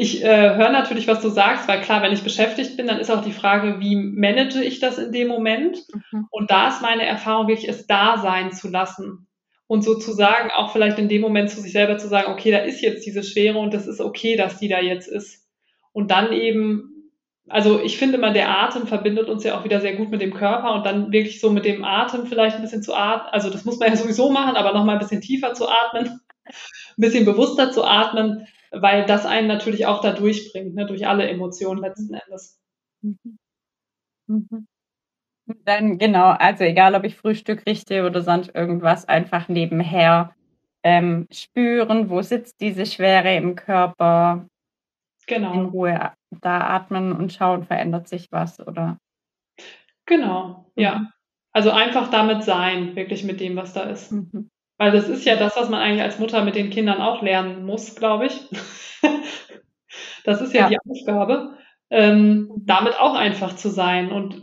ich 0.00 0.24
äh, 0.24 0.54
höre 0.54 0.70
natürlich, 0.70 1.06
was 1.08 1.20
du 1.20 1.28
sagst, 1.28 1.68
weil 1.68 1.82
klar, 1.82 2.00
wenn 2.00 2.14
ich 2.14 2.22
beschäftigt 2.22 2.78
bin, 2.78 2.86
dann 2.86 3.00
ist 3.00 3.10
auch 3.10 3.22
die 3.22 3.34
Frage, 3.34 3.80
wie 3.80 3.96
manage 3.96 4.64
ich 4.64 4.80
das 4.80 4.96
in 4.96 5.12
dem 5.12 5.28
Moment? 5.28 5.84
Mhm. 6.10 6.26
Und 6.30 6.50
da 6.50 6.68
ist 6.68 6.80
meine 6.80 7.04
Erfahrung 7.04 7.48
wirklich, 7.48 7.68
es 7.68 7.86
da 7.86 8.16
sein 8.16 8.50
zu 8.50 8.70
lassen. 8.70 9.28
Und 9.66 9.82
sozusagen 9.82 10.50
auch 10.52 10.72
vielleicht 10.72 10.98
in 10.98 11.10
dem 11.10 11.20
Moment 11.20 11.50
zu 11.50 11.60
sich 11.60 11.72
selber 11.72 11.98
zu 11.98 12.08
sagen, 12.08 12.32
okay, 12.32 12.50
da 12.50 12.60
ist 12.60 12.80
jetzt 12.80 13.04
diese 13.04 13.22
Schwere 13.22 13.58
und 13.58 13.74
das 13.74 13.86
ist 13.86 14.00
okay, 14.00 14.36
dass 14.36 14.56
die 14.56 14.68
da 14.68 14.80
jetzt 14.80 15.06
ist. 15.06 15.46
Und 15.92 16.10
dann 16.10 16.32
eben, 16.32 17.12
also 17.46 17.78
ich 17.82 17.98
finde 17.98 18.16
immer, 18.16 18.32
der 18.32 18.48
Atem 18.48 18.86
verbindet 18.86 19.28
uns 19.28 19.44
ja 19.44 19.58
auch 19.58 19.64
wieder 19.64 19.82
sehr 19.82 19.96
gut 19.96 20.10
mit 20.10 20.22
dem 20.22 20.32
Körper 20.32 20.72
und 20.72 20.86
dann 20.86 21.12
wirklich 21.12 21.42
so 21.42 21.50
mit 21.50 21.66
dem 21.66 21.84
Atem 21.84 22.24
vielleicht 22.24 22.56
ein 22.56 22.62
bisschen 22.62 22.82
zu 22.82 22.94
atmen. 22.94 23.28
Also 23.34 23.50
das 23.50 23.66
muss 23.66 23.78
man 23.78 23.90
ja 23.90 23.96
sowieso 23.96 24.30
machen, 24.30 24.56
aber 24.56 24.72
nochmal 24.72 24.96
ein 24.96 25.00
bisschen 25.00 25.20
tiefer 25.20 25.52
zu 25.52 25.68
atmen, 25.68 26.06
ein 26.46 26.96
bisschen 26.96 27.26
bewusster 27.26 27.70
zu 27.70 27.84
atmen 27.84 28.46
weil 28.70 29.06
das 29.06 29.26
einen 29.26 29.48
natürlich 29.48 29.86
auch 29.86 30.00
da 30.00 30.12
durchbringt, 30.12 30.74
ne, 30.74 30.86
durch 30.86 31.06
alle 31.06 31.28
Emotionen 31.28 31.80
letzten 31.80 32.14
Endes. 32.14 32.60
Mhm. 33.02 33.38
Mhm. 34.26 34.66
Dann 35.64 35.98
genau, 35.98 36.30
also 36.30 36.64
egal, 36.64 36.94
ob 36.94 37.04
ich 37.04 37.16
Frühstück 37.16 37.66
richte 37.66 38.06
oder 38.06 38.22
sonst 38.22 38.54
irgendwas, 38.54 39.08
einfach 39.08 39.48
nebenher 39.48 40.34
ähm, 40.82 41.26
spüren, 41.30 42.08
wo 42.08 42.22
sitzt 42.22 42.60
diese 42.60 42.86
Schwere 42.86 43.34
im 43.36 43.56
Körper. 43.56 44.46
Genau. 45.26 45.52
In 45.52 45.64
Ruhe 45.66 46.12
da 46.30 46.60
atmen 46.60 47.12
und 47.12 47.32
schauen, 47.32 47.64
verändert 47.64 48.08
sich 48.08 48.30
was 48.30 48.60
oder. 48.66 48.98
Genau, 50.06 50.70
mhm. 50.76 50.82
ja. 50.82 51.12
Also 51.52 51.70
einfach 51.70 52.10
damit 52.10 52.44
sein, 52.44 52.94
wirklich 52.94 53.24
mit 53.24 53.40
dem, 53.40 53.56
was 53.56 53.72
da 53.72 53.82
ist. 53.82 54.12
Mhm. 54.12 54.50
Weil 54.80 54.92
das 54.92 55.10
ist 55.10 55.26
ja 55.26 55.36
das, 55.36 55.56
was 55.56 55.68
man 55.68 55.78
eigentlich 55.78 56.00
als 56.00 56.18
Mutter 56.18 56.42
mit 56.42 56.54
den 56.54 56.70
Kindern 56.70 57.02
auch 57.02 57.20
lernen 57.20 57.66
muss, 57.66 57.96
glaube 57.96 58.28
ich. 58.28 58.40
das 60.24 60.40
ist 60.40 60.54
ja, 60.54 60.62
ja. 60.62 60.68
die 60.70 60.78
Aufgabe, 60.90 61.58
ähm, 61.90 62.50
damit 62.56 62.98
auch 62.98 63.14
einfach 63.14 63.56
zu 63.56 63.68
sein. 63.68 64.10
Und 64.10 64.42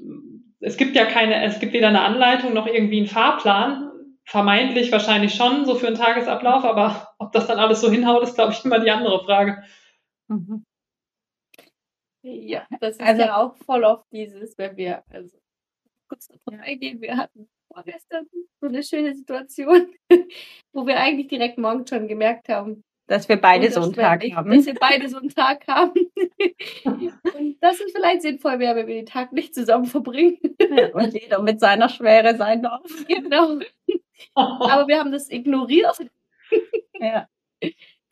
es 0.60 0.78
gibt 0.78 0.96
ja 0.96 1.06
keine, 1.06 1.44
es 1.44 1.60
gibt 1.60 1.74
weder 1.74 1.88
eine 1.88 2.02
Anleitung 2.02 2.54
noch 2.54 2.68
irgendwie 2.68 3.00
einen 3.00 3.08
Fahrplan. 3.08 3.90
Vermeintlich 4.26 4.92
wahrscheinlich 4.92 5.34
schon, 5.34 5.66
so 5.66 5.74
für 5.74 5.88
einen 5.88 5.96
Tagesablauf, 5.96 6.66
aber 6.66 7.16
ob 7.18 7.32
das 7.32 7.48
dann 7.48 7.58
alles 7.58 7.82
so 7.82 7.90
hinhaut, 7.90 8.22
ist, 8.22 8.36
glaube 8.36 8.52
ich, 8.52 8.64
immer 8.64 8.78
die 8.80 8.92
andere 8.92 9.26
Frage. 9.26 9.64
Mhm. 10.28 10.64
Ja, 12.22 12.68
das 12.80 12.98
ist 12.98 13.02
also, 13.02 13.24
ja 13.24 13.38
auch 13.38 13.56
voll 13.56 13.84
oft 13.84 14.06
dieses, 14.12 14.56
wenn 14.60 14.78
wir, 14.78 15.02
also 15.10 15.36
kurz 16.08 16.28
davon 16.28 16.60
eingehen, 16.60 17.02
wir 17.02 17.18
hatten 17.18 17.50
vorgestern 17.78 18.28
so 18.60 18.68
eine 18.68 18.84
schöne 18.84 19.14
Situation, 19.14 19.88
wo 20.74 20.88
wir 20.88 20.98
eigentlich 20.98 21.28
direkt 21.28 21.58
morgen 21.58 21.86
schon 21.86 22.08
gemerkt 22.08 22.50
haben, 22.50 22.84
dass 23.08 23.30
wir 23.30 23.38
beide 23.38 23.72
so 23.72 23.82
einen 23.84 23.94
Tag 23.94 24.22
haben. 24.34 24.52
Dass 24.52 24.66
wir 24.66 24.74
beide 24.74 25.08
so 25.08 25.18
einen 25.18 25.30
Tag 25.30 25.66
haben. 25.66 25.94
und 26.84 27.58
dass 27.62 27.80
es 27.80 27.94
vielleicht 27.94 28.22
sinnvoll 28.22 28.60
wäre, 28.60 28.76
wenn 28.76 28.88
wir 28.88 28.96
den 28.96 29.06
Tag 29.06 29.32
nicht 29.32 29.56
zusammen 29.56 29.86
verbringen. 29.86 30.40
und 30.94 31.14
jeder 31.14 31.42
mit 31.42 31.62
seiner 31.62 31.88
Schwere 31.88 32.36
sein 32.36 32.64
darf. 32.64 32.84
Genau. 33.08 33.60
Aber 34.34 34.88
wir 34.90 35.00
haben 35.00 35.14
das 35.14 35.30
ignoriert. 35.30 35.98
ja. 37.00 37.30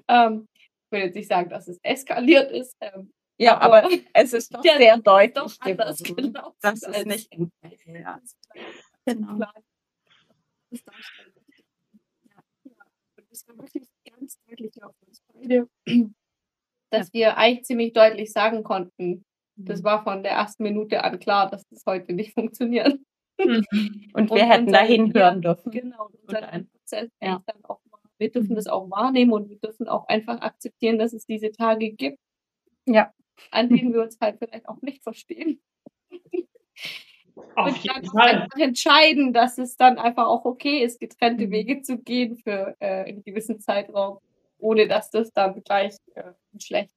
Ähm, 0.08 0.48
ich 0.56 0.92
will 0.92 1.02
jetzt 1.02 1.16
nicht 1.16 1.28
sagen, 1.28 1.50
dass 1.50 1.68
es 1.68 1.78
eskaliert 1.84 2.52
ist. 2.52 2.78
Ähm, 2.80 3.12
ja, 3.38 3.60
aber, 3.60 3.84
aber, 3.84 3.90
es 4.14 4.32
ist 4.32 4.56
doch 4.56 4.64
sehr 4.64 4.98
deutlich. 4.98 5.34
Doch 5.34 5.58
anders, 5.60 6.02
genau. 6.04 6.54
Das 6.62 6.84
ist 6.84 7.06
nicht. 7.06 7.30
Ja. 7.86 8.22
Genau. 9.06 9.38
Das 10.72 10.84
darstellen. 10.84 11.34
Ja, 12.24 12.42
ja. 12.64 12.72
Und 13.18 13.32
das 13.32 13.48
war 13.48 13.58
wirklich 13.58 13.88
ganz 14.04 14.40
deutlich 14.48 14.84
auf 14.84 14.96
uns 15.06 15.22
beide, 15.34 15.70
dass 16.90 17.08
ja. 17.08 17.14
wir 17.14 17.38
eigentlich 17.38 17.66
ziemlich 17.66 17.94
deutlich 17.94 18.32
sagen 18.32 18.64
konnten, 18.64 19.24
das 19.56 19.82
mhm. 19.82 19.86
war 19.86 20.04
von 20.04 20.24
der 20.24 20.34
ersten 20.34 20.64
Minute 20.64 21.04
an 21.04 21.20
klar, 21.20 21.50
dass 21.50 21.68
das 21.68 21.84
heute 21.86 22.14
nicht 22.14 22.34
funktioniert. 22.34 23.00
Mhm. 23.38 23.66
Und 24.14 24.30
wir 24.32 24.44
und 24.44 24.50
hätten 24.50 24.72
da 24.72 24.82
hinhören 24.82 25.42
dürfen. 25.42 25.72
Genau, 25.72 26.10
und 26.28 26.36
ein 26.36 26.68
Prozess 26.68 27.10
ja. 27.22 27.44
dann 27.46 27.66
auch 27.66 27.82
mal, 27.92 28.00
wir 28.18 28.32
dürfen 28.32 28.56
das 28.56 28.68
auch 28.68 28.90
wahrnehmen 28.90 29.34
und 29.34 29.50
wir 29.50 29.60
dürfen 29.60 29.88
auch 29.88 30.08
einfach 30.08 30.40
akzeptieren, 30.42 30.98
dass 30.98 31.14
es 31.14 31.26
diese 31.26 31.52
Tage 31.52 31.92
gibt, 31.92 32.18
ja. 32.86 33.14
an 33.52 33.70
denen 33.70 33.94
wir 33.94 34.02
uns 34.02 34.18
halt 34.22 34.38
vielleicht 34.40 34.70
auch 34.70 34.82
nicht 34.82 35.04
verstehen. 35.04 35.62
Auf 37.56 37.84
und 37.84 38.16
dann 38.16 38.20
einfach 38.20 38.58
entscheiden, 38.58 39.34
dass 39.34 39.58
es 39.58 39.78
dann 39.78 39.98
einfach 39.98 40.28
auch 40.28 40.46
okay 40.46 40.84
ist, 40.84 41.00
getrennte 41.00 41.48
mhm. 41.48 41.52
Wege 41.52 41.82
zu 41.82 41.98
gehen 41.98 42.38
für 42.38 42.76
äh, 42.80 43.06
einen 43.06 43.24
gewissen 43.24 43.60
Zeitraum, 43.60 44.20
ohne 44.58 44.88
dass 44.88 45.10
das 45.10 45.32
dann 45.32 45.62
gleich 45.64 45.96
äh, 46.16 46.32
schlecht 46.60 46.94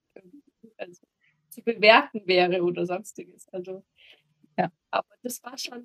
also, 0.76 1.02
zu 1.50 1.62
bewerten 1.62 2.22
wäre 2.26 2.62
oder 2.62 2.86
sonstiges. 2.86 3.48
Also 3.52 3.82
ja, 4.56 4.70
aber 4.90 5.08
das 5.22 5.42
war 5.42 5.58
schon 5.58 5.84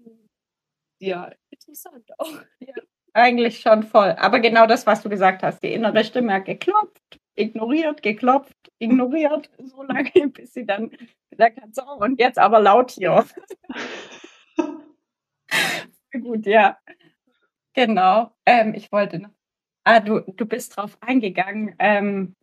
ja 0.99 1.31
interessant 1.49 2.09
auch. 2.17 2.31
Ja. 2.59 2.73
Eigentlich 3.15 3.59
schon 3.59 3.83
voll. 3.83 4.15
Aber 4.17 4.39
genau 4.39 4.65
das, 4.65 4.87
was 4.87 5.03
du 5.03 5.09
gesagt 5.09 5.43
hast, 5.43 5.61
die 5.61 5.71
innere 5.71 6.03
Stimme 6.03 6.33
hat 6.33 6.45
geklopft 6.45 7.19
ignoriert, 7.35 8.01
geklopft, 8.01 8.71
ignoriert, 8.79 9.49
so 9.57 9.83
lange, 9.83 10.29
bis 10.29 10.53
sie 10.53 10.65
dann 10.65 10.91
gesagt 11.29 11.61
hat, 11.61 11.75
so, 11.75 11.83
und 11.83 12.19
jetzt 12.19 12.39
aber 12.39 12.59
laut 12.59 12.91
hier. 12.91 13.25
Gut, 16.11 16.45
ja. 16.45 16.77
Genau. 17.73 18.31
Ähm, 18.45 18.73
ich 18.75 18.91
wollte 18.91 19.19
noch. 19.19 19.29
Ah, 19.85 19.99
du, 19.99 20.21
du 20.21 20.45
bist 20.45 20.77
drauf 20.77 20.97
eingegangen, 21.01 21.75
ähm, 21.79 22.35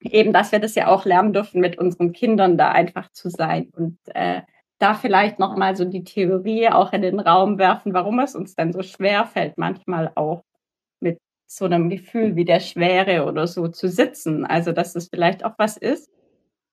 eben, 0.00 0.32
dass 0.32 0.52
wir 0.52 0.60
das 0.60 0.74
ja 0.76 0.88
auch 0.88 1.04
lernen 1.06 1.32
dürfen, 1.32 1.60
mit 1.60 1.78
unseren 1.78 2.12
Kindern 2.12 2.58
da 2.58 2.72
einfach 2.72 3.10
zu 3.12 3.30
sein 3.30 3.70
und 3.76 3.98
äh, 4.14 4.42
da 4.78 4.94
vielleicht 4.94 5.38
nochmal 5.40 5.76
so 5.76 5.84
die 5.86 6.04
Theorie 6.04 6.68
auch 6.70 6.92
in 6.92 7.02
den 7.02 7.20
Raum 7.20 7.58
werfen, 7.58 7.94
warum 7.94 8.20
es 8.20 8.34
uns 8.36 8.54
dann 8.56 8.72
so 8.72 8.82
schwer 8.82 9.26
fällt, 9.26 9.58
manchmal 9.58 10.12
auch 10.16 10.44
mit 11.00 11.18
so 11.48 11.66
einem 11.66 11.90
Gefühl 11.90 12.36
wie 12.36 12.44
der 12.46 12.60
Schwere 12.60 13.26
oder 13.26 13.46
so 13.48 13.68
zu 13.68 13.88
sitzen. 13.88 14.46
Also, 14.46 14.72
dass 14.72 14.96
es 14.96 15.08
vielleicht 15.08 15.44
auch 15.44 15.54
was 15.58 15.76
ist, 15.78 16.10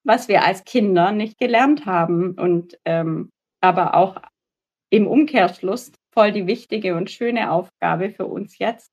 was 0.04 0.28
wir 0.30 0.44
als 0.46 0.64
Kinder 0.66 1.12
nicht 1.12 1.38
gelernt 1.40 1.86
haben 1.86 2.34
und 2.34 2.80
ähm, 2.86 3.32
aber 3.62 3.96
auch 3.96 4.18
im 4.92 5.08
Umkehrschluss 5.08 5.92
voll 6.12 6.32
die 6.32 6.46
wichtige 6.46 6.96
und 6.96 7.10
schöne 7.10 7.52
Aufgabe 7.52 8.12
für 8.12 8.26
uns 8.28 8.60
jetzt, 8.60 8.92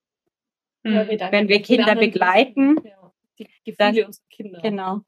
mhm. 0.84 1.08
wenn 1.30 1.48
wir 1.48 1.61
Kinder 1.61 1.96
begleiten. 1.96 2.76
Ja, 2.84 3.12
die 3.38 3.48
Gefühle 3.64 4.06
unserer 4.06 4.26
Kinder. 4.30 4.61
Genau, 4.62 5.00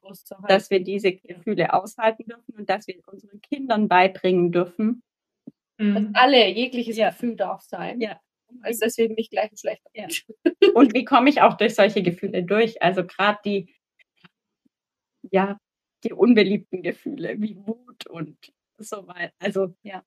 dass 0.47 0.69
wir 0.69 0.83
diese 0.83 1.13
Gefühle 1.13 1.73
aushalten 1.73 2.25
dürfen 2.25 2.55
und 2.57 2.69
dass 2.69 2.87
wir 2.87 2.95
unseren 3.07 3.41
Kindern 3.41 3.87
beibringen 3.87 4.51
dürfen. 4.51 5.01
Mhm. 5.77 5.95
Dass 5.95 6.05
alle 6.13 6.47
jegliches 6.49 6.97
ja. 6.97 7.09
Gefühl 7.09 7.35
darf 7.35 7.61
sein. 7.61 7.99
Ja. 8.01 8.19
Also 8.61 8.81
deswegen 8.83 9.15
nicht 9.15 9.31
gleich 9.31 9.49
ein 9.49 9.57
schlechter 9.57 9.89
ja. 9.93 10.07
Und 10.75 10.93
wie 10.93 11.05
komme 11.05 11.29
ich 11.29 11.41
auch 11.41 11.55
durch 11.55 11.73
solche 11.73 12.03
Gefühle 12.03 12.43
durch? 12.43 12.81
Also 12.81 13.05
gerade 13.05 13.39
die, 13.45 13.73
ja, 15.21 15.57
die 16.03 16.11
unbeliebten 16.11 16.83
Gefühle 16.83 17.35
wie 17.41 17.55
Wut 17.55 18.07
und 18.07 18.37
so 18.77 19.07
weiter. 19.07 19.33
Also 19.39 19.73
ja. 19.83 20.03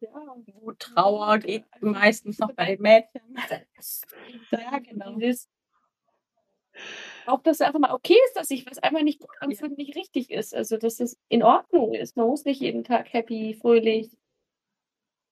Ja, 0.00 0.36
Wut, 0.54 0.78
Trauer 0.78 1.38
geht 1.38 1.64
meistens 1.80 2.38
noch 2.38 2.52
bei 2.52 2.76
Mädchen. 2.78 3.36
Ja, 4.50 4.78
genau. 4.78 5.16
Auch, 7.26 7.42
dass 7.42 7.60
es 7.60 7.66
einfach 7.66 7.80
mal 7.80 7.92
okay 7.92 8.16
ist, 8.26 8.36
dass 8.36 8.48
sich 8.48 8.64
was 8.66 8.78
einfach 8.78 9.02
nicht 9.02 9.20
gut 9.20 9.30
anfühlt, 9.40 9.72
ja. 9.72 9.76
nicht 9.76 9.96
richtig 9.96 10.30
ist. 10.30 10.54
Also, 10.54 10.76
dass 10.76 11.00
es 11.00 11.18
in 11.28 11.42
Ordnung 11.42 11.92
ist. 11.94 12.16
Man 12.16 12.26
muss 12.26 12.44
nicht 12.44 12.60
jeden 12.60 12.84
Tag 12.84 13.12
happy, 13.12 13.54
fröhlich, 13.60 14.10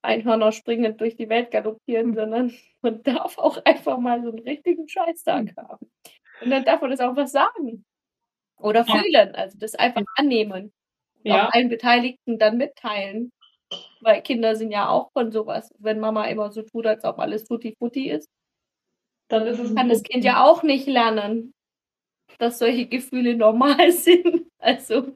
Einhörner 0.02 0.52
springend 0.52 1.00
durch 1.00 1.16
die 1.16 1.28
Welt 1.28 1.50
galoppieren, 1.50 2.14
sondern 2.14 2.54
man 2.82 3.02
darf 3.02 3.38
auch 3.38 3.58
einfach 3.64 3.98
mal 3.98 4.22
so 4.22 4.28
einen 4.28 4.40
richtigen 4.40 4.88
Scheißtag 4.88 5.44
mhm. 5.44 5.56
haben. 5.56 5.90
Und 6.40 6.50
dann 6.50 6.64
darf 6.64 6.80
man 6.80 6.90
das 6.90 7.00
auch 7.00 7.16
was 7.16 7.32
sagen. 7.32 7.84
Oder 8.58 8.84
fühlen. 8.84 9.34
Also 9.34 9.58
das 9.58 9.74
einfach 9.74 10.02
annehmen. 10.16 10.72
Ja. 11.22 11.46
Auch 11.48 11.52
allen 11.52 11.68
Beteiligten 11.68 12.38
dann 12.38 12.58
mitteilen. 12.58 13.32
Weil 14.00 14.22
Kinder 14.22 14.56
sind 14.56 14.70
ja 14.70 14.88
auch 14.88 15.10
von 15.12 15.32
sowas. 15.32 15.70
Wenn 15.78 16.00
Mama 16.00 16.24
immer 16.26 16.50
so 16.50 16.62
tut, 16.62 16.86
als 16.86 17.04
ob 17.04 17.18
alles 17.18 17.44
tutti 17.44 17.74
futti 17.78 18.10
ist, 18.10 18.28
dann 19.28 19.46
ist 19.46 19.58
es 19.58 19.74
kann 19.74 19.88
das 19.88 20.02
Kind 20.02 20.24
ja 20.24 20.44
auch 20.44 20.62
nicht 20.62 20.86
lernen, 20.86 21.52
dass 22.38 22.58
solche 22.58 22.86
Gefühle 22.86 23.36
normal 23.36 23.92
sind. 23.92 24.46
Also. 24.58 25.14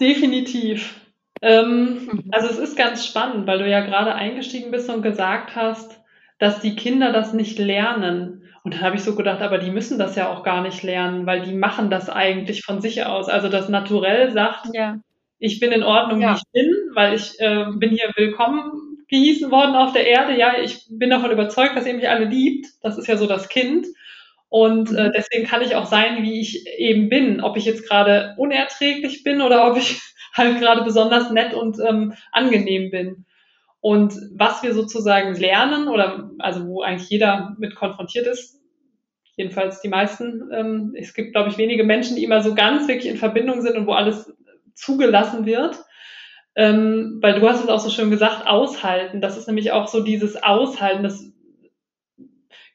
Definitiv. 0.00 1.00
Ähm, 1.42 2.04
mhm. 2.04 2.24
also 2.32 2.48
es 2.48 2.58
ist 2.58 2.76
ganz 2.76 3.06
spannend, 3.06 3.46
weil 3.46 3.58
du 3.58 3.68
ja 3.68 3.80
gerade 3.80 4.14
eingestiegen 4.14 4.70
bist 4.70 4.90
und 4.90 5.02
gesagt 5.02 5.56
hast, 5.56 6.02
dass 6.38 6.60
die 6.60 6.76
Kinder 6.76 7.12
das 7.12 7.32
nicht 7.32 7.58
lernen. 7.58 8.44
Und 8.62 8.74
dann 8.74 8.82
habe 8.82 8.96
ich 8.96 9.02
so 9.02 9.14
gedacht, 9.14 9.40
aber 9.40 9.56
die 9.56 9.70
müssen 9.70 9.98
das 9.98 10.16
ja 10.16 10.30
auch 10.30 10.42
gar 10.42 10.60
nicht 10.62 10.82
lernen, 10.82 11.24
weil 11.24 11.42
die 11.42 11.54
machen 11.54 11.90
das 11.90 12.10
eigentlich 12.10 12.62
von 12.62 12.82
sich 12.82 13.06
aus. 13.06 13.28
Also 13.30 13.48
das 13.48 13.70
Naturell 13.70 14.30
sagt, 14.32 14.68
ja 14.74 14.98
ich 15.40 15.58
bin 15.58 15.72
in 15.72 15.82
Ordnung, 15.82 16.20
ja. 16.20 16.34
wie 16.34 16.36
ich 16.36 16.42
bin, 16.52 16.76
weil 16.94 17.14
ich 17.14 17.38
äh, 17.40 17.66
bin 17.76 17.90
hier 17.90 18.10
willkommen 18.16 19.04
gehießen 19.08 19.50
worden 19.50 19.74
auf 19.74 19.92
der 19.92 20.06
Erde. 20.06 20.38
Ja, 20.38 20.54
ich 20.62 20.86
bin 20.88 21.10
davon 21.10 21.30
überzeugt, 21.30 21.76
dass 21.76 21.86
ihr 21.86 21.94
mich 21.94 22.08
alle 22.08 22.26
liebt. 22.26 22.66
Das 22.82 22.96
ist 22.96 23.08
ja 23.08 23.16
so 23.16 23.26
das 23.26 23.48
Kind. 23.48 23.86
Und 24.48 24.90
äh, 24.92 25.08
mhm. 25.08 25.12
deswegen 25.14 25.46
kann 25.46 25.62
ich 25.62 25.76
auch 25.76 25.86
sein, 25.86 26.22
wie 26.22 26.40
ich 26.40 26.66
eben 26.78 27.08
bin. 27.08 27.40
Ob 27.40 27.56
ich 27.56 27.64
jetzt 27.64 27.88
gerade 27.88 28.34
unerträglich 28.36 29.22
bin 29.22 29.40
oder 29.40 29.70
ob 29.70 29.76
ich 29.76 30.00
halt 30.34 30.60
gerade 30.60 30.82
besonders 30.82 31.30
nett 31.30 31.54
und 31.54 31.78
ähm, 31.86 32.14
angenehm 32.32 32.90
bin. 32.90 33.26
Und 33.80 34.14
was 34.34 34.62
wir 34.62 34.74
sozusagen 34.74 35.34
lernen, 35.34 35.88
oder 35.88 36.30
also 36.38 36.66
wo 36.66 36.82
eigentlich 36.82 37.08
jeder 37.08 37.56
mit 37.58 37.74
konfrontiert 37.74 38.26
ist, 38.26 38.60
jedenfalls 39.36 39.80
die 39.80 39.88
meisten, 39.88 40.50
ähm, 40.52 40.94
es 40.98 41.14
gibt, 41.14 41.32
glaube 41.32 41.48
ich, 41.48 41.56
wenige 41.56 41.84
Menschen, 41.84 42.16
die 42.16 42.24
immer 42.24 42.42
so 42.42 42.54
ganz 42.54 42.88
wirklich 42.88 43.10
in 43.10 43.16
Verbindung 43.16 43.62
sind 43.62 43.76
und 43.76 43.86
wo 43.86 43.92
alles 43.92 44.34
zugelassen 44.74 45.46
wird. 45.46 45.78
Ähm, 46.56 47.18
weil 47.20 47.38
du 47.38 47.48
hast 47.48 47.62
es 47.62 47.68
auch 47.68 47.80
so 47.80 47.90
schön 47.90 48.10
gesagt, 48.10 48.46
aushalten. 48.46 49.20
Das 49.20 49.36
ist 49.36 49.46
nämlich 49.46 49.72
auch 49.72 49.88
so 49.88 50.02
dieses 50.02 50.42
Aushalten. 50.42 51.02
Das 51.02 51.24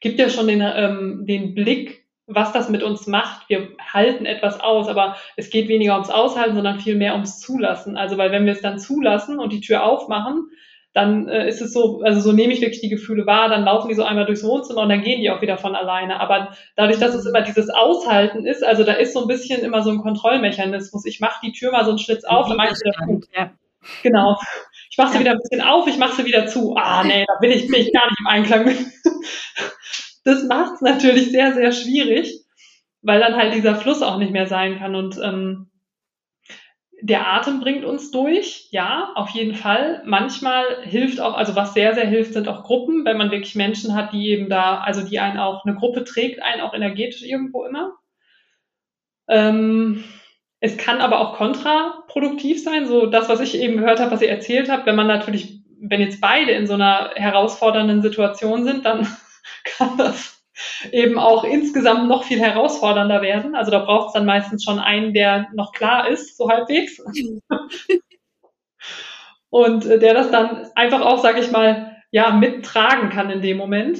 gibt 0.00 0.18
ja 0.18 0.30
schon 0.30 0.48
den, 0.48 0.62
ähm, 0.62 1.26
den 1.26 1.54
Blick, 1.54 2.06
was 2.26 2.52
das 2.52 2.68
mit 2.68 2.82
uns 2.82 3.06
macht. 3.06 3.48
Wir 3.48 3.68
halten 3.78 4.26
etwas 4.26 4.60
aus, 4.60 4.88
aber 4.88 5.16
es 5.36 5.50
geht 5.50 5.68
weniger 5.68 5.94
ums 5.94 6.10
Aushalten, 6.10 6.54
sondern 6.54 6.80
viel 6.80 6.96
mehr 6.96 7.14
ums 7.14 7.40
Zulassen. 7.40 7.96
Also, 7.96 8.18
weil 8.18 8.32
wenn 8.32 8.46
wir 8.46 8.52
es 8.52 8.62
dann 8.62 8.78
zulassen 8.78 9.38
und 9.38 9.52
die 9.52 9.60
Tür 9.60 9.84
aufmachen, 9.84 10.48
dann 10.96 11.28
äh, 11.28 11.46
ist 11.46 11.60
es 11.60 11.74
so, 11.74 12.00
also 12.00 12.20
so 12.20 12.32
nehme 12.32 12.54
ich 12.54 12.62
wirklich 12.62 12.80
die 12.80 12.88
Gefühle 12.88 13.26
wahr, 13.26 13.50
dann 13.50 13.64
laufen 13.64 13.88
die 13.88 13.94
so 13.94 14.02
einmal 14.02 14.24
durchs 14.24 14.42
Wohnzimmer 14.42 14.80
und 14.80 14.88
dann 14.88 15.02
gehen 15.02 15.20
die 15.20 15.30
auch 15.30 15.42
wieder 15.42 15.58
von 15.58 15.74
alleine. 15.74 16.18
Aber 16.20 16.56
dadurch, 16.74 16.98
dass 16.98 17.14
es 17.14 17.26
immer 17.26 17.42
dieses 17.42 17.68
Aushalten 17.68 18.46
ist, 18.46 18.64
also 18.64 18.82
da 18.82 18.94
ist 18.94 19.12
so 19.12 19.20
ein 19.20 19.28
bisschen 19.28 19.60
immer 19.60 19.82
so 19.82 19.90
ein 19.90 19.98
Kontrollmechanismus. 19.98 21.04
Ich 21.04 21.20
mache 21.20 21.40
die 21.44 21.52
Tür 21.52 21.72
mal 21.72 21.84
so 21.84 21.90
einen 21.90 21.98
Schlitz 21.98 22.24
auf, 22.24 22.48
dann 22.48 22.56
mache 22.56 22.72
ich 22.72 22.80
wieder 22.80 23.20
zu. 23.20 23.28
Ja. 23.36 23.50
Genau. 24.02 24.36
Ich 24.90 24.98
mache 24.98 25.08
sie 25.08 25.14
ja. 25.14 25.20
wieder 25.20 25.30
ein 25.32 25.38
bisschen 25.38 25.60
auf, 25.60 25.86
ich 25.86 25.98
mache 25.98 26.16
sie 26.16 26.24
wieder 26.24 26.46
zu. 26.46 26.74
Ah, 26.76 27.04
nee, 27.04 27.24
da 27.26 27.34
bin 27.40 27.50
ich, 27.50 27.66
bin 27.68 27.80
ich 27.80 27.92
gar 27.92 28.06
nicht 28.06 28.20
im 28.20 28.26
Einklang 28.26 28.64
mit. 28.64 28.78
Das 30.24 30.42
macht 30.42 30.74
es 30.74 30.80
natürlich 30.80 31.30
sehr, 31.30 31.54
sehr 31.54 31.70
schwierig, 31.70 32.40
weil 33.00 33.20
dann 33.20 33.36
halt 33.36 33.54
dieser 33.54 33.76
Fluss 33.76 34.02
auch 34.02 34.18
nicht 34.18 34.32
mehr 34.32 34.48
sein 34.48 34.78
kann. 34.78 34.96
Und 34.96 35.18
ähm, 35.22 35.70
der 37.00 37.28
Atem 37.28 37.60
bringt 37.60 37.84
uns 37.84 38.10
durch, 38.10 38.68
ja, 38.70 39.12
auf 39.14 39.30
jeden 39.30 39.54
Fall. 39.54 40.02
Manchmal 40.04 40.82
hilft 40.82 41.20
auch, 41.20 41.36
also 41.36 41.54
was 41.54 41.74
sehr, 41.74 41.94
sehr 41.94 42.06
hilft, 42.06 42.32
sind 42.32 42.48
auch 42.48 42.64
Gruppen, 42.64 43.04
wenn 43.04 43.18
man 43.18 43.30
wirklich 43.30 43.54
Menschen 43.54 43.94
hat, 43.94 44.12
die 44.12 44.30
eben 44.30 44.48
da, 44.48 44.78
also 44.78 45.06
die 45.06 45.20
einen 45.20 45.38
auch, 45.38 45.64
eine 45.64 45.76
Gruppe 45.76 46.04
trägt 46.04 46.42
einen 46.42 46.62
auch 46.62 46.74
energetisch 46.74 47.22
irgendwo 47.22 47.64
immer. 47.64 47.92
Ähm, 49.28 50.02
es 50.60 50.76
kann 50.76 51.00
aber 51.00 51.20
auch 51.20 51.36
kontraproduktiv 51.36 52.62
sein, 52.62 52.86
so 52.86 53.06
das, 53.06 53.28
was 53.28 53.40
ich 53.40 53.58
eben 53.58 53.76
gehört 53.76 54.00
habe, 54.00 54.10
was 54.10 54.22
ihr 54.22 54.30
erzählt 54.30 54.70
habt, 54.70 54.86
wenn 54.86 54.96
man 54.96 55.06
natürlich, 55.06 55.60
wenn 55.80 56.00
jetzt 56.00 56.20
beide 56.20 56.52
in 56.52 56.66
so 56.66 56.74
einer 56.74 57.10
herausfordernden 57.14 58.02
Situation 58.02 58.64
sind, 58.64 58.84
dann 58.84 59.06
kann 59.64 59.96
das 59.98 60.42
eben 60.90 61.18
auch 61.18 61.44
insgesamt 61.44 62.08
noch 62.08 62.24
viel 62.24 62.40
herausfordernder 62.40 63.20
werden. 63.20 63.54
Also 63.54 63.70
da 63.70 63.80
braucht 63.80 64.08
es 64.08 64.12
dann 64.14 64.24
meistens 64.24 64.64
schon 64.64 64.78
einen, 64.78 65.12
der 65.12 65.48
noch 65.54 65.72
klar 65.72 66.08
ist, 66.08 66.36
so 66.36 66.48
halbwegs. 66.48 66.98
Und 69.50 69.86
äh, 69.86 69.98
der 69.98 70.14
das 70.14 70.30
dann 70.30 70.68
einfach 70.74 71.02
auch, 71.02 71.18
sage 71.22 71.40
ich 71.40 71.50
mal, 71.50 71.96
ja, 72.10 72.30
mittragen 72.30 73.10
kann 73.10 73.30
in 73.30 73.42
dem 73.42 73.58
Moment. 73.58 73.98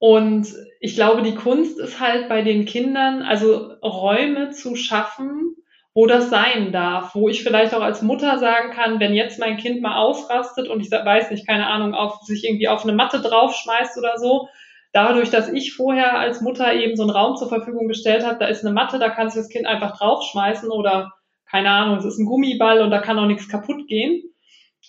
Und 0.00 0.48
ich 0.80 0.94
glaube, 0.94 1.20
die 1.20 1.34
Kunst 1.34 1.78
ist 1.78 2.00
halt 2.00 2.30
bei 2.30 2.40
den 2.40 2.64
Kindern, 2.64 3.20
also 3.20 3.74
Räume 3.82 4.50
zu 4.50 4.74
schaffen, 4.74 5.56
wo 5.92 6.06
das 6.06 6.30
sein 6.30 6.72
darf, 6.72 7.14
wo 7.14 7.28
ich 7.28 7.42
vielleicht 7.42 7.74
auch 7.74 7.82
als 7.82 8.00
Mutter 8.00 8.38
sagen 8.38 8.70
kann, 8.70 8.98
wenn 8.98 9.12
jetzt 9.12 9.38
mein 9.38 9.58
Kind 9.58 9.82
mal 9.82 9.98
ausrastet 9.98 10.68
und 10.68 10.80
ich 10.80 10.90
weiß 10.90 11.30
nicht, 11.30 11.46
keine 11.46 11.66
Ahnung, 11.66 11.92
auf 11.92 12.22
sich 12.22 12.44
irgendwie 12.44 12.68
auf 12.68 12.84
eine 12.84 12.94
Matte 12.94 13.20
draufschmeißt 13.20 13.98
oder 13.98 14.16
so, 14.16 14.48
dadurch, 14.94 15.28
dass 15.28 15.52
ich 15.52 15.74
vorher 15.74 16.18
als 16.18 16.40
Mutter 16.40 16.72
eben 16.72 16.96
so 16.96 17.02
einen 17.02 17.10
Raum 17.10 17.36
zur 17.36 17.50
Verfügung 17.50 17.86
gestellt 17.86 18.24
habe, 18.24 18.38
da 18.38 18.46
ist 18.46 18.64
eine 18.64 18.72
Matte, 18.72 18.98
da 18.98 19.10
kannst 19.10 19.36
du 19.36 19.40
das 19.40 19.50
Kind 19.50 19.66
einfach 19.66 19.98
draufschmeißen 19.98 20.70
oder 20.70 21.12
keine 21.50 21.70
Ahnung, 21.70 21.98
es 21.98 22.06
ist 22.06 22.18
ein 22.18 22.26
Gummiball 22.26 22.80
und 22.80 22.90
da 22.90 23.00
kann 23.00 23.18
auch 23.18 23.26
nichts 23.26 23.50
kaputt 23.50 23.86
gehen. 23.86 24.22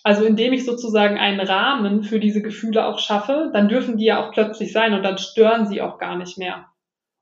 Also 0.04 0.24
indem 0.24 0.52
ich 0.52 0.64
sozusagen 0.64 1.18
einen 1.18 1.40
Rahmen 1.40 2.02
für 2.02 2.18
diese 2.18 2.42
Gefühle 2.42 2.86
auch 2.86 2.98
schaffe, 2.98 3.50
dann 3.52 3.68
dürfen 3.68 3.96
die 3.96 4.06
ja 4.06 4.24
auch 4.24 4.32
plötzlich 4.32 4.72
sein 4.72 4.94
und 4.94 5.02
dann 5.02 5.18
stören 5.18 5.66
sie 5.66 5.80
auch 5.80 5.98
gar 5.98 6.16
nicht 6.16 6.38
mehr. 6.38 6.66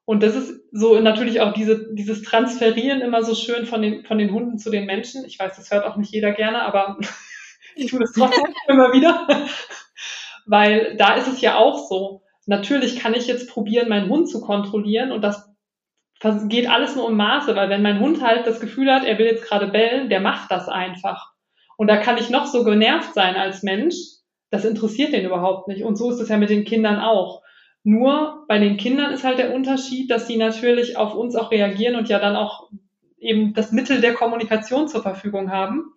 Und 0.07 0.23
das 0.23 0.35
ist 0.35 0.65
so 0.73 0.99
natürlich 0.99 1.41
auch 1.41 1.53
diese, 1.53 1.95
dieses 1.95 2.23
Transferieren 2.23 3.01
immer 3.01 3.23
so 3.23 3.35
schön 3.35 3.67
von 3.67 3.83
den, 3.83 4.05
von 4.05 4.19
den 4.19 4.33
Hunden 4.33 4.59
zu 4.59 4.71
den 4.71 4.87
Menschen. 4.87 5.25
Ich 5.25 5.39
weiß, 5.39 5.57
das 5.57 5.71
hört 5.71 5.85
auch 5.85 5.97
nicht 5.97 6.13
jeder 6.13 6.33
gerne, 6.33 6.63
aber 6.63 6.99
ich 7.77 7.91
tue 7.91 8.01
das 8.01 8.13
trotzdem 8.13 8.47
immer 8.69 8.93
wieder. 8.93 9.47
Weil 10.47 10.97
da 10.97 11.15
ist 11.15 11.29
es 11.29 11.41
ja 11.41 11.57
auch 11.57 11.89
so. 11.89 12.23
Natürlich 12.47 12.99
kann 12.99 13.15
ich 13.15 13.27
jetzt 13.27 13.49
probieren, 13.49 13.89
meinen 13.89 14.09
Hund 14.09 14.29
zu 14.29 14.41
kontrollieren 14.41 15.13
und 15.13 15.23
das 15.23 15.49
geht 16.49 16.69
alles 16.69 16.97
nur 16.97 17.09
im 17.09 17.17
Maße, 17.17 17.55
weil 17.55 17.71
wenn 17.71 17.83
mein 17.83 18.01
Hund 18.01 18.21
halt 18.21 18.47
das 18.47 18.61
Gefühl 18.61 18.93
hat, 18.93 19.05
er 19.05 19.19
will 19.19 19.27
jetzt 19.27 19.47
gerade 19.47 19.69
bellen, 19.69 20.09
der 20.09 20.21
macht 20.21 20.51
das 20.51 20.69
einfach. 20.69 21.30
Und 21.81 21.87
da 21.87 21.97
kann 21.97 22.19
ich 22.19 22.29
noch 22.29 22.45
so 22.45 22.63
genervt 22.63 23.15
sein 23.15 23.37
als 23.37 23.63
Mensch, 23.63 23.95
das 24.51 24.67
interessiert 24.67 25.15
den 25.15 25.25
überhaupt 25.25 25.67
nicht. 25.67 25.83
Und 25.83 25.97
so 25.97 26.11
ist 26.11 26.21
es 26.21 26.29
ja 26.29 26.37
mit 26.37 26.51
den 26.51 26.67
Kindern 26.67 27.01
auch. 27.01 27.41
Nur 27.85 28.45
bei 28.49 28.59
den 28.59 28.77
Kindern 28.77 29.15
ist 29.15 29.25
halt 29.25 29.39
der 29.39 29.55
Unterschied, 29.55 30.11
dass 30.11 30.27
sie 30.27 30.37
natürlich 30.37 30.99
auf 30.99 31.15
uns 31.15 31.37
auch 31.37 31.51
reagieren 31.51 31.97
und 31.97 32.11
ja 32.11 32.19
dann 32.19 32.37
auch 32.37 32.69
eben 33.19 33.55
das 33.55 33.73
Mittel 33.73 34.03
der 34.03 34.13
Kommunikation 34.13 34.89
zur 34.89 35.01
Verfügung 35.01 35.51
haben. 35.51 35.95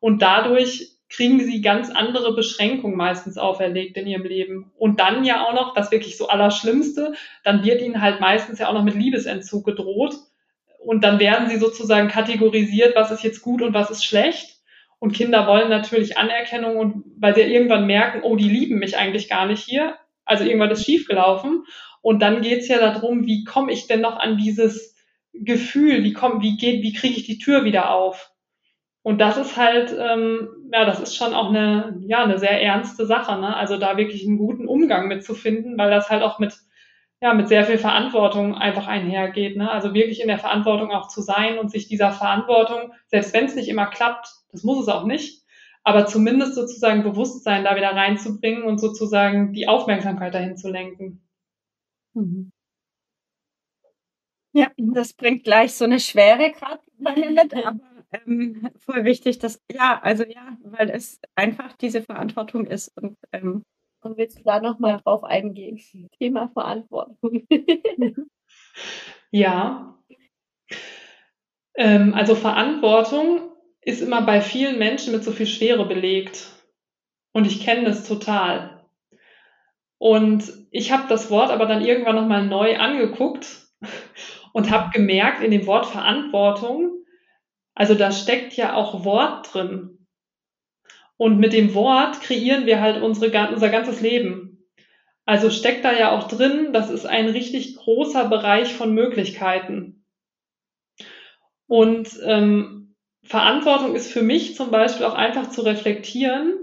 Und 0.00 0.22
dadurch 0.22 0.96
kriegen 1.08 1.38
sie 1.38 1.60
ganz 1.60 1.88
andere 1.88 2.34
Beschränkungen 2.34 2.96
meistens 2.96 3.38
auferlegt 3.38 3.96
in 3.96 4.08
ihrem 4.08 4.24
Leben. 4.24 4.72
Und 4.76 4.98
dann 4.98 5.24
ja 5.24 5.46
auch 5.46 5.54
noch, 5.54 5.72
das 5.72 5.92
wirklich 5.92 6.16
so 6.16 6.26
Allerschlimmste, 6.26 7.12
dann 7.44 7.62
wird 7.62 7.80
ihnen 7.80 8.02
halt 8.02 8.20
meistens 8.20 8.58
ja 8.58 8.68
auch 8.68 8.74
noch 8.74 8.82
mit 8.82 8.96
Liebesentzug 8.96 9.64
gedroht. 9.64 10.16
Und 10.84 11.04
dann 11.04 11.20
werden 11.20 11.48
sie 11.48 11.58
sozusagen 11.58 12.08
kategorisiert, 12.08 12.96
was 12.96 13.12
ist 13.12 13.22
jetzt 13.22 13.42
gut 13.42 13.62
und 13.62 13.72
was 13.72 13.88
ist 13.88 14.04
schlecht. 14.04 14.58
Und 15.02 15.14
Kinder 15.14 15.48
wollen 15.48 15.68
natürlich 15.68 16.16
Anerkennung 16.16 16.76
und 16.76 17.02
weil 17.16 17.34
sie 17.34 17.40
ja 17.40 17.48
irgendwann 17.48 17.88
merken, 17.88 18.20
oh, 18.22 18.36
die 18.36 18.48
lieben 18.48 18.78
mich 18.78 18.96
eigentlich 18.96 19.28
gar 19.28 19.46
nicht 19.46 19.64
hier. 19.64 19.96
Also 20.24 20.44
irgendwann 20.44 20.70
ist 20.70 20.84
schiefgelaufen. 20.84 21.64
Und 22.02 22.22
dann 22.22 22.40
geht's 22.40 22.68
ja 22.68 22.78
darum, 22.78 23.26
wie 23.26 23.42
komme 23.42 23.72
ich 23.72 23.88
denn 23.88 24.00
noch 24.00 24.16
an 24.16 24.36
dieses 24.36 24.94
Gefühl, 25.32 26.04
wie 26.04 26.12
komm, 26.12 26.40
wie 26.40 26.56
geht, 26.56 26.84
wie 26.84 26.92
kriege 26.92 27.16
ich 27.16 27.24
die 27.24 27.38
Tür 27.38 27.64
wieder 27.64 27.90
auf? 27.90 28.30
Und 29.02 29.20
das 29.20 29.38
ist 29.38 29.56
halt, 29.56 29.92
ähm, 29.98 30.48
ja, 30.72 30.84
das 30.84 31.00
ist 31.00 31.16
schon 31.16 31.34
auch 31.34 31.48
eine, 31.48 31.98
ja, 32.06 32.22
eine 32.22 32.38
sehr 32.38 32.62
ernste 32.62 33.04
Sache, 33.04 33.40
ne? 33.40 33.56
Also 33.56 33.78
da 33.78 33.96
wirklich 33.96 34.24
einen 34.24 34.38
guten 34.38 34.68
Umgang 34.68 35.08
mitzufinden, 35.08 35.76
weil 35.78 35.90
das 35.90 36.10
halt 36.10 36.22
auch 36.22 36.38
mit, 36.38 36.54
ja, 37.22 37.34
mit 37.34 37.46
sehr 37.46 37.64
viel 37.64 37.78
Verantwortung 37.78 38.56
einfach 38.56 38.88
einhergeht, 38.88 39.56
ne? 39.56 39.70
Also 39.70 39.94
wirklich 39.94 40.20
in 40.20 40.26
der 40.26 40.40
Verantwortung 40.40 40.90
auch 40.90 41.06
zu 41.06 41.22
sein 41.22 41.58
und 41.58 41.70
sich 41.70 41.86
dieser 41.86 42.10
Verantwortung, 42.10 42.92
selbst 43.06 43.32
wenn 43.32 43.44
es 43.44 43.54
nicht 43.54 43.68
immer 43.68 43.86
klappt, 43.86 44.28
das 44.50 44.64
muss 44.64 44.82
es 44.82 44.88
auch 44.88 45.04
nicht, 45.04 45.44
aber 45.84 46.06
zumindest 46.06 46.56
sozusagen 46.56 47.04
Bewusstsein 47.04 47.62
da 47.62 47.76
wieder 47.76 47.94
reinzubringen 47.94 48.64
und 48.64 48.78
sozusagen 48.78 49.52
die 49.52 49.68
Aufmerksamkeit 49.68 50.34
dahin 50.34 50.56
zu 50.56 50.68
lenken. 50.68 51.22
Mhm. 52.14 52.50
Ja, 54.52 54.72
das 54.76 55.12
bringt 55.12 55.44
gleich 55.44 55.74
so 55.74 55.84
eine 55.84 56.00
Schwere 56.00 56.50
gerade 56.50 56.82
mit, 57.32 57.54
aber 57.54 57.78
ähm, 58.26 58.68
voll 58.78 59.04
wichtig, 59.04 59.38
dass, 59.38 59.62
ja, 59.70 60.00
also 60.02 60.24
ja, 60.24 60.58
weil 60.64 60.90
es 60.90 61.20
einfach 61.36 61.72
diese 61.74 62.02
Verantwortung 62.02 62.66
ist. 62.66 62.90
Und, 63.00 63.16
ähm, 63.30 63.62
und 64.04 64.16
willst 64.16 64.38
du 64.38 64.42
da 64.42 64.60
nochmal 64.60 65.00
drauf 65.02 65.24
eingehen? 65.24 65.80
Thema 66.18 66.48
Verantwortung. 66.48 67.46
ja. 69.30 69.98
Ähm, 71.74 72.14
also 72.14 72.34
Verantwortung 72.34 73.52
ist 73.80 74.02
immer 74.02 74.22
bei 74.22 74.40
vielen 74.40 74.78
Menschen 74.78 75.12
mit 75.12 75.24
so 75.24 75.32
viel 75.32 75.46
Schwere 75.46 75.86
belegt. 75.86 76.50
Und 77.32 77.46
ich 77.46 77.64
kenne 77.64 77.84
das 77.84 78.06
total. 78.06 78.84
Und 79.98 80.52
ich 80.70 80.92
habe 80.92 81.08
das 81.08 81.30
Wort 81.30 81.50
aber 81.50 81.66
dann 81.66 81.84
irgendwann 81.84 82.16
nochmal 82.16 82.46
neu 82.46 82.76
angeguckt 82.76 83.66
und 84.52 84.70
habe 84.70 84.90
gemerkt, 84.90 85.42
in 85.42 85.50
dem 85.50 85.66
Wort 85.66 85.86
Verantwortung 85.86 87.02
also 87.74 87.94
da 87.94 88.12
steckt 88.12 88.54
ja 88.54 88.74
auch 88.74 89.04
Wort 89.04 89.52
drin. 89.52 90.01
Und 91.22 91.38
mit 91.38 91.52
dem 91.52 91.72
Wort 91.72 92.20
kreieren 92.20 92.66
wir 92.66 92.80
halt 92.80 93.00
unsere, 93.00 93.52
unser 93.52 93.68
ganzes 93.68 94.00
Leben. 94.00 94.66
Also 95.24 95.50
steckt 95.50 95.84
da 95.84 95.96
ja 95.96 96.10
auch 96.10 96.26
drin, 96.26 96.72
das 96.72 96.90
ist 96.90 97.06
ein 97.06 97.28
richtig 97.28 97.76
großer 97.76 98.28
Bereich 98.28 98.74
von 98.74 98.92
Möglichkeiten. 98.92 100.04
Und 101.68 102.08
ähm, 102.24 102.96
Verantwortung 103.22 103.94
ist 103.94 104.10
für 104.10 104.22
mich 104.22 104.56
zum 104.56 104.72
Beispiel 104.72 105.06
auch 105.06 105.14
einfach 105.14 105.48
zu 105.50 105.62
reflektieren, 105.62 106.54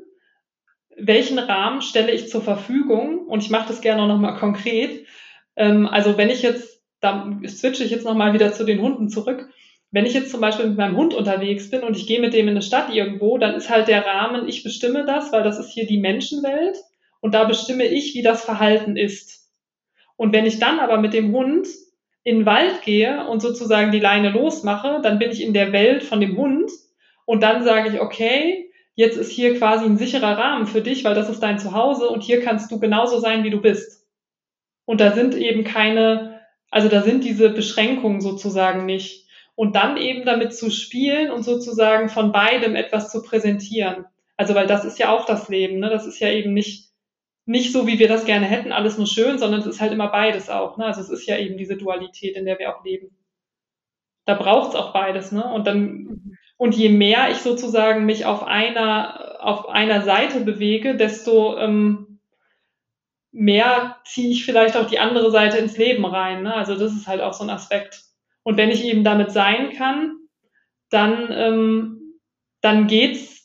welchen 0.98 1.40
Rahmen 1.40 1.82
stelle 1.82 2.12
ich 2.12 2.28
zur 2.28 2.42
Verfügung. 2.42 3.28
Und 3.28 3.42
ich 3.42 3.50
mache 3.50 3.70
das 3.70 3.80
gerne 3.80 4.02
auch 4.02 4.08
nochmal 4.10 4.36
konkret. 4.36 5.08
Ähm, 5.56 5.88
also 5.88 6.18
wenn 6.18 6.30
ich 6.30 6.42
jetzt, 6.42 6.84
da 7.00 7.32
switche 7.48 7.86
ich 7.86 7.92
jetzt 7.92 8.04
nochmal 8.04 8.34
wieder 8.34 8.52
zu 8.52 8.66
den 8.66 8.82
Hunden 8.82 9.08
zurück. 9.08 9.48
Wenn 9.92 10.06
ich 10.06 10.14
jetzt 10.14 10.30
zum 10.32 10.42
Beispiel 10.42 10.68
mit 10.68 10.78
meinem 10.78 10.98
Hund 10.98 11.14
unterwegs 11.14 11.70
bin 11.70 11.82
und 11.82 11.98
ich 11.98 12.06
gehe 12.06 12.22
mit 12.22 12.34
dem 12.34 12.48
in 12.48 12.52
eine 12.52 12.62
Stadt 12.62 12.94
irgendwo, 12.94 13.38
dann 13.38 13.56
ist 13.56 13.70
halt 13.70 13.88
der 13.88 14.06
Rahmen, 14.06 14.48
ich 14.48 14.64
bestimme 14.64 15.06
das, 15.06 15.32
weil 15.32 15.44
das 15.44 15.58
ist 15.58 15.72
hier 15.72 15.88
die 15.88 16.00
Menschenwelt 16.00 16.78
und 17.22 17.34
da 17.34 17.46
bestimme 17.46 17.86
ich, 17.86 18.14
wie 18.14 18.22
das 18.22 18.44
Verhalten 18.44 18.98
ist. 18.98 19.50
Und 20.16 20.34
wenn 20.34 20.46
ich 20.46 20.60
dann 20.60 20.80
aber 20.80 21.00
mit 21.00 21.14
dem 21.14 21.34
Hund 21.34 21.68
in 22.24 22.40
den 22.40 22.46
Wald 22.46 22.84
gehe 22.84 23.26
und 23.28 23.42
sozusagen 23.42 23.92
die 23.92 24.00
Leine 24.00 24.30
losmache, 24.30 25.00
dann 25.02 25.18
bin 25.18 25.32
ich 25.32 25.42
in 25.42 25.54
der 25.54 25.72
Welt 25.72 26.04
von 26.04 26.22
dem 26.22 26.38
Hund 26.38 26.70
und 27.26 27.42
dann 27.42 27.64
sage 27.64 27.90
ich, 27.90 28.02
okay, 28.02 28.70
jetzt 28.94 29.18
ist 29.18 29.32
hier 29.32 29.58
quasi 29.58 29.86
ein 29.86 29.98
sicherer 29.98 30.38
Rahmen 30.38 30.68
für 30.68 30.82
dich, 30.82 31.04
weil 31.04 31.16
das 31.16 31.30
ist 31.30 31.40
dein 31.40 31.58
Zuhause 31.58 32.10
und 32.10 32.22
hier 32.22 32.42
kannst 32.42 32.70
du 32.72 32.80
genauso 32.80 33.20
sein, 33.20 33.44
wie 33.44 33.50
du 33.50 33.62
bist. 33.62 34.06
Und 34.86 35.02
da 35.02 35.14
sind 35.14 35.36
eben 35.36 35.64
keine, 35.64 36.42
also 36.70 36.90
da 36.90 37.02
sind 37.02 37.24
diese 37.24 37.50
Beschränkungen 37.50 38.22
sozusagen 38.22 38.86
nicht 38.86 39.29
und 39.60 39.76
dann 39.76 39.98
eben 39.98 40.24
damit 40.24 40.56
zu 40.56 40.72
spielen 40.72 41.30
und 41.30 41.44
sozusagen 41.44 42.08
von 42.08 42.32
beidem 42.32 42.78
etwas 42.78 43.12
zu 43.12 43.22
präsentieren. 43.22 44.06
Also 44.38 44.56
weil 44.56 44.68
das 44.68 44.86
ist 44.86 45.00
ja 45.00 45.14
auch 45.14 45.26
das 45.26 45.50
Leben, 45.50 45.80
ne? 45.80 45.90
Das 45.90 46.06
ist 46.06 46.22
ja 46.22 46.30
eben 46.30 46.54
nicht 46.54 46.94
nicht 47.46 47.74
so, 47.74 47.86
wie 47.86 48.00
wir 48.00 48.08
das 48.08 48.24
gerne 48.24 48.46
hätten, 48.46 48.72
alles 48.72 48.98
nur 48.98 49.06
schön, 49.06 49.38
sondern 49.38 49.60
es 49.60 49.66
ist 49.66 49.82
halt 49.82 49.92
immer 49.92 50.08
beides 50.08 50.50
auch. 50.50 50.78
Ne? 50.78 50.86
Also 50.86 51.02
es 51.02 51.10
ist 51.10 51.28
ja 51.28 51.38
eben 51.38 51.58
diese 51.58 51.76
Dualität, 51.76 52.38
in 52.38 52.46
der 52.46 52.58
wir 52.58 52.74
auch 52.74 52.86
leben. 52.86 53.10
Da 54.26 54.36
braucht 54.36 54.70
es 54.70 54.76
auch 54.76 54.94
beides, 54.94 55.34
ne? 55.34 55.44
Und 55.44 55.68
dann 55.68 56.38
und 56.56 56.74
je 56.74 56.88
mehr 56.88 57.30
ich 57.30 57.40
sozusagen 57.40 58.06
mich 58.06 58.26
auf 58.26 58.44
einer 58.44 59.40
auf 59.42 59.68
einer 59.68 60.04
Seite 60.04 60.40
bewege, 60.40 60.96
desto 60.96 61.58
ähm, 61.58 62.22
mehr 63.34 63.98
ziehe 64.06 64.32
ich 64.32 64.46
vielleicht 64.46 64.78
auch 64.78 64.88
die 64.88 65.00
andere 65.00 65.32
Seite 65.32 65.58
ins 65.58 65.78
Leben 65.78 66.06
rein. 66.06 66.44
Ne? 66.44 66.54
Also 66.54 66.76
das 66.76 66.94
ist 66.94 67.08
halt 67.08 67.20
auch 67.20 67.34
so 67.34 67.44
ein 67.44 67.50
Aspekt. 67.50 68.09
Und 68.44 68.58
wenn 68.58 68.70
ich 68.70 68.84
eben 68.86 69.04
damit 69.04 69.32
sein 69.32 69.72
kann, 69.72 70.16
dann, 70.90 71.30
ähm, 71.32 72.20
dann 72.62 72.88
geht's 72.88 73.40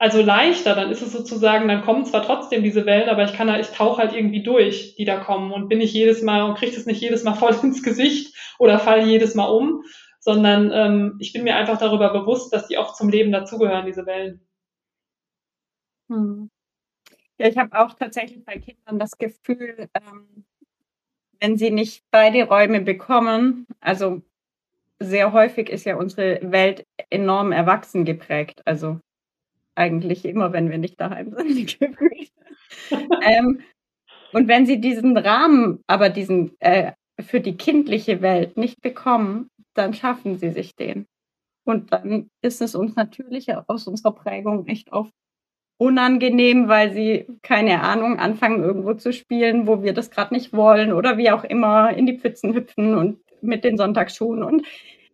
also 0.00 0.22
leichter, 0.22 0.74
dann 0.74 0.90
ist 0.90 1.02
es 1.02 1.12
sozusagen, 1.12 1.68
dann 1.68 1.82
kommen 1.82 2.06
zwar 2.06 2.22
trotzdem 2.22 2.62
diese 2.62 2.86
Wellen, 2.86 3.10
aber 3.10 3.24
ich 3.24 3.34
kann 3.34 3.50
halt, 3.50 3.66
ich 3.66 3.76
tauche 3.76 4.00
halt 4.00 4.14
irgendwie 4.14 4.42
durch, 4.42 4.94
die 4.96 5.04
da 5.04 5.18
kommen 5.18 5.52
und 5.52 5.68
bin 5.68 5.76
nicht 5.76 5.92
jedes 5.92 6.22
Mal 6.22 6.42
und 6.42 6.56
kriege 6.56 6.74
das 6.74 6.86
nicht 6.86 7.02
jedes 7.02 7.22
Mal 7.22 7.34
voll 7.36 7.54
ins 7.62 7.82
Gesicht 7.82 8.34
oder 8.58 8.78
falle 8.78 9.04
jedes 9.04 9.34
Mal 9.34 9.48
um, 9.48 9.84
sondern 10.18 10.70
ähm, 10.72 11.16
ich 11.20 11.34
bin 11.34 11.44
mir 11.44 11.54
einfach 11.56 11.78
darüber 11.78 12.12
bewusst, 12.14 12.50
dass 12.54 12.66
die 12.66 12.78
auch 12.78 12.94
zum 12.94 13.10
Leben 13.10 13.30
dazugehören, 13.30 13.84
diese 13.84 14.06
Wellen. 14.06 14.40
Hm. 16.08 16.50
Ja, 17.36 17.48
ich 17.48 17.58
habe 17.58 17.78
auch 17.78 17.92
tatsächlich 17.92 18.42
bei 18.44 18.58
Kindern 18.58 18.98
das 18.98 19.18
Gefühl, 19.18 19.90
ähm, 19.94 20.46
wenn 21.40 21.56
sie 21.56 21.70
nicht 21.70 22.04
beide 22.10 22.44
Räume 22.44 22.80
bekommen, 22.80 23.66
also 23.80 24.22
sehr 24.98 25.32
häufig 25.32 25.70
ist 25.70 25.84
ja 25.86 25.96
unsere 25.96 26.40
Welt 26.42 26.86
enorm 27.08 27.52
erwachsen 27.52 28.04
geprägt. 28.04 28.60
Also 28.66 29.00
eigentlich 29.74 30.24
immer, 30.24 30.52
wenn 30.52 30.70
wir 30.70 30.78
nicht 30.78 31.00
daheim 31.00 31.32
sind, 31.34 31.78
ähm, 33.22 33.60
und 34.32 34.46
wenn 34.48 34.66
sie 34.66 34.80
diesen 34.80 35.16
Rahmen, 35.16 35.82
aber 35.86 36.08
diesen 36.10 36.52
äh, 36.60 36.92
für 37.18 37.40
die 37.40 37.56
kindliche 37.56 38.22
Welt 38.22 38.56
nicht 38.56 38.80
bekommen, 38.80 39.50
dann 39.74 39.94
schaffen 39.94 40.38
sie 40.38 40.50
sich 40.50 40.76
den. 40.76 41.06
Und 41.64 41.92
dann 41.92 42.30
ist 42.42 42.60
es 42.60 42.74
uns 42.74 42.96
natürlich 42.96 43.48
aus 43.68 43.86
unserer 43.86 44.12
Prägung 44.12 44.66
echt 44.66 44.92
oft 44.92 45.12
unangenehm, 45.80 46.68
weil 46.68 46.92
sie, 46.92 47.26
keine 47.40 47.82
Ahnung, 47.82 48.18
anfangen 48.18 48.62
irgendwo 48.62 48.92
zu 48.92 49.14
spielen, 49.14 49.66
wo 49.66 49.82
wir 49.82 49.94
das 49.94 50.10
gerade 50.10 50.34
nicht 50.34 50.52
wollen 50.52 50.92
oder 50.92 51.16
wie 51.16 51.30
auch 51.30 51.42
immer 51.42 51.96
in 51.96 52.04
die 52.04 52.18
Pfützen 52.18 52.52
hüpfen 52.54 52.94
und 52.94 53.18
mit 53.40 53.64
den 53.64 53.78
Sonntagsschuhen 53.78 54.42
und 54.42 54.66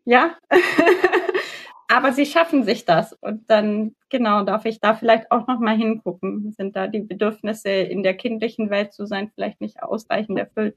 ja. 0.05 0.37
Aber 1.89 2.11
sie 2.11 2.27
schaffen 2.27 2.65
sich 2.65 2.85
das 2.85 3.13
und 3.13 3.49
dann 3.49 3.95
genau 4.09 4.43
darf 4.43 4.65
ich 4.65 4.81
da 4.81 4.95
vielleicht 4.95 5.31
auch 5.31 5.47
noch 5.47 5.61
mal 5.61 5.77
hingucken. 5.77 6.53
Sind 6.57 6.75
da 6.75 6.89
die 6.89 6.99
Bedürfnisse 6.99 7.71
in 7.71 8.03
der 8.03 8.15
kindlichen 8.15 8.69
Welt 8.69 8.93
zu 8.93 9.07
sein 9.07 9.31
vielleicht 9.33 9.61
nicht 9.61 9.85
ausreichend 9.85 10.37
erfüllt? 10.37 10.75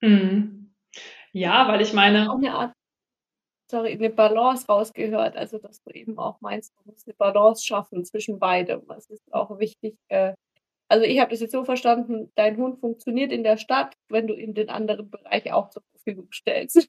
Mhm. 0.00 0.72
Ja, 1.30 1.68
weil 1.68 1.80
ich 1.80 1.92
meine 1.92 2.28
auch 2.28 2.38
eine 2.38 2.54
Art 2.54 2.72
sorry, 3.70 3.92
eine 3.92 4.10
Balance 4.10 4.66
rausgehört. 4.68 5.36
Also, 5.36 5.58
dass 5.58 5.82
du 5.82 5.90
eben 5.92 6.18
auch 6.18 6.40
meinst, 6.40 6.74
du 6.76 6.90
musst 6.90 7.06
eine 7.06 7.14
Balance 7.14 7.64
schaffen 7.64 8.04
zwischen 8.04 8.38
beidem. 8.38 8.82
Das 8.88 9.08
ist 9.08 9.32
auch 9.32 9.58
wichtig. 9.58 9.96
Äh, 10.08 10.34
also, 10.88 11.04
ich 11.04 11.20
habe 11.20 11.30
das 11.30 11.40
jetzt 11.40 11.52
so 11.52 11.64
verstanden, 11.64 12.32
dein 12.34 12.56
Hund 12.56 12.80
funktioniert 12.80 13.32
in 13.32 13.44
der 13.44 13.56
Stadt, 13.56 13.94
wenn 14.08 14.26
du 14.26 14.34
ihm 14.34 14.54
den 14.54 14.68
anderen 14.68 15.08
Bereich 15.10 15.52
auch 15.52 15.70
zur 15.70 15.82
Verfügung 15.92 16.28
stellst. 16.32 16.88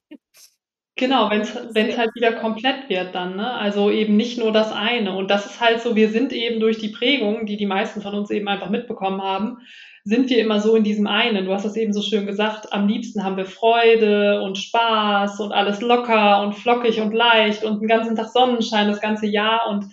Genau, 0.96 1.30
wenn 1.30 1.40
es 1.40 1.98
halt 1.98 2.14
wieder 2.14 2.34
komplett 2.34 2.90
wird 2.90 3.14
dann, 3.14 3.36
ne? 3.36 3.50
Also 3.54 3.90
eben 3.90 4.16
nicht 4.16 4.38
nur 4.38 4.52
das 4.52 4.72
eine. 4.72 5.16
Und 5.16 5.30
das 5.30 5.46
ist 5.46 5.60
halt 5.60 5.80
so, 5.80 5.96
wir 5.96 6.10
sind 6.10 6.34
eben 6.34 6.60
durch 6.60 6.78
die 6.78 6.90
Prägung, 6.90 7.46
die 7.46 7.56
die 7.56 7.66
meisten 7.66 8.02
von 8.02 8.14
uns 8.14 8.30
eben 8.30 8.46
einfach 8.46 8.68
mitbekommen 8.68 9.22
haben, 9.22 9.58
sind 10.04 10.30
wir 10.30 10.38
immer 10.38 10.60
so 10.60 10.74
in 10.74 10.84
diesem 10.84 11.06
einen. 11.06 11.44
Du 11.44 11.52
hast 11.52 11.64
es 11.64 11.76
eben 11.76 11.92
so 11.92 12.02
schön 12.02 12.26
gesagt, 12.26 12.72
am 12.72 12.88
liebsten 12.88 13.22
haben 13.22 13.36
wir 13.36 13.46
Freude 13.46 14.42
und 14.42 14.58
Spaß 14.58 15.40
und 15.40 15.52
alles 15.52 15.80
locker 15.80 16.42
und 16.42 16.54
flockig 16.54 17.00
und 17.00 17.12
leicht 17.12 17.64
und 17.64 17.80
den 17.80 17.88
ganzen 17.88 18.16
Tag 18.16 18.28
Sonnenschein 18.28 18.88
das 18.88 19.00
ganze 19.00 19.26
Jahr 19.26 19.68
und 19.68 19.86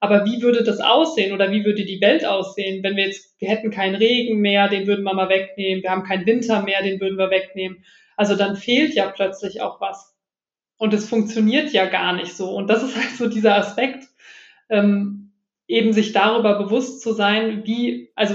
Aber 0.00 0.24
wie 0.24 0.42
würde 0.42 0.64
das 0.64 0.80
aussehen 0.80 1.32
oder 1.32 1.52
wie 1.52 1.64
würde 1.64 1.84
die 1.84 2.00
Welt 2.00 2.26
aussehen, 2.26 2.82
wenn 2.82 2.96
wir 2.96 3.06
jetzt, 3.06 3.40
wir 3.40 3.48
hätten 3.48 3.70
keinen 3.70 3.94
Regen 3.94 4.40
mehr, 4.40 4.68
den 4.68 4.88
würden 4.88 5.04
wir 5.04 5.14
mal 5.14 5.28
wegnehmen, 5.28 5.84
wir 5.84 5.90
haben 5.90 6.02
keinen 6.02 6.26
Winter 6.26 6.60
mehr, 6.62 6.82
den 6.82 7.00
würden 7.00 7.18
wir 7.18 7.30
wegnehmen. 7.30 7.84
Also 8.16 8.34
dann 8.34 8.56
fehlt 8.56 8.94
ja 8.94 9.08
plötzlich 9.10 9.60
auch 9.60 9.80
was. 9.80 10.12
Und 10.76 10.92
es 10.92 11.08
funktioniert 11.08 11.72
ja 11.72 11.86
gar 11.86 12.14
nicht 12.14 12.36
so. 12.36 12.50
Und 12.50 12.68
das 12.68 12.82
ist 12.82 12.96
halt 12.96 13.16
so 13.16 13.28
dieser 13.28 13.56
Aspekt, 13.56 14.08
ähm, 14.68 15.30
eben 15.68 15.92
sich 15.92 16.12
darüber 16.12 16.58
bewusst 16.58 17.00
zu 17.00 17.12
sein, 17.12 17.62
wie, 17.64 18.10
also 18.16 18.34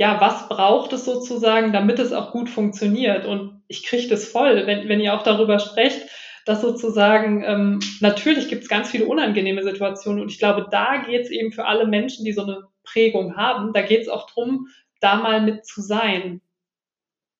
ja, 0.00 0.18
was 0.18 0.48
braucht 0.48 0.94
es 0.94 1.04
sozusagen, 1.04 1.74
damit 1.74 1.98
es 1.98 2.14
auch 2.14 2.32
gut 2.32 2.48
funktioniert? 2.48 3.26
Und 3.26 3.62
ich 3.68 3.84
kriege 3.84 4.08
das 4.08 4.26
voll, 4.26 4.66
wenn, 4.66 4.88
wenn 4.88 4.98
ihr 4.98 5.12
auch 5.12 5.22
darüber 5.22 5.58
sprecht, 5.58 6.08
dass 6.46 6.62
sozusagen, 6.62 7.44
ähm, 7.44 7.80
natürlich 8.00 8.48
gibt 8.48 8.62
es 8.62 8.70
ganz 8.70 8.88
viele 8.88 9.04
unangenehme 9.04 9.62
Situationen 9.62 10.22
und 10.22 10.30
ich 10.30 10.38
glaube, 10.38 10.66
da 10.70 11.02
geht 11.02 11.24
es 11.26 11.30
eben 11.30 11.52
für 11.52 11.66
alle 11.66 11.86
Menschen, 11.86 12.24
die 12.24 12.32
so 12.32 12.44
eine 12.44 12.62
Prägung 12.82 13.36
haben, 13.36 13.74
da 13.74 13.82
geht 13.82 14.00
es 14.00 14.08
auch 14.08 14.30
drum, 14.30 14.68
da 15.00 15.16
mal 15.16 15.42
mit 15.42 15.66
zu 15.66 15.82
sein. 15.82 16.40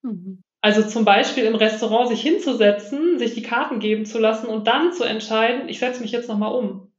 Mhm. 0.03 0.43
Also 0.61 0.83
zum 0.83 1.07
Beispiel 1.07 1.45
im 1.45 1.55
Restaurant 1.55 2.11
sich 2.11 2.21
hinzusetzen, 2.21 3.19
sich 3.19 3.33
die 3.33 3.43
Karten 3.43 3.81
geben 3.81 4.05
zu 4.05 4.19
lassen 4.19 4.49
und 4.49 4.67
dann 4.67 4.93
zu 4.93 5.05
entscheiden, 5.05 5.71
ich 5.71 5.79
setze 5.79 6.03
mich 6.03 6.13
jetzt 6.13 6.29
nochmal 6.29 6.53
um. 6.53 6.93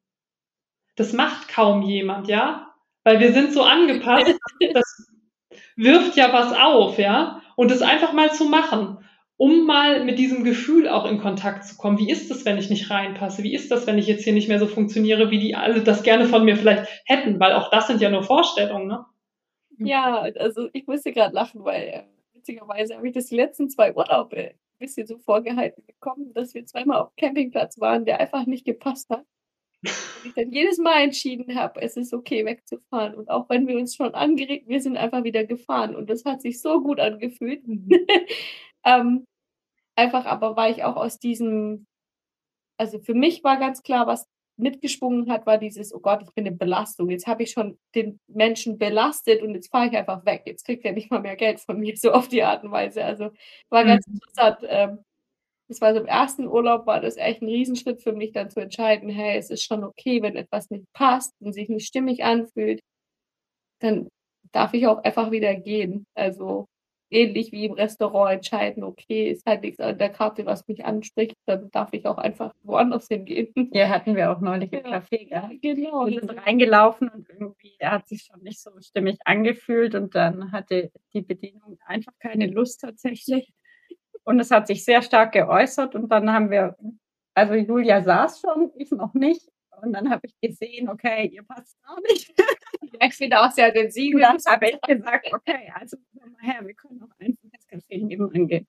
Das 0.95 1.13
macht 1.13 1.49
kaum 1.49 1.83
jemand, 1.83 2.29
ja? 2.29 2.73
Weil 3.03 3.19
wir 3.19 3.31
sind 3.31 3.53
so 3.53 3.61
angepasst, 3.61 4.39
das 4.73 5.10
wirft 5.81 6.15
ja 6.15 6.31
was 6.31 6.53
auf, 6.53 6.97
ja? 6.97 7.41
Und 7.55 7.71
das 7.71 7.81
einfach 7.81 8.13
mal 8.13 8.31
zu 8.31 8.45
machen, 8.45 8.97
um 9.37 9.65
mal 9.65 10.05
mit 10.05 10.19
diesem 10.19 10.43
Gefühl 10.43 10.87
auch 10.87 11.05
in 11.05 11.19
Kontakt 11.19 11.65
zu 11.65 11.75
kommen. 11.75 11.97
Wie 11.97 12.09
ist 12.09 12.29
das, 12.29 12.45
wenn 12.45 12.57
ich 12.57 12.69
nicht 12.69 12.89
reinpasse? 12.91 13.43
Wie 13.43 13.53
ist 13.53 13.71
das, 13.71 13.87
wenn 13.87 13.97
ich 13.97 14.07
jetzt 14.07 14.23
hier 14.23 14.33
nicht 14.33 14.47
mehr 14.47 14.59
so 14.59 14.67
funktioniere, 14.67 15.31
wie 15.31 15.39
die 15.39 15.55
alle 15.55 15.81
das 15.81 16.03
gerne 16.03 16.25
von 16.25 16.45
mir 16.45 16.55
vielleicht 16.55 16.87
hätten? 17.05 17.39
Weil 17.39 17.53
auch 17.53 17.71
das 17.71 17.87
sind 17.87 18.01
ja 18.01 18.09
nur 18.09 18.23
Vorstellungen, 18.23 18.87
ne? 18.87 19.05
Ja, 19.79 20.19
also 20.37 20.69
ich 20.73 20.85
musste 20.85 21.11
gerade 21.11 21.33
lachen, 21.33 21.63
weil 21.63 21.87
äh, 21.87 22.03
witzigerweise 22.33 22.95
habe 22.95 23.07
ich 23.07 23.13
das 23.13 23.25
die 23.25 23.35
letzten 23.35 23.67
zwei 23.69 23.95
Urlaube 23.95 24.37
ein 24.37 24.55
bisschen 24.77 25.07
so 25.07 25.17
vorgehalten 25.17 25.83
bekommen, 25.87 26.33
dass 26.33 26.53
wir 26.53 26.65
zweimal 26.65 27.01
auf 27.01 27.15
Campingplatz 27.15 27.79
waren, 27.79 28.05
der 28.05 28.19
einfach 28.19 28.45
nicht 28.45 28.65
gepasst 28.65 29.09
hat. 29.09 29.25
Und 29.83 30.25
ich 30.25 30.33
dann 30.35 30.51
jedes 30.51 30.77
Mal 30.77 31.01
entschieden 31.03 31.55
habe, 31.55 31.81
es 31.81 31.97
ist 31.97 32.13
okay, 32.13 32.45
wegzufahren. 32.45 33.15
Und 33.15 33.29
auch 33.29 33.49
wenn 33.49 33.67
wir 33.67 33.77
uns 33.77 33.95
schon 33.95 34.13
angeregt, 34.13 34.67
wir 34.67 34.81
sind 34.81 34.97
einfach 34.97 35.23
wieder 35.23 35.43
gefahren. 35.45 35.95
Und 35.95 36.09
das 36.09 36.25
hat 36.25 36.41
sich 36.41 36.61
so 36.61 36.81
gut 36.81 36.99
angefühlt. 36.99 37.67
Mhm. 37.67 37.89
ähm, 38.85 39.25
einfach 39.95 40.25
aber 40.25 40.55
war 40.55 40.69
ich 40.69 40.83
auch 40.83 40.95
aus 40.95 41.19
diesem, 41.19 41.87
also 42.77 42.99
für 42.99 43.13
mich 43.13 43.43
war 43.43 43.57
ganz 43.57 43.83
klar, 43.83 44.07
was 44.07 44.27
mitgeschwungen 44.57 45.31
hat, 45.31 45.45
war 45.45 45.57
dieses, 45.57 45.93
oh 45.93 45.99
Gott, 45.99 46.21
ich 46.23 46.33
bin 46.33 46.47
eine 46.47 46.55
Belastung. 46.55 47.09
Jetzt 47.09 47.27
habe 47.27 47.43
ich 47.43 47.51
schon 47.51 47.79
den 47.95 48.19
Menschen 48.27 48.77
belastet 48.77 49.41
und 49.41 49.55
jetzt 49.55 49.71
fahre 49.71 49.87
ich 49.87 49.97
einfach 49.97 50.25
weg. 50.25 50.43
Jetzt 50.45 50.65
kriegt 50.65 50.85
er 50.85 50.93
nicht 50.93 51.09
mal 51.11 51.21
mehr 51.21 51.35
Geld 51.35 51.59
von 51.59 51.79
mir, 51.79 51.95
so 51.97 52.11
auf 52.11 52.27
die 52.27 52.43
Art 52.43 52.63
und 52.63 52.71
Weise. 52.71 53.03
Also 53.03 53.31
war 53.69 53.85
ganz 53.85 54.07
mhm. 54.07 54.15
interessant. 54.15 54.57
Ähm, 54.63 54.99
das 55.71 55.79
war 55.79 55.93
so 55.93 56.01
im 56.01 56.05
ersten 56.05 56.47
Urlaub, 56.47 56.85
war 56.85 56.99
das 56.99 57.15
echt 57.15 57.41
ein 57.41 57.47
Riesenschritt 57.47 58.01
für 58.01 58.11
mich, 58.11 58.33
dann 58.33 58.49
zu 58.49 58.59
entscheiden, 58.59 59.09
hey, 59.09 59.37
es 59.37 59.49
ist 59.49 59.63
schon 59.63 59.85
okay, 59.85 60.21
wenn 60.21 60.35
etwas 60.35 60.69
nicht 60.69 60.85
passt 60.91 61.33
und 61.39 61.53
sich 61.53 61.69
nicht 61.69 61.87
stimmig 61.87 62.25
anfühlt, 62.25 62.81
dann 63.79 64.09
darf 64.51 64.73
ich 64.73 64.85
auch 64.87 65.01
einfach 65.03 65.31
wieder 65.31 65.55
gehen. 65.55 66.05
Also 66.13 66.65
ähnlich 67.09 67.53
wie 67.53 67.65
im 67.65 67.71
Restaurant 67.71 68.33
entscheiden, 68.33 68.83
okay, 68.83 69.29
ist 69.29 69.45
halt 69.45 69.61
nichts 69.61 69.79
an 69.79 69.97
der 69.97 70.09
Karte, 70.09 70.45
was 70.45 70.67
mich 70.67 70.83
anspricht, 70.83 71.35
dann 71.45 71.71
darf 71.71 71.93
ich 71.93 72.05
auch 72.05 72.17
einfach 72.17 72.53
woanders 72.63 73.07
hingehen. 73.07 73.53
Ja, 73.71 73.87
hatten 73.87 74.17
wir 74.17 74.29
auch 74.31 74.41
neulich 74.41 74.73
im 74.73 74.85
ja, 74.85 74.97
Café, 74.97 75.29
ja, 75.29 75.49
genau. 75.61 76.07
Wir 76.07 76.19
sind 76.19 76.31
reingelaufen 76.31 77.07
und 77.07 77.29
irgendwie, 77.29 77.77
hat 77.81 78.09
sich 78.09 78.23
schon 78.23 78.41
nicht 78.43 78.59
so 78.59 78.71
stimmig 78.81 79.19
angefühlt 79.23 79.95
und 79.95 80.15
dann 80.15 80.51
hatte 80.51 80.91
die 81.13 81.21
Bedienung 81.21 81.77
einfach 81.85 82.13
keine 82.19 82.47
Lust 82.47 82.81
tatsächlich. 82.81 83.53
Und 84.23 84.39
es 84.39 84.51
hat 84.51 84.67
sich 84.67 84.85
sehr 84.85 85.01
stark 85.01 85.31
geäußert 85.33 85.95
und 85.95 86.09
dann 86.09 86.31
haben 86.31 86.51
wir, 86.51 86.75
also 87.33 87.53
Julia 87.53 88.01
saß 88.01 88.41
schon, 88.41 88.71
ich 88.75 88.91
noch 88.91 89.13
nicht. 89.13 89.49
Und 89.81 89.93
dann 89.93 90.11
habe 90.11 90.27
ich 90.27 90.39
gesehen, 90.39 90.89
okay, 90.89 91.27
ihr 91.27 91.43
passt 91.43 91.81
gar 91.83 91.99
nicht. 92.01 92.33
Ich 93.03 93.15
finde 93.15 93.41
auch 93.41 93.49
sehr 93.49 93.71
den 93.71 93.89
Sieg. 93.89 94.13
Und 94.13 94.21
dann 94.21 94.37
habe 94.45 94.69
ich 94.69 94.81
gesagt, 94.81 95.33
okay, 95.33 95.71
also 95.73 95.97
her, 96.39 96.59
wir 96.63 96.75
können 96.75 97.01
auch 97.01 97.09
einfach 97.17 97.43
ins 97.51 97.67
Café 97.67 98.05
nebenan 98.05 98.47
gehen. 98.47 98.67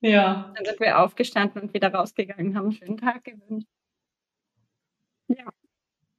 Ja. 0.00 0.50
Dann 0.56 0.64
sind 0.64 0.80
wir 0.80 0.98
aufgestanden 0.98 1.60
und 1.60 1.74
wieder 1.74 1.92
rausgegangen, 1.92 2.56
haben 2.56 2.66
einen 2.66 2.72
schönen 2.72 2.96
Tag 2.96 3.24
gewünscht. 3.24 3.68
Ja, 5.28 5.44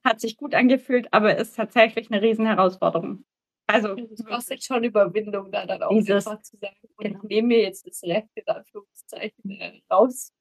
hat 0.04 0.22
sich 0.22 0.38
gut 0.38 0.54
angefühlt, 0.54 1.12
aber 1.12 1.36
ist 1.36 1.56
tatsächlich 1.56 2.12
eine 2.12 2.22
Riesenherausforderung. 2.22 3.26
Also, 3.72 3.96
es 3.96 4.26
kostet 4.26 4.64
schon 4.64 4.84
Überwindung, 4.84 5.52
da 5.52 5.66
dann 5.66 5.84
auch 5.84 5.92
dieses, 5.92 6.28
einfach 6.28 6.42
zu 6.42 6.58
sagen, 6.58 6.76
und 6.98 7.06
genau. 7.06 7.20
ich 7.24 7.30
nehme 7.30 7.48
mir 7.50 7.62
jetzt 7.62 7.88
das 7.88 8.04
Recht, 8.04 8.28
in 8.36 8.48
Anführungszeichen, 8.48 9.50
äh, 9.50 9.82
raus, 9.90 10.34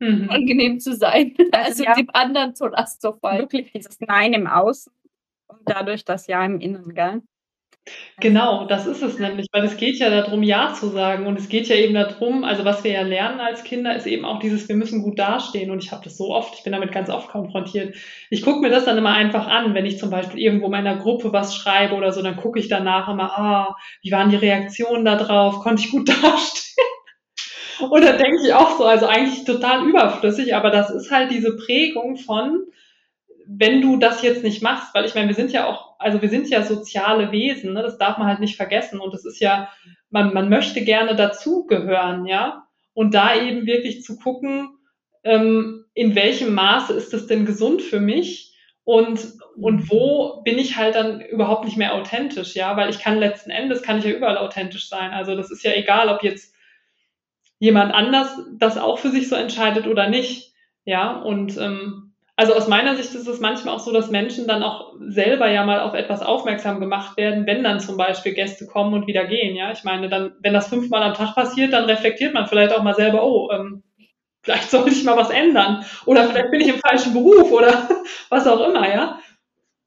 mhm. 0.00 0.28
angenehm 0.30 0.80
zu 0.80 0.94
sein. 0.94 1.34
Also, 1.52 1.68
also 1.68 1.84
ja, 1.84 1.94
dem 1.94 2.10
anderen 2.12 2.54
zur 2.54 2.70
Last 2.70 3.00
zu 3.00 3.12
fallen. 3.14 3.40
Wirklich 3.40 3.72
dieses 3.72 4.00
Nein 4.00 4.34
im 4.34 4.46
Außen 4.46 4.92
und 5.46 5.60
dadurch 5.64 6.04
das 6.04 6.26
Ja 6.26 6.44
im 6.44 6.60
Innen, 6.60 6.94
gell? 6.94 7.22
Genau, 8.20 8.66
das 8.66 8.86
ist 8.86 9.02
es 9.02 9.18
nämlich, 9.18 9.48
weil 9.52 9.64
es 9.64 9.76
geht 9.76 9.98
ja 9.98 10.08
darum, 10.08 10.42
Ja 10.42 10.72
zu 10.72 10.88
sagen. 10.88 11.26
Und 11.26 11.38
es 11.38 11.48
geht 11.48 11.66
ja 11.68 11.76
eben 11.76 11.94
darum, 11.94 12.44
also 12.44 12.64
was 12.64 12.84
wir 12.84 12.92
ja 12.92 13.02
lernen 13.02 13.40
als 13.40 13.64
Kinder, 13.64 13.94
ist 13.96 14.06
eben 14.06 14.24
auch 14.24 14.38
dieses, 14.38 14.68
wir 14.68 14.76
müssen 14.76 15.02
gut 15.02 15.18
dastehen. 15.18 15.70
Und 15.70 15.82
ich 15.82 15.90
habe 15.92 16.04
das 16.04 16.16
so 16.16 16.32
oft, 16.32 16.54
ich 16.56 16.62
bin 16.62 16.72
damit 16.72 16.92
ganz 16.92 17.10
oft 17.10 17.28
konfrontiert. 17.28 17.96
Ich 18.30 18.42
gucke 18.42 18.60
mir 18.60 18.70
das 18.70 18.84
dann 18.84 18.98
immer 18.98 19.10
einfach 19.12 19.46
an, 19.48 19.74
wenn 19.74 19.86
ich 19.86 19.98
zum 19.98 20.10
Beispiel 20.10 20.40
irgendwo 20.40 20.66
in 20.66 20.72
meiner 20.72 20.96
Gruppe 20.96 21.32
was 21.32 21.54
schreibe 21.56 21.94
oder 21.94 22.12
so, 22.12 22.22
dann 22.22 22.36
gucke 22.36 22.58
ich 22.58 22.68
danach 22.68 23.08
immer, 23.08 23.36
ah, 23.38 23.76
wie 24.02 24.12
waren 24.12 24.30
die 24.30 24.36
Reaktionen 24.36 25.04
da 25.04 25.16
drauf? 25.16 25.60
Konnte 25.60 25.82
ich 25.82 25.90
gut 25.90 26.08
dastehen? 26.22 26.86
Und 27.90 28.04
dann 28.04 28.18
denke 28.18 28.38
ich 28.44 28.52
auch 28.54 28.78
so, 28.78 28.84
also 28.84 29.06
eigentlich 29.06 29.44
total 29.44 29.86
überflüssig, 29.88 30.54
aber 30.54 30.70
das 30.70 30.90
ist 30.90 31.10
halt 31.10 31.30
diese 31.30 31.56
Prägung 31.56 32.16
von, 32.16 32.64
wenn 33.46 33.80
du 33.80 33.96
das 33.96 34.22
jetzt 34.22 34.42
nicht 34.42 34.62
machst, 34.62 34.94
weil 34.94 35.04
ich 35.04 35.14
meine, 35.14 35.28
wir 35.28 35.34
sind 35.34 35.52
ja 35.52 35.66
auch, 35.66 35.98
also 35.98 36.22
wir 36.22 36.28
sind 36.28 36.48
ja 36.48 36.62
soziale 36.62 37.32
Wesen, 37.32 37.72
ne? 37.72 37.82
das 37.82 37.98
darf 37.98 38.18
man 38.18 38.28
halt 38.28 38.40
nicht 38.40 38.56
vergessen. 38.56 39.00
Und 39.00 39.12
das 39.12 39.24
ist 39.24 39.40
ja, 39.40 39.70
man, 40.10 40.32
man 40.32 40.48
möchte 40.48 40.82
gerne 40.82 41.16
dazugehören, 41.16 42.26
ja, 42.26 42.66
und 42.92 43.14
da 43.14 43.34
eben 43.34 43.66
wirklich 43.66 44.02
zu 44.02 44.16
gucken, 44.16 44.68
ähm, 45.24 45.84
in 45.94 46.14
welchem 46.14 46.54
Maße 46.54 46.92
ist 46.92 47.12
das 47.12 47.26
denn 47.26 47.46
gesund 47.46 47.82
für 47.82 48.00
mich? 48.00 48.52
Und, 48.84 49.32
und 49.56 49.90
wo 49.90 50.42
bin 50.44 50.58
ich 50.58 50.76
halt 50.76 50.94
dann 50.94 51.22
überhaupt 51.22 51.64
nicht 51.64 51.78
mehr 51.78 51.94
authentisch, 51.94 52.54
ja, 52.54 52.76
weil 52.76 52.90
ich 52.90 52.98
kann 52.98 53.18
letzten 53.18 53.50
Endes, 53.50 53.82
kann 53.82 53.98
ich 53.98 54.04
ja 54.04 54.10
überall 54.10 54.36
authentisch 54.36 54.88
sein, 54.88 55.12
also 55.12 55.34
das 55.34 55.50
ist 55.50 55.64
ja 55.64 55.72
egal, 55.72 56.10
ob 56.10 56.22
jetzt 56.22 56.54
jemand 57.58 57.94
anders 57.94 58.38
das 58.58 58.76
auch 58.76 58.98
für 58.98 59.08
sich 59.08 59.28
so 59.28 59.36
entscheidet 59.36 59.86
oder 59.86 60.10
nicht, 60.10 60.52
ja, 60.84 61.16
und 61.16 61.56
ähm, 61.56 62.13
also 62.36 62.54
aus 62.54 62.66
meiner 62.66 62.96
Sicht 62.96 63.14
ist 63.14 63.28
es 63.28 63.40
manchmal 63.40 63.74
auch 63.74 63.80
so, 63.80 63.92
dass 63.92 64.10
Menschen 64.10 64.48
dann 64.48 64.62
auch 64.62 64.94
selber 64.98 65.48
ja 65.48 65.64
mal 65.64 65.80
auf 65.80 65.94
etwas 65.94 66.20
aufmerksam 66.20 66.80
gemacht 66.80 67.16
werden, 67.16 67.46
wenn 67.46 67.62
dann 67.62 67.78
zum 67.78 67.96
Beispiel 67.96 68.34
Gäste 68.34 68.66
kommen 68.66 68.92
und 68.94 69.06
wieder 69.06 69.24
gehen. 69.26 69.54
Ja, 69.54 69.70
ich 69.70 69.84
meine, 69.84 70.08
dann, 70.08 70.34
wenn 70.40 70.52
das 70.52 70.68
fünfmal 70.68 71.02
am 71.02 71.14
Tag 71.14 71.34
passiert, 71.34 71.72
dann 71.72 71.84
reflektiert 71.84 72.34
man 72.34 72.48
vielleicht 72.48 72.72
auch 72.72 72.82
mal 72.82 72.94
selber, 72.94 73.24
oh, 73.24 73.50
ähm, 73.52 73.84
vielleicht 74.42 74.70
sollte 74.70 74.90
ich 74.90 75.04
mal 75.04 75.16
was 75.16 75.30
ändern 75.30 75.84
oder 76.06 76.28
vielleicht 76.28 76.50
bin 76.50 76.60
ich 76.60 76.68
im 76.68 76.80
falschen 76.80 77.12
Beruf 77.12 77.52
oder 77.52 77.88
was 78.30 78.46
auch 78.46 78.68
immer, 78.68 78.88
ja. 78.88 79.20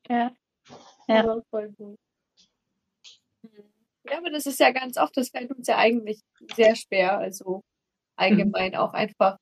Ja, 0.10 0.32
ja, 1.08 1.42
voll 1.50 1.70
gut. 1.78 1.98
Ja, 4.10 4.20
aber 4.20 4.30
das 4.30 4.46
ist 4.46 4.60
ja 4.62 4.72
ganz 4.72 4.98
oft, 4.98 5.18
das 5.18 5.30
fällt 5.30 5.52
uns 5.52 5.68
ja 5.68 5.78
eigentlich 5.78 6.22
sehr 6.56 6.78
schwer, 6.78 7.18
also 7.18 7.64
allgemein 8.16 8.72
mhm. 8.72 8.78
auch 8.78 8.94
einfach 8.94 9.38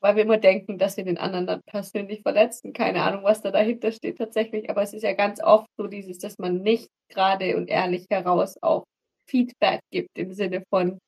weil 0.00 0.16
wir 0.16 0.22
immer 0.24 0.38
denken, 0.38 0.78
dass 0.78 0.96
wir 0.96 1.04
den 1.04 1.18
anderen 1.18 1.46
dann 1.46 1.62
persönlich 1.66 2.22
verletzen. 2.22 2.72
Keine 2.72 3.02
Ahnung, 3.02 3.24
was 3.24 3.42
da 3.42 3.50
dahinter 3.50 3.92
steht 3.92 4.18
tatsächlich. 4.18 4.70
Aber 4.70 4.82
es 4.82 4.92
ist 4.92 5.02
ja 5.02 5.12
ganz 5.12 5.42
oft 5.42 5.68
so 5.76 5.86
dieses, 5.86 6.18
dass 6.18 6.38
man 6.38 6.62
nicht 6.62 6.88
gerade 7.08 7.56
und 7.56 7.68
ehrlich 7.68 8.06
heraus 8.10 8.56
auch 8.62 8.84
Feedback 9.26 9.80
gibt 9.90 10.16
im 10.18 10.32
Sinne 10.32 10.62
von, 10.70 10.98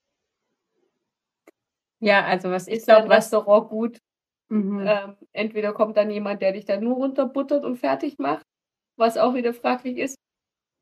ja, 2.01 2.25
also 2.25 2.51
was 2.51 2.69
ist 2.69 2.89
dein 2.89 3.07
Restaurant 3.11 3.69
gut? 3.69 3.99
Mhm. 4.49 4.85
Ähm, 4.87 5.17
entweder 5.33 5.73
kommt 5.73 5.97
dann 5.97 6.11
jemand, 6.11 6.43
der 6.43 6.53
dich 6.53 6.65
dann 6.65 6.83
nur 6.83 6.97
runterbuttert 6.97 7.65
und 7.65 7.77
fertig 7.77 8.19
macht, 8.19 8.45
was 8.97 9.17
auch 9.19 9.35
wieder 9.35 9.55
fraglich 9.55 9.99
ist. 9.99 10.17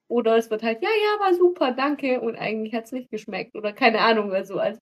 Oder 0.09 0.36
es 0.38 0.50
wird 0.50 0.62
halt, 0.62 0.82
ja, 0.82 0.88
ja, 0.88 1.20
war 1.20 1.34
super, 1.34 1.72
danke. 1.72 2.20
Und 2.20 2.36
eigentlich 2.36 2.74
hat 2.74 2.86
es 2.86 2.92
nicht 2.92 3.11
geschmeckt. 3.11 3.54
Oder 3.56 3.72
keine 3.72 4.00
Ahnung, 4.00 4.32
also 4.32 4.59
als 4.59 4.78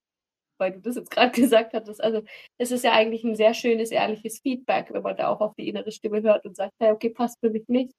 weil 0.59 0.73
du 0.73 0.79
das 0.79 0.95
jetzt 0.95 1.11
gerade 1.11 1.31
gesagt 1.41 1.73
hattest. 1.73 2.03
Also 2.03 2.23
es 2.57 2.71
ist 2.71 2.83
ja 2.83 2.93
eigentlich 2.93 3.23
ein 3.23 3.35
sehr 3.35 3.53
schönes, 3.53 3.91
ehrliches 3.91 4.39
Feedback, 4.39 4.87
wenn 4.91 5.03
man 5.03 5.17
da 5.17 5.29
auch 5.29 5.41
auf 5.41 5.55
die 5.55 5.67
innere 5.67 5.91
Stimme 5.91 6.21
hört 6.21 6.45
und 6.45 6.55
sagt, 6.55 6.73
hey, 6.79 6.91
okay, 6.91 7.09
passt 7.09 7.39
für 7.39 7.49
mich 7.49 7.67
nicht. 7.67 7.91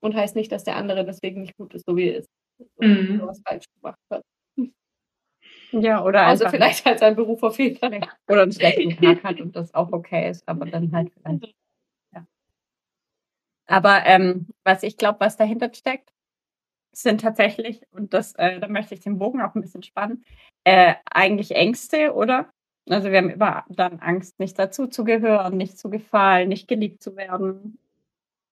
Und 0.00 0.14
heißt 0.14 0.36
nicht, 0.36 0.52
dass 0.52 0.64
der 0.64 0.76
andere 0.76 1.04
deswegen 1.04 1.40
nicht 1.40 1.56
gut 1.56 1.74
ist, 1.74 1.86
so 1.86 1.96
wie 1.96 2.08
er 2.08 2.18
ist. 2.18 2.28
Mhm. 2.78 3.20
was 3.24 3.40
falsch 3.46 3.64
gemacht 3.80 3.98
hat. 4.10 4.22
Ja, 5.72 6.04
oder 6.04 6.24
also 6.24 6.48
vielleicht 6.48 6.84
halt 6.84 7.00
sein 7.00 7.16
Beruf 7.16 7.40
verfehlt 7.40 7.82
hat. 7.82 7.92
Oder 8.28 8.42
einen 8.42 8.52
schlechten 8.52 8.90
Tag 9.02 9.24
hat 9.24 9.40
und 9.40 9.56
das 9.56 9.74
auch 9.74 9.90
okay 9.90 10.30
ist, 10.30 10.46
aber 10.48 10.66
dann 10.66 10.92
halt 10.92 11.10
vielleicht. 11.12 11.52
Ja. 12.12 12.24
Aber 13.66 14.06
ähm, 14.06 14.46
was 14.62 14.84
ich 14.84 14.96
glaube, 14.96 15.18
was 15.18 15.36
dahinter 15.36 15.74
steckt, 15.74 16.13
sind 17.02 17.20
tatsächlich, 17.20 17.82
und 17.92 18.14
das, 18.14 18.34
äh, 18.34 18.60
da 18.60 18.68
möchte 18.68 18.94
ich 18.94 19.00
den 19.00 19.18
Bogen 19.18 19.40
auch 19.40 19.54
ein 19.54 19.60
bisschen 19.60 19.82
spannen, 19.82 20.24
äh, 20.64 20.94
eigentlich 21.10 21.52
Ängste, 21.52 22.14
oder? 22.14 22.50
Also 22.88 23.10
wir 23.10 23.18
haben 23.18 23.30
immer 23.30 23.64
dann 23.68 24.00
Angst, 24.00 24.38
nicht 24.38 24.58
dazuzugehören, 24.58 25.56
nicht 25.56 25.78
zu 25.78 25.88
gefallen, 25.88 26.48
nicht 26.48 26.68
geliebt 26.68 27.02
zu 27.02 27.16
werden. 27.16 27.78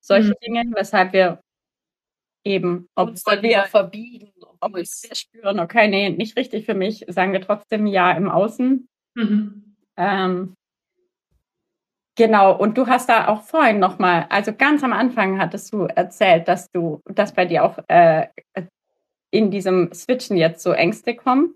Solche 0.01 0.30
mhm. 0.30 0.34
Dinge, 0.45 0.62
weshalb 0.74 1.12
wir 1.12 1.40
eben, 2.45 2.88
obwohl 2.95 3.43
wir 3.43 3.62
verbiegen, 3.64 4.32
obwohl 4.61 4.80
wir 4.80 5.14
spüren, 5.14 5.61
okay, 5.61 5.88
nee, 5.88 6.11
nicht 6.11 6.36
richtig 6.36 6.64
für 6.64 6.74
mich, 6.74 7.05
sagen 7.09 7.32
wir 7.32 7.40
trotzdem 7.40 7.86
ja 7.86 8.12
im 8.12 8.28
Außen. 8.28 8.88
Mhm. 9.14 9.76
Ähm, 9.97 10.55
Genau, 12.17 12.55
und 12.57 12.77
du 12.77 12.87
hast 12.87 13.09
da 13.09 13.29
auch 13.29 13.43
vorhin 13.43 13.79
nochmal, 13.79 14.27
also 14.29 14.53
ganz 14.53 14.85
am 14.85 14.93
Anfang 14.93 15.41
hattest 15.41 15.73
du 15.73 15.85
erzählt, 15.85 16.47
dass 16.47 16.71
du, 16.71 17.01
dass 17.07 17.33
bei 17.33 17.47
dir 17.47 17.65
auch 17.65 17.79
äh, 17.89 18.27
in 19.31 19.51
diesem 19.51 19.93
Switchen 19.95 20.37
jetzt 20.37 20.63
so 20.63 20.73
Ängste 20.73 21.17
kommen. 21.17 21.55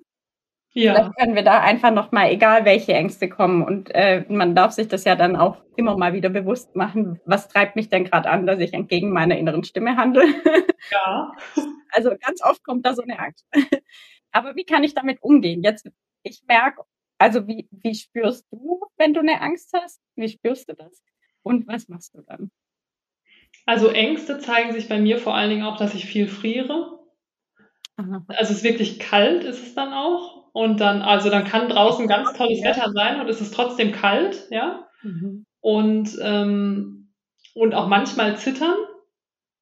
Ja. 0.72 0.94
Vielleicht 0.94 1.16
können 1.18 1.34
wir 1.34 1.42
da 1.42 1.60
einfach 1.60 1.90
nochmal, 1.90 2.30
egal 2.30 2.64
welche 2.64 2.94
Ängste 2.94 3.28
kommen, 3.28 3.62
und 3.62 3.94
äh, 3.94 4.24
man 4.28 4.54
darf 4.54 4.72
sich 4.72 4.88
das 4.88 5.04
ja 5.04 5.14
dann 5.14 5.36
auch 5.36 5.58
immer 5.76 5.96
mal 5.96 6.12
wieder 6.14 6.30
bewusst 6.30 6.74
machen, 6.74 7.20
was 7.24 7.48
treibt 7.48 7.76
mich 7.76 7.88
denn 7.88 8.04
gerade 8.04 8.28
an, 8.30 8.46
dass 8.46 8.60
ich 8.60 8.74
entgegen 8.74 9.10
meiner 9.10 9.36
inneren 9.38 9.64
Stimme 9.64 9.96
handle. 9.96 10.24
Ja. 10.92 11.32
Also 11.90 12.10
ganz 12.10 12.40
oft 12.44 12.62
kommt 12.62 12.86
da 12.86 12.94
so 12.94 13.02
eine 13.02 13.18
Angst. 13.18 13.44
Aber 14.30 14.54
wie 14.54 14.62
kann 14.62 14.84
ich 14.84 14.94
damit 14.94 15.20
umgehen? 15.20 15.64
Jetzt, 15.64 15.90
ich 16.22 16.42
merke, 16.46 16.82
also 17.18 17.46
wie, 17.46 17.68
wie 17.70 17.94
spürst 17.94 18.46
du, 18.50 18.80
wenn 18.96 19.14
du 19.14 19.20
eine 19.20 19.40
Angst 19.40 19.72
hast? 19.74 20.00
Wie 20.16 20.28
spürst 20.28 20.68
du 20.68 20.74
das? 20.74 21.02
Und 21.42 21.66
was 21.66 21.88
machst 21.88 22.14
du 22.14 22.22
dann? 22.22 22.50
Also 23.64 23.88
Ängste 23.88 24.38
zeigen 24.38 24.72
sich 24.72 24.88
bei 24.88 24.98
mir 24.98 25.18
vor 25.18 25.34
allen 25.34 25.50
Dingen 25.50 25.64
auch, 25.64 25.76
dass 25.76 25.94
ich 25.94 26.06
viel 26.06 26.28
friere. 26.28 27.00
Aha. 27.96 28.24
Also 28.28 28.52
es 28.52 28.58
ist 28.58 28.64
wirklich 28.64 28.98
kalt, 28.98 29.44
ist 29.44 29.62
es 29.62 29.74
dann 29.74 29.92
auch. 29.92 30.50
Und 30.52 30.80
dann, 30.80 31.02
also 31.02 31.30
dann 31.30 31.44
kann 31.44 31.68
draußen 31.68 32.06
ganz 32.06 32.32
tolles 32.34 32.60
ja. 32.60 32.70
Wetter 32.70 32.92
sein 32.92 33.20
und 33.20 33.28
es 33.28 33.40
ist 33.40 33.54
trotzdem 33.54 33.92
kalt, 33.92 34.46
ja. 34.50 34.86
Mhm. 35.02 35.46
Und, 35.60 36.16
ähm, 36.20 37.12
und 37.54 37.74
auch 37.74 37.88
manchmal 37.88 38.36
zittern. 38.36 38.76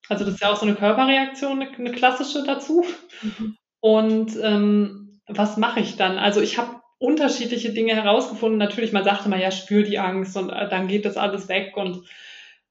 Also 0.08 0.24
das 0.24 0.34
ist 0.34 0.40
ja 0.40 0.52
auch 0.52 0.56
so 0.56 0.66
eine 0.66 0.74
Körperreaktion, 0.74 1.62
eine, 1.62 1.70
eine 1.70 1.92
klassische 1.92 2.44
dazu. 2.44 2.84
Mhm. 3.22 3.56
Und 3.80 4.36
ähm, 4.40 5.20
was 5.26 5.56
mache 5.56 5.80
ich 5.80 5.96
dann? 5.96 6.18
Also 6.18 6.40
ich 6.40 6.58
habe 6.58 6.80
unterschiedliche 7.04 7.72
Dinge 7.72 7.94
herausgefunden. 7.94 8.58
Natürlich, 8.58 8.92
man 8.92 9.04
sagte 9.04 9.28
mal, 9.28 9.40
ja, 9.40 9.50
spür 9.50 9.82
die 9.82 9.98
Angst 9.98 10.36
und 10.36 10.50
äh, 10.50 10.68
dann 10.68 10.88
geht 10.88 11.04
das 11.04 11.16
alles 11.16 11.48
weg. 11.48 11.76
Und 11.76 12.04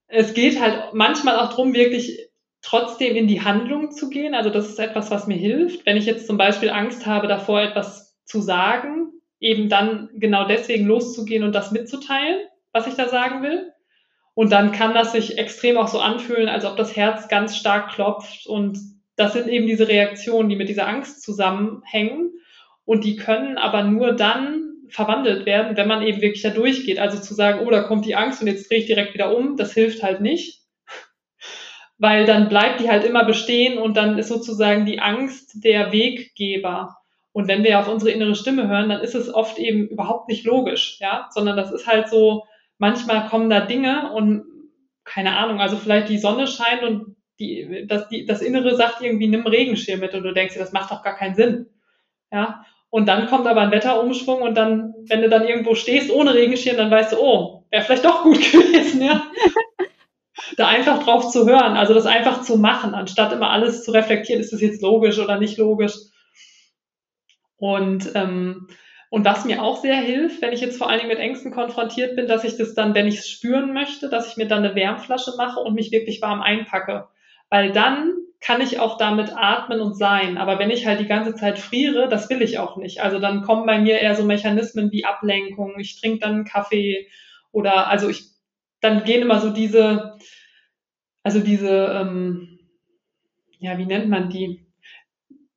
es 0.07 0.33
geht 0.33 0.59
halt 0.59 0.93
manchmal 0.93 1.39
auch 1.39 1.49
darum, 1.49 1.73
wirklich 1.73 2.29
trotzdem 2.61 3.15
in 3.15 3.27
die 3.27 3.41
Handlung 3.41 3.91
zu 3.91 4.09
gehen. 4.09 4.33
Also 4.33 4.49
das 4.49 4.69
ist 4.69 4.79
etwas, 4.79 5.11
was 5.11 5.27
mir 5.27 5.37
hilft. 5.37 5.85
Wenn 5.85 5.97
ich 5.97 6.05
jetzt 6.05 6.27
zum 6.27 6.37
Beispiel 6.37 6.69
Angst 6.69 7.05
habe, 7.05 7.27
davor 7.27 7.61
etwas 7.61 8.17
zu 8.25 8.41
sagen, 8.41 9.11
eben 9.39 9.69
dann 9.69 10.09
genau 10.15 10.47
deswegen 10.47 10.85
loszugehen 10.85 11.43
und 11.43 11.53
das 11.53 11.71
mitzuteilen, 11.71 12.39
was 12.71 12.87
ich 12.87 12.95
da 12.95 13.09
sagen 13.09 13.43
will. 13.43 13.71
Und 14.33 14.51
dann 14.51 14.71
kann 14.71 14.95
das 14.95 15.11
sich 15.11 15.37
extrem 15.37 15.77
auch 15.77 15.87
so 15.87 15.99
anfühlen, 15.99 16.49
als 16.49 16.65
ob 16.65 16.75
das 16.75 16.95
Herz 16.95 17.27
ganz 17.27 17.55
stark 17.55 17.91
klopft. 17.91 18.47
Und 18.47 18.79
das 19.15 19.33
sind 19.33 19.47
eben 19.47 19.67
diese 19.67 19.87
Reaktionen, 19.87 20.49
die 20.49 20.55
mit 20.55 20.69
dieser 20.69 20.87
Angst 20.87 21.21
zusammenhängen. 21.21 22.31
Und 22.85 23.03
die 23.03 23.15
können 23.15 23.57
aber 23.57 23.83
nur 23.83 24.13
dann 24.13 24.73
verwandelt 24.89 25.45
werden, 25.45 25.75
wenn 25.75 25.87
man 25.87 26.03
eben 26.03 26.21
wirklich 26.21 26.43
da 26.43 26.49
durchgeht. 26.49 26.99
Also 26.99 27.19
zu 27.19 27.33
sagen, 27.33 27.65
oh, 27.65 27.71
da 27.71 27.81
kommt 27.83 28.05
die 28.05 28.15
Angst 28.15 28.41
und 28.41 28.47
jetzt 28.47 28.69
drehe 28.69 28.79
ich 28.79 28.85
direkt 28.85 29.13
wieder 29.13 29.35
um, 29.35 29.57
das 29.57 29.73
hilft 29.73 30.03
halt 30.03 30.21
nicht. 30.21 30.61
Weil 31.97 32.25
dann 32.25 32.49
bleibt 32.49 32.79
die 32.79 32.89
halt 32.89 33.03
immer 33.03 33.25
bestehen 33.25 33.77
und 33.77 33.97
dann 33.97 34.17
ist 34.17 34.27
sozusagen 34.27 34.85
die 34.85 34.99
Angst 34.99 35.63
der 35.63 35.91
Weggeber. 35.91 36.97
Und 37.31 37.47
wenn 37.47 37.63
wir 37.63 37.79
auf 37.79 37.87
unsere 37.87 38.11
innere 38.11 38.35
Stimme 38.35 38.67
hören, 38.67 38.89
dann 38.89 39.01
ist 39.01 39.15
es 39.15 39.33
oft 39.33 39.57
eben 39.57 39.87
überhaupt 39.87 40.29
nicht 40.29 40.45
logisch, 40.45 40.97
ja, 40.99 41.29
sondern 41.31 41.57
das 41.57 41.71
ist 41.71 41.87
halt 41.87 42.07
so, 42.07 42.43
manchmal 42.77 43.27
kommen 43.27 43.49
da 43.49 43.61
Dinge 43.61 44.11
und 44.13 44.43
keine 45.03 45.35
Ahnung, 45.37 45.59
also 45.59 45.77
vielleicht 45.77 46.09
die 46.09 46.19
Sonne 46.19 46.47
scheint 46.47 46.83
und 46.83 47.15
die, 47.39 47.85
das, 47.87 48.07
die, 48.09 48.25
das 48.25 48.41
Innere 48.41 48.75
sagt 48.75 49.01
irgendwie, 49.01 49.27
nimm 49.27 49.47
Regenschirm 49.47 49.99
mit 49.99 50.13
und 50.13 50.23
du 50.23 50.33
denkst 50.33 50.53
dir, 50.53 50.59
das 50.59 50.71
macht 50.71 50.91
doch 50.91 51.01
gar 51.01 51.15
keinen 51.15 51.35
Sinn. 51.35 51.65
Ja, 52.31 52.63
und 52.93 53.07
dann 53.07 53.25
kommt 53.25 53.47
aber 53.47 53.61
ein 53.61 53.71
Wetterumschwung 53.71 54.43
und 54.43 54.53
dann, 54.53 54.93
wenn 55.07 55.23
du 55.23 55.27
dann 55.27 55.47
irgendwo 55.47 55.73
stehst 55.73 56.11
ohne 56.11 56.35
Regenschirm, 56.35 56.77
dann 56.77 56.91
weißt 56.91 57.13
du, 57.13 57.17
oh, 57.19 57.65
wäre 57.71 57.83
vielleicht 57.83 58.05
doch 58.05 58.21
gut 58.21 58.37
gewesen, 58.51 59.01
ja. 59.01 59.23
da 60.57 60.67
einfach 60.67 61.01
drauf 61.01 61.31
zu 61.31 61.47
hören, 61.47 61.75
also 61.75 61.95
das 61.95 62.05
einfach 62.05 62.43
zu 62.43 62.55
machen, 62.55 62.93
anstatt 62.93 63.33
immer 63.33 63.49
alles 63.49 63.83
zu 63.83 63.89
reflektieren, 63.89 64.41
ist 64.41 64.53
das 64.53 64.61
jetzt 64.61 64.83
logisch 64.83 65.17
oder 65.17 65.39
nicht 65.39 65.57
logisch. 65.57 65.95
Und, 67.57 68.11
ähm, 68.13 68.67
und 69.09 69.25
was 69.25 69.43
mir 69.43 69.63
auch 69.63 69.81
sehr 69.81 69.95
hilft, 69.95 70.43
wenn 70.43 70.53
ich 70.53 70.61
jetzt 70.61 70.77
vor 70.77 70.87
allen 70.87 70.99
Dingen 70.99 71.09
mit 71.09 71.17
Ängsten 71.17 71.51
konfrontiert 71.51 72.15
bin, 72.15 72.27
dass 72.27 72.43
ich 72.43 72.57
das 72.57 72.75
dann, 72.75 72.93
wenn 72.93 73.07
ich 73.07 73.17
es 73.17 73.27
spüren 73.27 73.73
möchte, 73.73 74.07
dass 74.07 74.29
ich 74.29 74.37
mir 74.37 74.47
dann 74.47 74.63
eine 74.63 74.75
Wärmflasche 74.75 75.33
mache 75.35 75.59
und 75.59 75.73
mich 75.73 75.91
wirklich 75.91 76.21
warm 76.21 76.43
einpacke. 76.43 77.07
Weil 77.49 77.71
dann 77.71 78.13
kann 78.43 78.59
ich 78.59 78.79
auch 78.79 78.97
damit 78.97 79.31
atmen 79.35 79.79
und 79.79 79.95
sein. 79.95 80.37
Aber 80.37 80.59
wenn 80.59 80.69
ich 80.69 80.85
halt 80.85 80.99
die 80.99 81.07
ganze 81.07 81.33
Zeit 81.33 81.57
friere, 81.57 82.09
das 82.09 82.29
will 82.29 82.41
ich 82.41 82.59
auch 82.59 82.75
nicht. 82.75 83.01
Also 83.01 83.19
dann 83.19 83.41
kommen 83.41 83.65
bei 83.65 83.79
mir 83.79 83.99
eher 83.99 84.15
so 84.15 84.23
Mechanismen 84.23 84.91
wie 84.91 85.05
Ablenkung. 85.05 85.79
Ich 85.79 85.99
trinke 85.99 86.19
dann 86.19 86.33
einen 86.33 86.45
Kaffee 86.45 87.07
oder 87.53 87.87
also 87.87 88.09
ich, 88.09 88.25
dann 88.81 89.05
gehen 89.05 89.21
immer 89.21 89.39
so 89.39 89.49
diese, 89.49 90.17
also 91.23 91.39
diese, 91.39 91.87
ähm, 92.01 92.59
ja, 93.59 93.77
wie 93.77 93.85
nennt 93.85 94.09
man 94.09 94.29
die? 94.29 94.65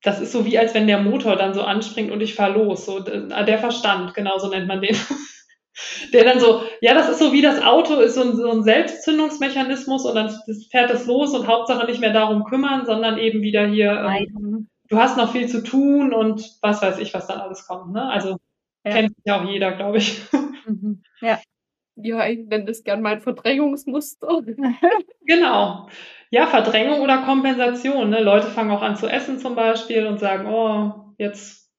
Das 0.02 0.20
ist 0.20 0.30
so 0.30 0.46
wie, 0.46 0.56
als 0.56 0.72
wenn 0.74 0.86
der 0.86 1.00
Motor 1.00 1.34
dann 1.34 1.54
so 1.54 1.62
anspringt 1.62 2.12
und 2.12 2.20
ich 2.20 2.34
fahre 2.34 2.52
los. 2.52 2.86
So, 2.86 3.00
der 3.00 3.58
Verstand, 3.58 4.14
genau 4.14 4.38
so 4.38 4.48
nennt 4.48 4.68
man 4.68 4.80
den. 4.80 4.96
der 6.12 6.24
dann 6.24 6.40
so, 6.40 6.62
ja, 6.80 6.94
das 6.94 7.08
ist 7.08 7.18
so 7.18 7.32
wie 7.32 7.42
das 7.42 7.62
Auto, 7.62 8.00
ist 8.00 8.14
so 8.14 8.22
ein, 8.22 8.36
so 8.36 8.50
ein 8.50 8.62
Selbstzündungsmechanismus 8.62 10.04
und 10.04 10.14
dann 10.14 10.34
fährt 10.70 10.90
es 10.90 11.06
los 11.06 11.34
und 11.34 11.46
Hauptsache 11.46 11.86
nicht 11.86 12.00
mehr 12.00 12.12
darum 12.12 12.44
kümmern, 12.44 12.86
sondern 12.86 13.18
eben 13.18 13.42
wieder 13.42 13.66
hier, 13.66 13.90
ähm, 13.92 14.68
du 14.88 14.98
hast 14.98 15.16
noch 15.16 15.32
viel 15.32 15.48
zu 15.48 15.62
tun 15.62 16.12
und 16.12 16.58
was 16.62 16.82
weiß 16.82 16.98
ich, 16.98 17.12
was 17.14 17.26
dann 17.26 17.40
alles 17.40 17.66
kommt. 17.66 17.92
Ne? 17.92 18.08
Also 18.08 18.36
ja. 18.84 18.92
kennt 18.92 19.12
ja 19.24 19.40
auch 19.40 19.48
jeder, 19.48 19.72
glaube 19.72 19.98
ich. 19.98 20.22
Mhm. 20.68 21.04
Ja. 21.20 21.38
Ja, 21.94 22.26
ich 22.26 22.40
nenne 22.44 22.64
das 22.64 22.82
gern 22.82 23.00
mein 23.00 23.20
Verdrängungsmuster. 23.20 24.42
genau. 25.26 25.88
Ja, 26.30 26.48
Verdrängung 26.48 27.02
oder 27.02 27.18
Kompensation. 27.18 28.10
Ne? 28.10 28.20
Leute 28.20 28.48
fangen 28.48 28.72
auch 28.72 28.82
an 28.82 28.96
zu 28.96 29.06
essen 29.06 29.38
zum 29.38 29.54
Beispiel 29.54 30.08
und 30.08 30.18
sagen, 30.18 30.46
oh, 30.46 31.14
jetzt 31.18 31.72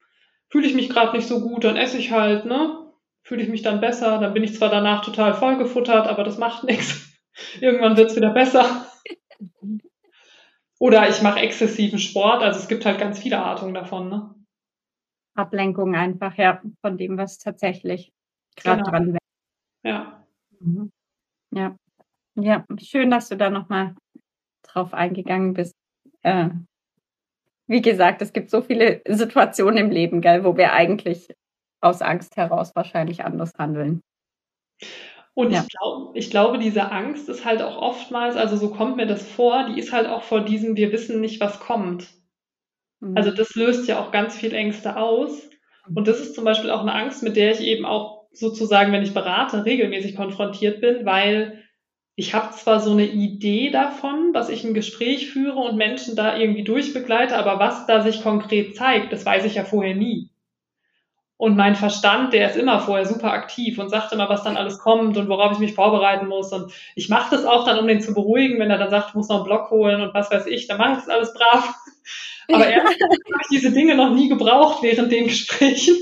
fühle 0.50 0.68
ich 0.68 0.74
mich 0.74 0.89
gerade 0.89 1.16
nicht 1.16 1.28
so 1.28 1.41
gut, 1.41 1.66
dann 1.66 1.76
esse 1.76 1.98
ich 1.98 2.12
halt, 2.12 2.45
ne? 2.45 2.87
Fühle 3.28 3.43
ich 3.43 3.49
mich 3.49 3.61
dann 3.61 3.82
besser. 3.82 4.19
Dann 4.19 4.34
bin 4.34 4.43
ich 4.43 4.55
zwar 4.55 4.69
danach 4.69 5.03
total 5.03 5.34
vollgefuttert, 5.34 6.07
aber 6.07 6.23
das 6.23 6.38
macht 6.38 6.63
nichts. 6.63 7.13
Irgendwann 7.59 7.97
wird 7.97 8.09
es 8.09 8.15
wieder 8.15 8.30
besser. 8.30 8.88
Oder 10.80 11.09
ich 11.09 11.21
mache 11.21 11.41
exzessiven 11.41 11.99
Sport. 11.99 12.41
Also 12.41 12.59
es 12.59 12.69
gibt 12.69 12.86
halt 12.86 12.99
ganz 12.99 13.19
viele 13.19 13.39
Arten 13.39 13.73
davon. 13.73 14.09
Ne? 14.09 14.34
Ablenkung 15.36 15.93
einfach, 15.95 16.36
ja, 16.38 16.61
von 16.82 16.97
dem, 16.97 17.17
was 17.17 17.38
tatsächlich 17.38 18.13
gerade 18.55 18.84
genau. 18.84 18.91
dran 18.91 19.07
wäre. 19.07 19.19
Ja. 19.84 20.25
Mhm. 20.59 20.91
Ja. 21.51 21.75
Ja, 22.36 22.65
schön, 22.82 23.11
dass 23.11 23.28
du 23.28 23.36
da 23.36 23.49
nochmal 23.49 23.95
drauf 24.63 24.93
eingegangen 24.93 25.53
bist. 25.53 25.73
Äh, 26.21 26.49
wie 27.67 27.82
gesagt, 27.82 28.21
es 28.21 28.32
gibt 28.32 28.51
so 28.51 28.61
viele 28.61 29.01
Situationen 29.05 29.78
im 29.78 29.91
Leben, 29.91 30.21
gell, 30.21 30.45
wo 30.45 30.55
wir 30.55 30.71
eigentlich 30.71 31.28
aus 31.82 32.01
Angst 32.01 32.38
heraus 32.38 32.75
wahrscheinlich 32.75 33.23
anders 33.23 33.53
handeln. 33.57 34.01
Und 35.34 35.51
ja. 35.51 35.61
ich, 35.61 35.67
glaub, 35.69 36.15
ich 36.15 36.32
glaube, 36.32 36.57
diese 36.57 36.91
Angst 36.91 37.30
ist 37.30 37.45
halt 37.45 37.61
auch 37.61 37.78
oftmals, 37.78 38.36
also 38.36 38.57
so 38.57 38.71
kommt 38.71 38.97
mir 38.97 39.05
das 39.05 39.23
vor, 39.23 39.69
die 39.69 39.80
ist 39.80 39.93
halt 39.93 40.07
auch 40.07 40.23
vor 40.23 40.41
diesem, 40.41 40.75
wir 40.75 40.91
wissen 40.91 41.21
nicht, 41.21 41.39
was 41.39 41.59
kommt. 41.59 42.07
Mhm. 42.99 43.15
Also 43.15 43.32
das 43.32 43.53
löst 43.53 43.88
ja 43.88 43.99
auch 43.99 44.11
ganz 44.11 44.36
viel 44.36 44.53
Ängste 44.53 44.97
aus. 44.97 45.47
Und 45.93 46.07
das 46.07 46.19
ist 46.19 46.36
zum 46.36 46.43
Beispiel 46.43 46.71
auch 46.71 46.82
eine 46.82 46.93
Angst, 46.93 47.23
mit 47.23 47.36
der 47.36 47.51
ich 47.51 47.61
eben 47.61 47.86
auch 47.86 48.28
sozusagen, 48.32 48.91
wenn 48.91 49.03
ich 49.03 49.13
berate, 49.13 49.63
regelmäßig 49.63 50.15
konfrontiert 50.15 50.82
bin, 50.82 51.05
weil 51.05 51.63
ich 52.15 52.34
habe 52.34 52.53
zwar 52.55 52.80
so 52.80 52.91
eine 52.91 53.05
Idee 53.05 53.69
davon, 53.69 54.34
dass 54.34 54.49
ich 54.49 54.63
ein 54.63 54.73
Gespräch 54.73 55.30
führe 55.30 55.59
und 55.59 55.78
Menschen 55.78 56.15
da 56.15 56.36
irgendwie 56.36 56.63
durchbegleite, 56.63 57.38
aber 57.38 57.59
was 57.59 57.86
da 57.86 58.01
sich 58.01 58.23
konkret 58.23 58.75
zeigt, 58.75 59.13
das 59.13 59.23
weiß 59.23 59.45
ich 59.45 59.55
ja 59.55 59.63
vorher 59.63 59.95
nie. 59.95 60.32
Und 61.38 61.56
mein 61.56 61.76
Verstand, 61.76 62.34
der 62.34 62.50
ist 62.50 62.58
immer 62.58 62.80
vorher 62.80 63.06
super 63.06 63.32
aktiv 63.32 63.78
und 63.78 63.90
sagt 63.90 64.12
immer, 64.12 64.28
was 64.28 64.44
dann 64.44 64.58
alles 64.58 64.80
kommt 64.80 65.18
und 65.18 65.30
worauf 65.30 65.52
ich 65.52 65.60
mich 65.60 65.76
vorbereiten 65.76 66.28
muss. 66.28 66.52
Und 66.52 66.74
ich 66.96 67.10
mache 67.10 67.36
das 67.36 67.46
auch 67.46 67.64
dann, 67.64 67.78
um 67.78 67.88
den 67.88 68.02
zu 68.02 68.14
beruhigen, 68.16 68.60
wenn 68.60 68.72
er 68.72 68.80
dann 68.80 68.90
sagt, 68.90 69.10
ich 69.10 69.16
muss 69.16 69.30
noch 69.30 69.38
einen 69.38 69.46
Block 69.46 69.70
holen 69.70 70.02
und 70.02 70.14
was 70.16 70.32
weiß 70.32 70.48
ich, 70.48 70.68
dann 70.68 70.80
mache 70.80 70.94
ich 70.94 70.98
das 71.00 71.10
alles 71.10 71.34
brav. 71.34 71.76
Aber 72.52 72.66
ehrlich 72.68 72.98
habe 73.02 73.16
ich 73.42 73.48
diese 73.52 73.72
Dinge 73.72 73.96
noch 73.96 74.12
nie 74.12 74.30
gebraucht 74.30 74.82
während 74.82 75.12
den 75.12 75.26
Gesprächen. 75.26 75.96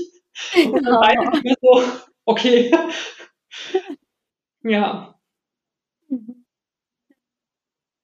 Und 0.54 0.84
dann 0.86 0.94
weiß 1.00 1.38
ich 1.38 1.42
mir 1.42 1.54
so, 1.60 1.82
okay. 2.24 2.72
Ja. 4.62 5.14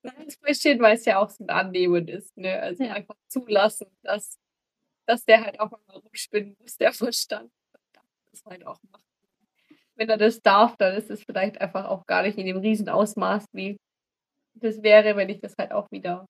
ganz 0.02 0.36
verstehen, 0.36 0.80
weil 0.80 0.96
es 0.96 1.04
ja 1.04 1.18
auch 1.18 1.30
so 1.30 1.44
ein 1.44 1.50
Annehmen 1.50 2.08
ist. 2.08 2.36
Ne? 2.36 2.60
Also 2.60 2.84
Ja. 2.84 2.94
einfach 2.94 3.16
zulassen, 3.28 3.86
dass, 4.02 4.38
dass 5.06 5.24
der 5.24 5.44
halt 5.44 5.60
auch 5.60 5.70
mal 5.70 5.96
rumspinnen 5.96 6.56
muss, 6.60 6.76
der 6.76 6.92
Verstand. 6.92 7.50
Das 8.30 8.44
halt 8.44 8.66
auch 8.66 8.78
macht. 8.90 9.02
Wenn 9.94 10.08
er 10.08 10.16
das 10.16 10.40
darf, 10.40 10.76
dann 10.78 10.96
ist 10.96 11.10
es 11.10 11.22
vielleicht 11.22 11.60
einfach 11.60 11.84
auch 11.84 12.06
gar 12.06 12.22
nicht 12.22 12.38
in 12.38 12.46
dem 12.46 12.56
Riesenausmaß, 12.56 13.44
wie 13.52 13.76
das 14.54 14.82
wäre, 14.82 15.16
wenn 15.16 15.28
ich 15.28 15.40
das 15.40 15.54
halt 15.58 15.72
auch 15.72 15.90
wieder 15.90 16.26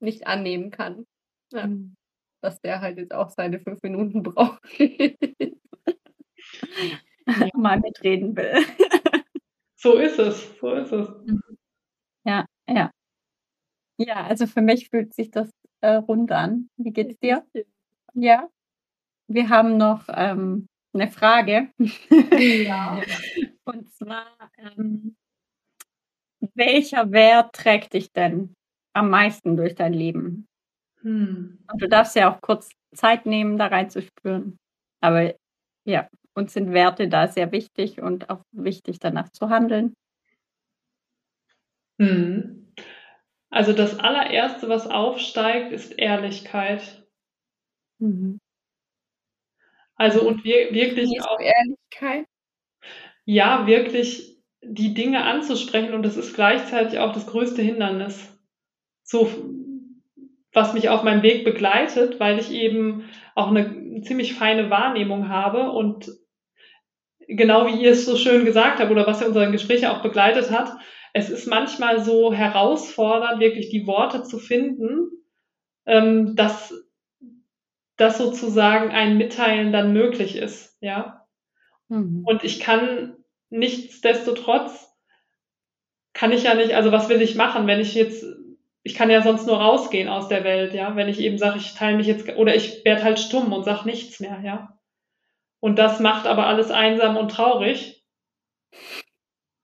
nicht 0.00 0.26
annehmen 0.26 0.70
kann. 0.70 1.06
Ja. 1.52 1.66
Mhm. 1.66 1.94
Dass 2.40 2.60
der 2.60 2.80
halt 2.80 2.98
jetzt 2.98 3.14
auch 3.14 3.30
seine 3.30 3.58
fünf 3.58 3.82
Minuten 3.82 4.22
braucht. 4.22 4.62
Mal 7.54 7.80
mitreden 7.80 8.36
will. 8.36 8.54
So 9.76 9.94
ist 9.94 10.18
es, 10.18 10.56
so 10.58 10.74
ist 10.74 10.92
es. 10.92 11.08
Ja, 12.24 12.44
ja. 12.68 12.90
Ja, 13.98 14.26
also 14.26 14.46
für 14.46 14.60
mich 14.60 14.88
fühlt 14.88 15.14
sich 15.14 15.30
das 15.30 15.50
äh, 15.84 15.96
rund 15.96 16.32
an. 16.32 16.70
Wie 16.76 16.92
geht's 16.92 17.18
dir? 17.18 17.44
Ja. 18.14 18.48
Wir 19.28 19.48
haben 19.50 19.76
noch 19.76 20.04
ähm, 20.08 20.66
eine 20.94 21.10
Frage. 21.10 21.70
Ja. 22.08 23.02
Und 23.64 23.92
zwar, 23.94 24.26
ähm, 24.58 25.16
welcher 26.54 27.10
Wert 27.12 27.54
trägt 27.54 27.94
dich 27.94 28.12
denn 28.12 28.54
am 28.94 29.10
meisten 29.10 29.56
durch 29.56 29.74
dein 29.74 29.92
Leben? 29.92 30.46
Hm. 31.00 31.58
Und 31.70 31.82
du 31.82 31.88
darfst 31.88 32.16
ja 32.16 32.32
auch 32.32 32.40
kurz 32.40 32.70
Zeit 32.94 33.26
nehmen, 33.26 33.58
da 33.58 33.66
reinzuspüren. 33.66 34.56
Aber 35.00 35.34
ja, 35.84 36.08
uns 36.34 36.52
sind 36.52 36.72
Werte 36.72 37.08
da 37.08 37.28
sehr 37.28 37.52
wichtig 37.52 38.00
und 38.00 38.30
auch 38.30 38.42
wichtig, 38.52 38.98
danach 38.98 39.30
zu 39.30 39.50
handeln. 39.50 39.94
Hm. 41.98 42.53
Also 43.54 43.72
das 43.72 44.00
allererste, 44.00 44.68
was 44.68 44.88
aufsteigt, 44.88 45.70
ist 45.70 45.96
Ehrlichkeit. 45.96 47.06
Mhm. 48.00 48.40
Also 49.94 50.26
und 50.26 50.42
wir, 50.42 50.72
wirklich 50.72 51.22
auch, 51.22 51.38
Ehrlichkeit? 51.38 52.26
ja, 53.24 53.68
wirklich 53.68 54.42
die 54.60 54.92
Dinge 54.92 55.22
anzusprechen 55.22 55.94
und 55.94 56.02
das 56.02 56.16
ist 56.16 56.34
gleichzeitig 56.34 56.98
auch 56.98 57.12
das 57.12 57.28
größte 57.28 57.62
Hindernis. 57.62 58.36
So, 59.04 59.30
was 60.52 60.74
mich 60.74 60.88
auf 60.88 61.04
meinem 61.04 61.22
Weg 61.22 61.44
begleitet, 61.44 62.18
weil 62.18 62.40
ich 62.40 62.50
eben 62.50 63.08
auch 63.36 63.50
eine 63.50 64.02
ziemlich 64.02 64.34
feine 64.34 64.68
Wahrnehmung 64.68 65.28
habe 65.28 65.70
und 65.70 66.10
genau 67.28 67.68
wie 67.68 67.80
ihr 67.80 67.92
es 67.92 68.04
so 68.04 68.16
schön 68.16 68.46
gesagt 68.46 68.80
habt 68.80 68.90
oder 68.90 69.06
was 69.06 69.20
ja 69.20 69.28
unsere 69.28 69.52
Gespräche 69.52 69.92
auch 69.92 70.02
begleitet 70.02 70.50
hat, 70.50 70.72
es 71.14 71.30
ist 71.30 71.46
manchmal 71.46 72.04
so 72.04 72.34
herausfordernd, 72.34 73.40
wirklich 73.40 73.70
die 73.70 73.86
Worte 73.86 74.24
zu 74.24 74.38
finden, 74.38 75.10
ähm, 75.86 76.34
dass, 76.34 76.74
dass 77.96 78.18
sozusagen 78.18 78.90
ein 78.90 79.16
Mitteilen 79.16 79.72
dann 79.72 79.92
möglich 79.92 80.36
ist, 80.36 80.76
ja. 80.80 81.24
Mhm. 81.88 82.24
Und 82.26 82.42
ich 82.42 82.58
kann 82.58 83.16
nichtsdestotrotz, 83.48 84.92
kann 86.14 86.32
ich 86.32 86.42
ja 86.42 86.54
nicht, 86.54 86.74
also 86.74 86.90
was 86.90 87.08
will 87.08 87.22
ich 87.22 87.36
machen, 87.36 87.68
wenn 87.68 87.80
ich 87.80 87.94
jetzt, 87.94 88.26
ich 88.82 88.94
kann 88.94 89.08
ja 89.08 89.22
sonst 89.22 89.46
nur 89.46 89.58
rausgehen 89.58 90.08
aus 90.08 90.26
der 90.26 90.42
Welt, 90.42 90.74
ja, 90.74 90.96
wenn 90.96 91.08
ich 91.08 91.20
eben 91.20 91.38
sage, 91.38 91.58
ich 91.58 91.74
teile 91.74 91.96
mich 91.96 92.08
jetzt, 92.08 92.28
oder 92.36 92.56
ich 92.56 92.84
werde 92.84 93.04
halt 93.04 93.20
stumm 93.20 93.52
und 93.52 93.64
sag 93.64 93.84
nichts 93.84 94.18
mehr, 94.18 94.40
ja. 94.44 94.76
Und 95.60 95.78
das 95.78 96.00
macht 96.00 96.26
aber 96.26 96.48
alles 96.48 96.72
einsam 96.72 97.16
und 97.16 97.30
traurig. 97.30 98.04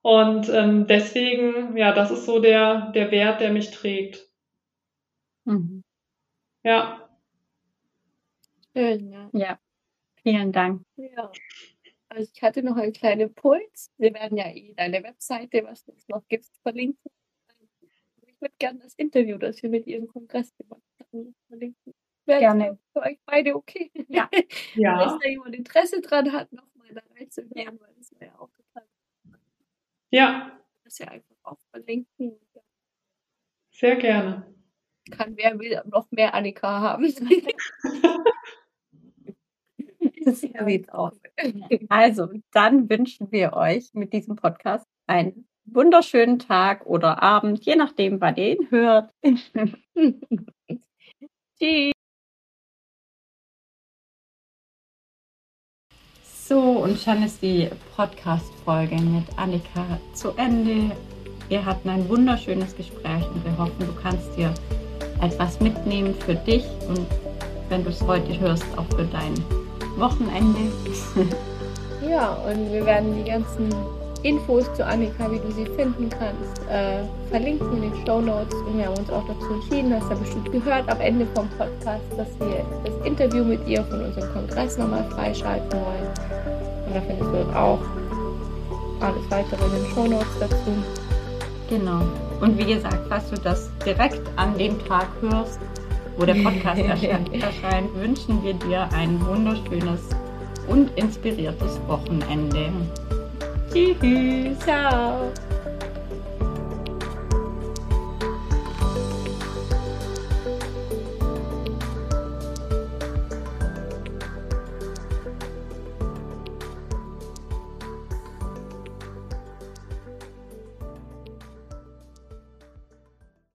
Und 0.02 0.48
ähm, 0.48 0.86
deswegen, 0.86 1.76
ja, 1.76 1.92
das 1.92 2.10
ist 2.10 2.24
so 2.24 2.40
der, 2.40 2.90
der 2.92 3.10
Wert, 3.10 3.40
der 3.40 3.52
mich 3.52 3.70
trägt. 3.70 4.28
Mhm. 5.44 5.82
Ja, 6.62 7.10
Schön, 8.72 9.10
ja. 9.10 9.30
Ja, 9.32 9.58
vielen 10.22 10.52
Dank. 10.52 10.82
Ja. 10.96 11.32
Also 12.08 12.30
ich 12.32 12.42
hatte 12.42 12.62
noch 12.62 12.76
einen 12.76 12.92
kleinen 12.92 13.22
Impuls. 13.22 13.90
Wir 13.98 14.14
werden 14.14 14.36
ja 14.36 14.48
eh 14.48 14.74
deine 14.74 15.02
Webseite, 15.02 15.64
was 15.64 15.84
du 15.84 15.92
jetzt 15.92 16.08
noch 16.08 16.26
gibst, 16.28 16.56
verlinken. 16.62 17.10
Ich 18.22 18.40
würde 18.40 18.54
gerne 18.58 18.78
das 18.80 18.94
Interview, 18.94 19.38
das 19.38 19.62
wir 19.62 19.70
mit 19.70 19.86
Ihrem 19.86 20.08
Kongress 20.08 20.54
gemacht 20.56 20.82
haben, 21.00 21.34
verlinken. 21.48 21.94
Wäre 22.26 22.40
Gerne. 22.40 22.78
Für 22.92 23.02
euch 23.02 23.18
beide 23.26 23.56
okay. 23.56 23.90
Ja. 24.08 24.28
ja, 24.74 25.12
Wenn 25.12 25.20
da 25.20 25.28
jemand 25.28 25.54
Interesse 25.56 26.00
dran 26.00 26.32
hat, 26.32 26.52
nochmal 26.52 26.94
da 26.94 27.02
reinzuhören, 27.16 27.80
weil 27.80 27.94
das 27.96 28.12
wäre 28.12 28.32
ja 28.32 28.38
auch 28.38 28.50
ja, 30.10 30.58
das 30.84 30.98
ja 30.98 31.08
einfach 31.08 31.36
auch 31.42 31.58
verlinken. 31.70 32.38
Sehr 33.72 33.96
gerne. 33.96 34.54
kann 35.10 35.36
wer 35.36 35.58
will 35.58 35.80
noch 35.86 36.10
mehr 36.10 36.34
Annika 36.34 36.80
haben. 36.80 37.12
So 40.22 40.32
sieht's 40.32 40.88
aus. 40.90 41.18
Also, 41.88 42.28
dann 42.52 42.90
wünschen 42.90 43.32
wir 43.32 43.54
euch 43.54 43.94
mit 43.94 44.12
diesem 44.12 44.36
Podcast 44.36 44.86
einen 45.06 45.48
wunderschönen 45.64 46.38
Tag 46.38 46.84
oder 46.86 47.22
Abend, 47.22 47.64
je 47.64 47.76
nachdem, 47.76 48.20
wann 48.20 48.36
ihr 48.36 48.58
ihn 48.58 48.70
hört. 48.70 49.10
Tschüss. 51.58 51.92
So, 56.50 56.58
und 56.58 56.98
schon 56.98 57.22
ist 57.22 57.40
die 57.42 57.70
Podcast-Folge 57.94 58.96
mit 58.96 59.22
Annika 59.36 59.86
zu 60.14 60.30
Ende. 60.30 60.90
Wir 61.48 61.64
hatten 61.64 61.88
ein 61.88 62.08
wunderschönes 62.08 62.76
Gespräch 62.76 63.24
und 63.32 63.44
wir 63.44 63.56
hoffen, 63.56 63.78
du 63.78 63.92
kannst 64.02 64.36
dir 64.36 64.52
etwas 65.22 65.60
mitnehmen 65.60 66.12
für 66.12 66.34
dich 66.34 66.64
und 66.88 67.06
wenn 67.68 67.84
du 67.84 67.90
es 67.90 68.02
heute 68.02 68.36
hörst, 68.40 68.64
auch 68.76 68.96
für 68.96 69.04
dein 69.04 69.34
Wochenende. 69.96 70.58
Ja, 72.10 72.30
und 72.30 72.72
wir 72.72 72.84
werden 72.86 73.14
die 73.14 73.30
ganzen 73.30 73.70
Infos 74.22 74.72
zu 74.74 74.84
Annika, 74.84 75.30
wie 75.30 75.38
du 75.38 75.50
sie 75.52 75.64
finden 75.76 76.08
kannst, 76.10 76.60
äh, 76.70 77.02
verlinken 77.30 77.72
in 77.76 77.82
den 77.90 78.06
Show 78.06 78.20
Notes. 78.20 78.54
Und 78.54 78.76
wir 78.78 78.86
haben 78.86 78.98
uns 78.98 79.10
auch 79.10 79.24
dazu 79.26 79.54
entschieden, 79.54 79.94
hast 79.94 80.10
du 80.10 80.16
bestimmt 80.16 80.52
gehört 80.52 80.88
am 80.90 81.00
Ende 81.00 81.26
vom 81.34 81.48
Podcast, 81.50 82.04
dass 82.16 82.28
wir 82.40 82.64
das 82.84 83.06
Interview 83.06 83.44
mit 83.44 83.66
ihr 83.66 83.82
von 83.84 84.04
unserem 84.04 84.32
Kongress 84.32 84.76
nochmal 84.76 85.04
freischalten 85.10 85.70
wollen. 85.72 86.08
Und 86.86 86.94
da 86.96 87.00
findest 87.00 87.30
du 87.32 87.56
auch 87.58 87.78
alles 89.00 89.22
weitere 89.30 89.64
in 89.64 89.72
den 89.82 89.86
Show 89.94 90.06
Notes 90.06 90.38
dazu. 90.38 90.72
Genau. 91.70 92.02
Und 92.40 92.58
wie 92.58 92.74
gesagt, 92.74 92.98
falls 93.08 93.30
du 93.30 93.36
das 93.36 93.70
direkt 93.86 94.20
an 94.36 94.56
dem 94.58 94.78
Tag 94.86 95.06
hörst, 95.22 95.60
wo 96.18 96.26
der 96.26 96.34
Podcast 96.34 96.80
ersche- 96.82 97.42
erscheint, 97.42 97.94
wünschen 97.94 98.42
wir 98.42 98.54
dir 98.54 98.88
ein 98.94 99.18
wunderschönes 99.26 100.00
und 100.68 100.90
inspiriertes 100.96 101.80
Wochenende. 101.86 102.70
Tschüss. 103.72 104.58
Ciao. 104.60 105.32